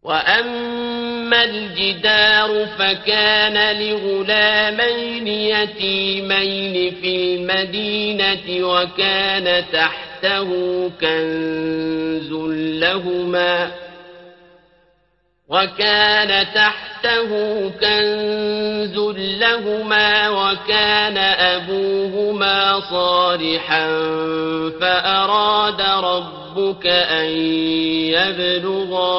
[0.09, 10.49] وأما الجدار فكان لغلامين يتيمين في المدينة وكان تحته
[11.01, 12.31] كنز
[12.83, 13.71] لهما
[15.49, 17.29] وكان تحته
[17.81, 23.87] كنز لهما وكان أبوهما صالحا
[24.81, 27.25] فأراد ربك أن
[28.13, 29.17] يبلغا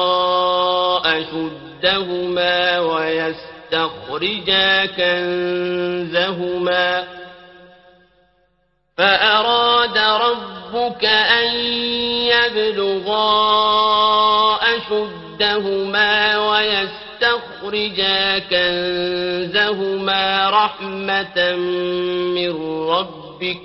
[1.19, 7.03] أشدهما ويستخرجا كنزهما
[8.97, 11.55] فأراد ربك أن
[12.31, 14.30] يبلغا
[15.41, 21.55] كيدهما ويستخرجا كنزهما رحمة
[22.35, 22.51] من
[22.89, 23.61] ربك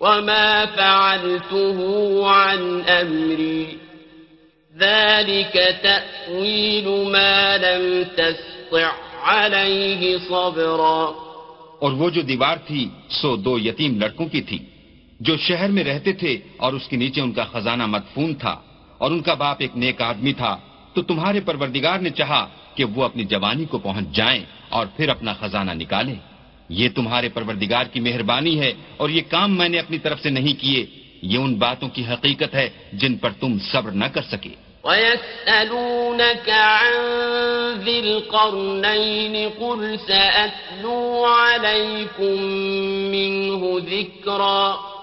[0.00, 1.78] وما فعلته
[2.28, 3.78] عن أمري
[4.74, 8.92] ذلك تأويل ما لم تستع
[9.22, 11.14] عليه صبرا
[11.80, 14.58] اور وہ جو دیوار تھی سو دو یتیم لڑکوں کی تھی
[15.20, 18.56] جو شہر میں رہتے تھے اور اس کے نیچے ان کا خزانہ مدفون تھا
[19.04, 20.56] اور ان کا باپ ایک نیک آدمی تھا،
[20.94, 25.32] تو تمہارے پروردگار نے چاہا کہ وہ اپنی جوانی کو پہنچ جائیں اور پھر اپنا
[25.32, 26.14] خزانہ نکالیں۔
[26.68, 30.60] یہ تمہارے پروردگار کی مہربانی ہے اور یہ کام میں نے اپنی طرف سے نہیں
[30.60, 30.86] کیے۔
[31.22, 34.50] یہ ان باتوں کی حقیقت ہے جن پر تم صبر نہ کر سکے۔
[34.84, 42.38] وَيَسْأَلُونَكَ عَنْ ذِي الْقَرْنَيْنِ قُلْ سَأَتْلُو عَلَيْكُمْ
[43.10, 44.93] مِنْهُ ذِكْرًا۔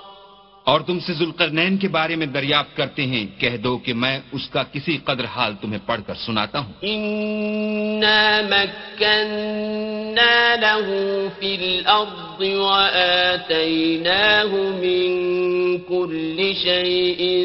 [0.63, 4.49] اور تم سے ذوالقرنین کے بارے میں دریافت کرتے ہیں کہہ دو کہ میں اس
[4.49, 10.91] کا کسی قدر حال تمہیں پڑھ کر سناتا ہوں۔ انا مکننا له
[11.39, 17.39] فی الارض وآتیناه من كل شیء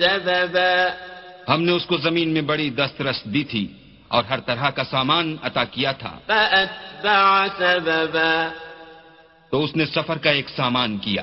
[0.00, 3.66] سببا۔ ہم نے اس کو زمین میں بڑی دسترس دی تھی
[4.08, 8.48] اور ہر طرح کا سامان عطا کیا تھا۔ فأتبع سببا۔
[9.50, 11.22] تو اس نے سفر کا ایک سامان کیا۔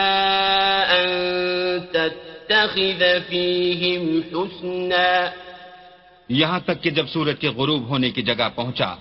[6.29, 8.95] یہاں تک کہ جب سورج کے غروب ہونے کی جگہ پہنچا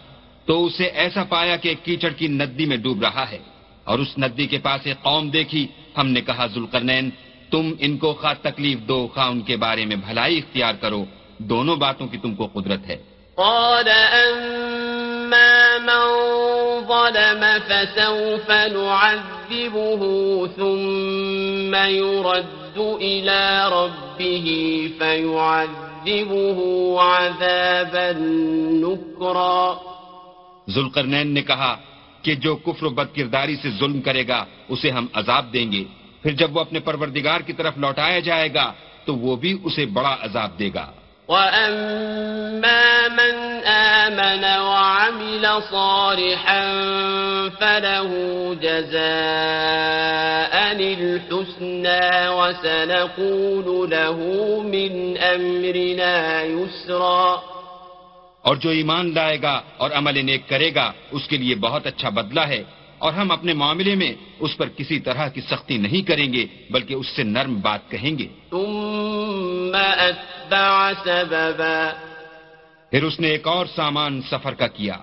[0.44, 3.38] تو اسے ایسا پایا کہ کیچڑ کی ندی میں ڈوب رہا ہے۔
[3.84, 5.66] اور اس ندی کے پاس ایک قوم دیکھی۔
[5.98, 7.10] ہم نے کہا ذوالقرنین
[7.50, 11.04] تم ان کو خواہ تکلیف دو خواہ ان کے بارے میں بھلائی اختیار کرو۔
[11.38, 12.96] دونوں باتوں کی تم کو قدرت ہے۔
[13.34, 15.88] قال اما من
[16.88, 20.06] ظلم فسوف نعذبه
[20.56, 24.46] ثم يرد يرد إلى ربه
[24.98, 26.58] فيعذبه
[27.00, 28.18] عذابا
[28.70, 29.74] نكرا۔
[30.70, 31.76] ذوالقرنین نے کہا
[32.22, 35.84] کہ جو کفر و بد کرداری سے ظلم کرے گا، اسے ہم عذاب دیں گے۔
[36.22, 38.72] پھر جب وہ اپنے پروردگار کی طرف لوٹایا جائے گا،
[39.04, 40.90] تو وہ بھی اسے بڑا عذاب دے گا۔
[41.30, 46.62] وَأَمَّا مَنْ آمَنَ وَعَمِلَ صَالِحًا
[47.60, 48.10] فَلَهُ
[48.54, 49.00] جَزَاءً
[50.80, 54.18] الْحُسْنَى وَسَنَقُولُ لَهُ
[54.62, 57.36] مِنْ أَمْرِنَا يُسْرًا
[58.42, 62.08] اور جو ایمان لائے گا اور عمل نیک کرے گا، اس کے لیے بہت اچھا
[62.08, 62.64] بدلہ ہے۔
[63.00, 66.94] اور ہم اپنے معاملے میں اس پر کسی طرح کی سختی نہیں کریں گے بلکہ
[66.94, 69.76] اس سے نرم بات کہیں گے۔ ثم
[70.08, 71.92] أتبع سببا۔
[72.90, 74.96] پھر اس نے ایک اور سامان سفر کا کیا۔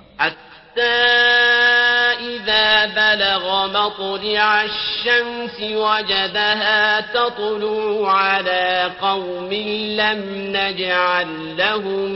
[2.22, 9.52] إذا بلغ مطلع الشمس وجدها تطلع على قوم
[9.99, 12.11] لم نجعل لهم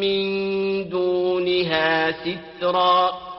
[0.00, 0.30] من
[0.90, 3.29] دونها سترا۔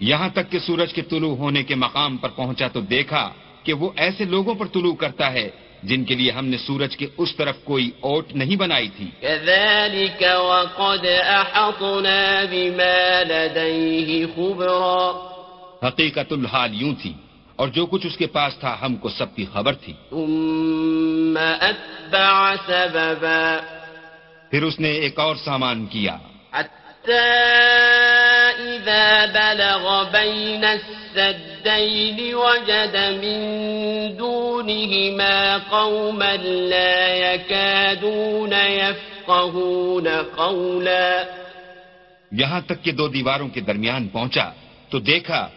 [0.00, 3.30] یہاں تک کہ سورج کے طلوع ہونے کے مقام پر پہنچا تو دیکھا
[3.62, 5.50] کہ وہ ایسے لوگوں پر طلوع کرتا ہے
[5.82, 10.22] جن کے لیے ہم نے سورج کے اس طرف کوئی اوٹ نہیں بنائی تھی۔ كذلك
[10.22, 15.28] وقد أحطنا بما لديه خبرا۔
[15.88, 17.12] حقیقت الحال یوں تھی
[17.56, 22.54] اور جو کچھ اس کے پاس تھا ہم کو سب کی خبر تھی۔ ثم أتبع
[22.66, 23.58] سببا۔
[24.50, 26.16] پھر اس نے ایک اور سامان کیا۔
[28.58, 33.38] إذا بلغ بين السدين وجد من
[34.16, 36.36] دونهما قوما
[36.72, 41.24] لا يكادون يفقهون قولا
[42.32, 44.50] یہاں تک کہ دو دیواروں کے درمیان پہنچا
[44.90, 45.48] تو دیکھا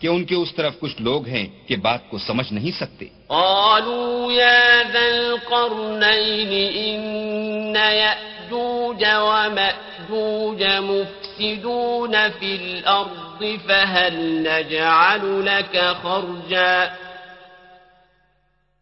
[0.00, 4.32] کہ ان کے اس طرف کچھ لوگ ہیں کہ بات کو سمجھ نہیں سکتے۔ قالوا
[4.32, 16.90] يا ذا القرنين إن يأجوج ومأجوج مفسدون في الأرض فهل نجعل لك خرجا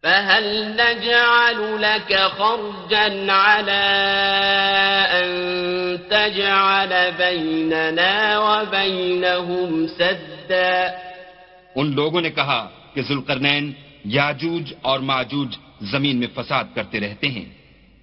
[0.03, 3.85] فهل نجعل لك خرجا على
[5.11, 5.29] أن
[6.09, 10.93] تجعل بيننا وبينهم سدا
[11.77, 13.71] ان لوگوں نے کہا کہ ذوالقرنین
[14.05, 17.45] یاجوج اور ماجوج زمین میں فساد کرتے رہتے ہیں۔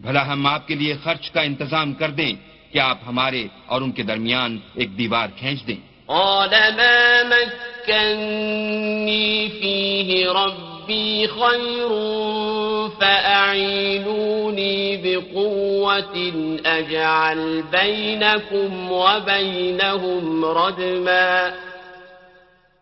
[0.01, 2.33] بھلا ہم آپ کے لیے خرچ کا انتظام کر دیں
[2.73, 8.19] کہ آپ ہمارے اور ان کے درمیان ایک دیوار کھینچ دیں۔ قال ما مكني
[9.49, 11.91] فيه ربي خير
[13.01, 13.97] فأعينوني
[15.03, 16.17] بقوة
[16.65, 21.49] أجعل بينكم وبينهم ردما۔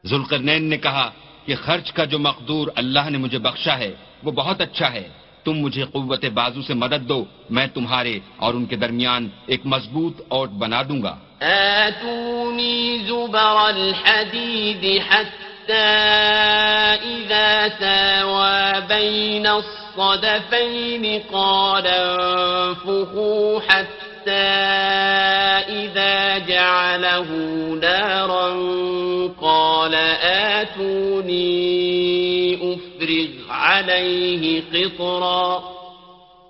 [0.06, 1.10] ذوالقرنین نے کہا
[1.50, 5.08] کہ خرچ کا جو مقدور اللہ نے مجھے بخشا ہے، وہ بہت اچھا ہے۔
[5.44, 10.20] تم مجھے قوت بازو سے مدد دو، میں تمہارے اور ان کے درمیان ایک مضبوط
[10.28, 15.88] اوٹ بنا دوں گا۔ آتوني زبر الحديد حتى
[17.02, 24.09] إذا ساوى بين الصدفين قال انفخوا حتى
[25.68, 27.28] إذا جعله
[27.82, 28.48] نارا
[29.40, 29.94] قال
[30.54, 31.46] آتوني
[32.54, 35.60] أفرغ عليه قطرا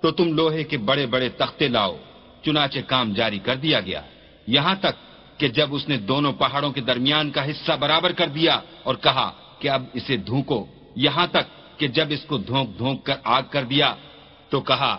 [0.01, 1.95] تو تم لوہے کے بڑے بڑے تختے لاؤ،
[2.43, 4.01] چنانچہ کام جاری کر دیا گیا۔
[4.47, 4.95] یہاں تک
[5.37, 9.29] کہ جب اس نے دونوں پہاڑوں کے درمیان کا حصہ برابر کر دیا اور کہا
[9.59, 10.65] کہ اب اسے دھونکو،
[10.95, 11.45] یہاں تک
[11.79, 13.95] کہ جب اس کو دھونک دھونک کر آگ کر دیا
[14.49, 14.93] تو کہا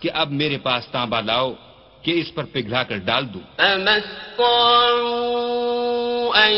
[0.00, 1.52] کہ اب میرے پاس تانبا لاؤ
[2.06, 4.46] کہ اس پر پگھلا کر ڈال دوں۔ فما استطاعوا
[6.46, 6.52] أن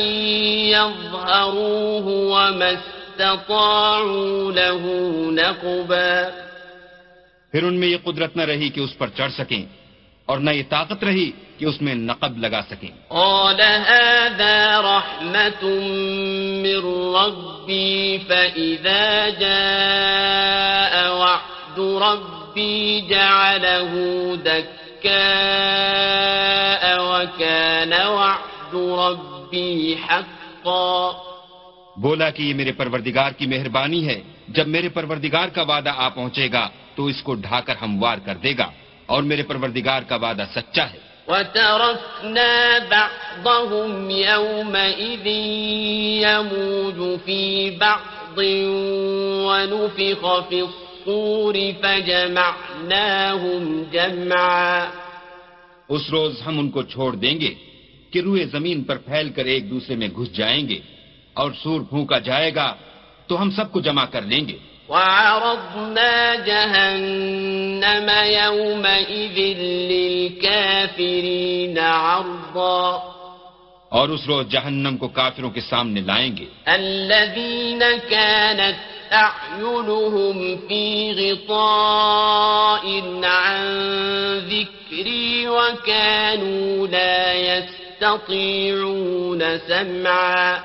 [0.75, 4.87] يظهروه وما استطاعوا له
[5.31, 6.29] نقبا۔
[7.53, 9.67] پھر ان میں یہ قدرت نہ رہی کہ اس پر چڑھ سکیں
[10.27, 15.65] اور نہ یہ طاقت رہی کہ اس میں نقب لگا سکیں۔ قال هذا رحمة
[16.63, 16.81] من
[17.17, 23.99] ربي فإذا جاء وعد ربي جعله
[25.03, 31.13] دكاء وكان وعد ربي حقا
[31.97, 36.49] بولا کہ یہ میرے پروردگار کی مہربانی ہے جب میرے پروردگار کا وعدہ آ پہنچے
[36.53, 38.71] گا تو اس کو ڈھا کر ہموار کر دے گا
[39.07, 40.99] اور میرے پروردگار کا وعدہ سچا ہے۔
[41.29, 45.27] وتركنا بعضهم يومئذ
[46.25, 48.39] يموج في بعض
[49.47, 50.88] ونفخ في الصور
[51.83, 54.91] فجمعناهم جمعا۔
[55.89, 57.55] اس روز ہم ان کو چھوڑ دیں گے
[58.11, 60.79] کہ روئے زمین پر پھیل کر ایک دوسرے میں گھس جائیں گے
[61.35, 62.75] اور سور پھونکا جائے گا
[63.27, 64.57] تو ہم سب کو جمع کر لیں گے۔
[64.89, 69.61] وعرضنا جهنم يومئذ
[69.91, 73.18] للكافرين عرضا۔
[73.89, 83.25] اور اس روز جہنم کو کافروں کے سامنے لائیں گے۔ الذين كانت أعينهم في غطاء
[83.25, 83.79] عن
[84.49, 90.57] ذكري وكانوا لا يستطيعون سمعا۔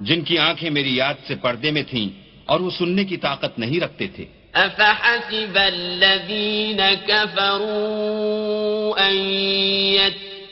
[0.00, 2.08] جن کی آنکھیں میری یاد سے پردے میں تھیں
[2.44, 4.24] اور وہ سننے کی طاقت نہیں رکھتے تھے۔
[4.54, 9.16] أفحسب الذين كفروا أن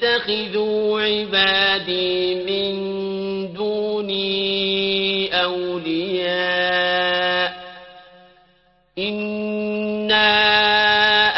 [0.03, 2.75] يتخذوا عبادي من
[3.55, 7.53] دوني أولياء.
[8.99, 10.33] إنا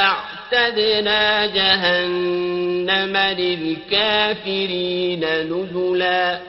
[0.00, 6.40] أعتدنا جهنم للكافرين نزلا.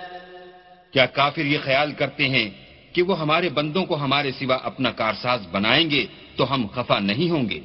[0.92, 2.50] کیا کافر یہ خیال کرتے ہیں
[2.94, 6.06] کہ وہ ہمارے بندوں کو ہمارے سوا اپنا کارساز بنائیں گے
[6.36, 7.60] تو ہم خفا نہیں ہوں گے؟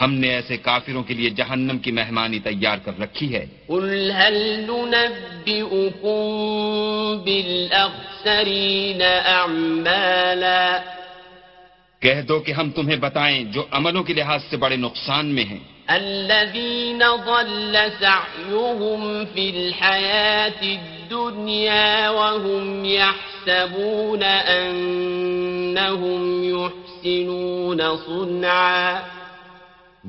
[0.00, 4.64] ہم نے ایسے کافروں کے لیے جہنم کی مہمانی تیار کر رکھی ہے۔ قل هل
[4.68, 6.18] ننبئكم
[7.24, 10.78] بالأخسرين أعمالا
[12.00, 15.58] کہہ دو کہ ہم تمہیں بتائیں جو عملوں کے لحاظ سے بڑے نقصان میں ہیں۔
[15.86, 29.00] الذين ضل سعيهم في الحياة الدنيا وهم يحسبون أنهم يحسنون صنعا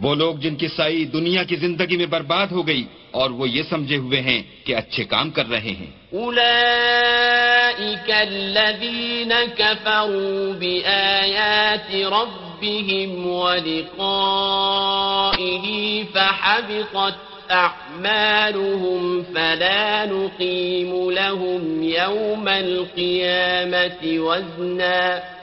[0.02, 3.64] وہ لوگ جن کی سائی دنیا کی زندگی میں برباد ہو گئی اور وہ یہ
[3.70, 14.14] سمجھے ہوئے ہیں کہ اچھے کام کر رہے ہیں۔ أولئك الذين كفروا بآيات ربهم ولقائه
[16.14, 25.37] فحبطت أعمالهم فلا نقيم لهم يوم القيامة وزنا۔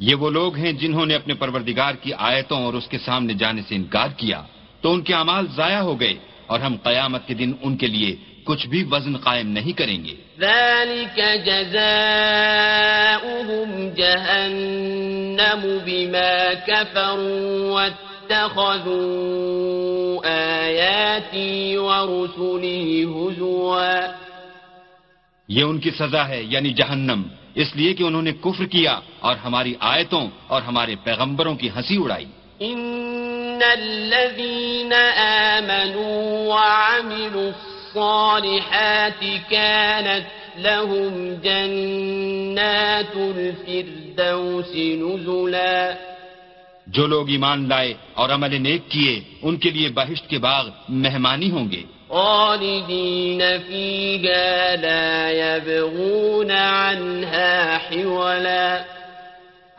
[0.00, 3.62] یہ وہ لوگ ہیں جنہوں نے اپنے پروردگار کی آیتوں اور اس کے سامنے جانے
[3.68, 4.42] سے انکار کیا۔
[4.80, 6.14] تو ان کے اعمال ضائع ہو گئے
[6.46, 10.14] اور ہم قیامت کے دن ان کے لیے کچھ بھی وزن قائم نہیں کریں گے۔
[10.40, 11.84] ذلك جزاؤهم
[13.96, 18.68] جهنم بما كفروا واتخذوا
[20.58, 24.29] آياتي ورسلي هزوا۔
[25.50, 27.22] یہ ان کی سزا ہے یعنی جہنم۔
[27.54, 31.96] اس لیے کہ انہوں نے کفر کیا اور ہماری آیتوں اور ہمارے پیغمبروں کی ہنسی
[31.96, 32.24] اڑائی۔
[32.72, 40.26] إن الذين آمنوا وعملوا الصالحات كانت
[40.58, 45.90] لهم جنات الفردوس نزلا۔
[46.86, 51.50] جو لوگ ایمان لائے اور عمل نیک کیے ان کے لیے بہشت کے باغ مہمانی
[51.50, 58.78] ہوں گے۔ خالدين فيها لا يبغون عنها حولا.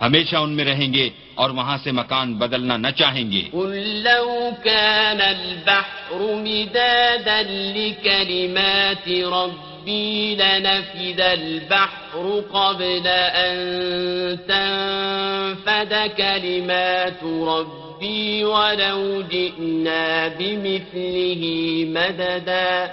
[0.01, 4.49] ہمیشہ ان میں رہیں گے اور وہاں سے مکان بدلنا نہ چاہیں گے۔ قل لو
[4.63, 7.41] كان البحر مدادا
[7.75, 9.09] لكلمات
[9.81, 13.07] ربي لنفد البحر قبل
[13.45, 13.55] أن
[14.47, 21.43] تنفد كلمات ربي ولو جئنا بمثله
[21.95, 22.85] مددا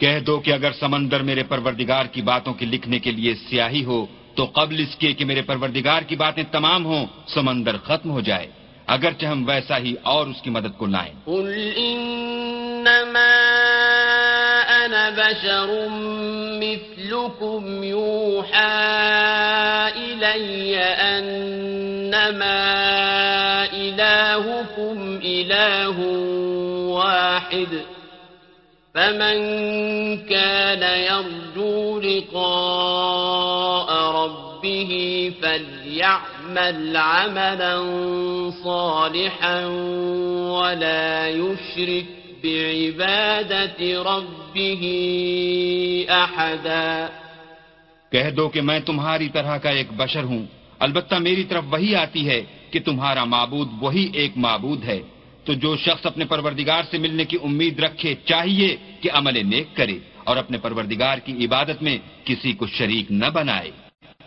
[0.00, 4.06] کہہ دو کہ اگر سمندر میرے پروردگار کی باتوں کے لکھنے کے لیے سیاہی ہو
[4.34, 8.46] تو قبل اس کے کہ میرے پروردگار کی باتیں تمام ہوں سمندر ختم ہو جائے۔
[8.86, 13.32] اگرچہ ہم ویسا ہی اور اس کی مدد کو لائیں۔ قل إنما
[15.10, 15.88] بشر
[16.60, 18.74] مثلكم يوحى
[19.96, 22.54] إلي أنما
[23.72, 26.00] إلهكم إله
[26.88, 27.68] واحد
[28.94, 29.36] فمن
[30.26, 33.90] كان يرجو لقاء
[34.24, 37.82] ربه فليعمل عملا
[38.64, 39.66] صالحا
[40.50, 44.84] ولا يشرك بعبادة ربه
[46.08, 47.06] أحدا۔
[48.12, 50.46] کہہ دو کہ میں تمہاری طرح کا ایک بشر ہوں۔
[50.78, 55.00] البتہ میری طرف وہی آتی ہے کہ تمہارا معبود وہی ایک معبود ہے۔
[55.44, 59.98] تو جو شخص اپنے پروردگار سے ملنے کی امید رکھے، چاہیے کہ عمل نیک کرے
[60.24, 63.70] اور اپنے پروردگار کی عبادت میں کسی کو شریک نہ بنائے۔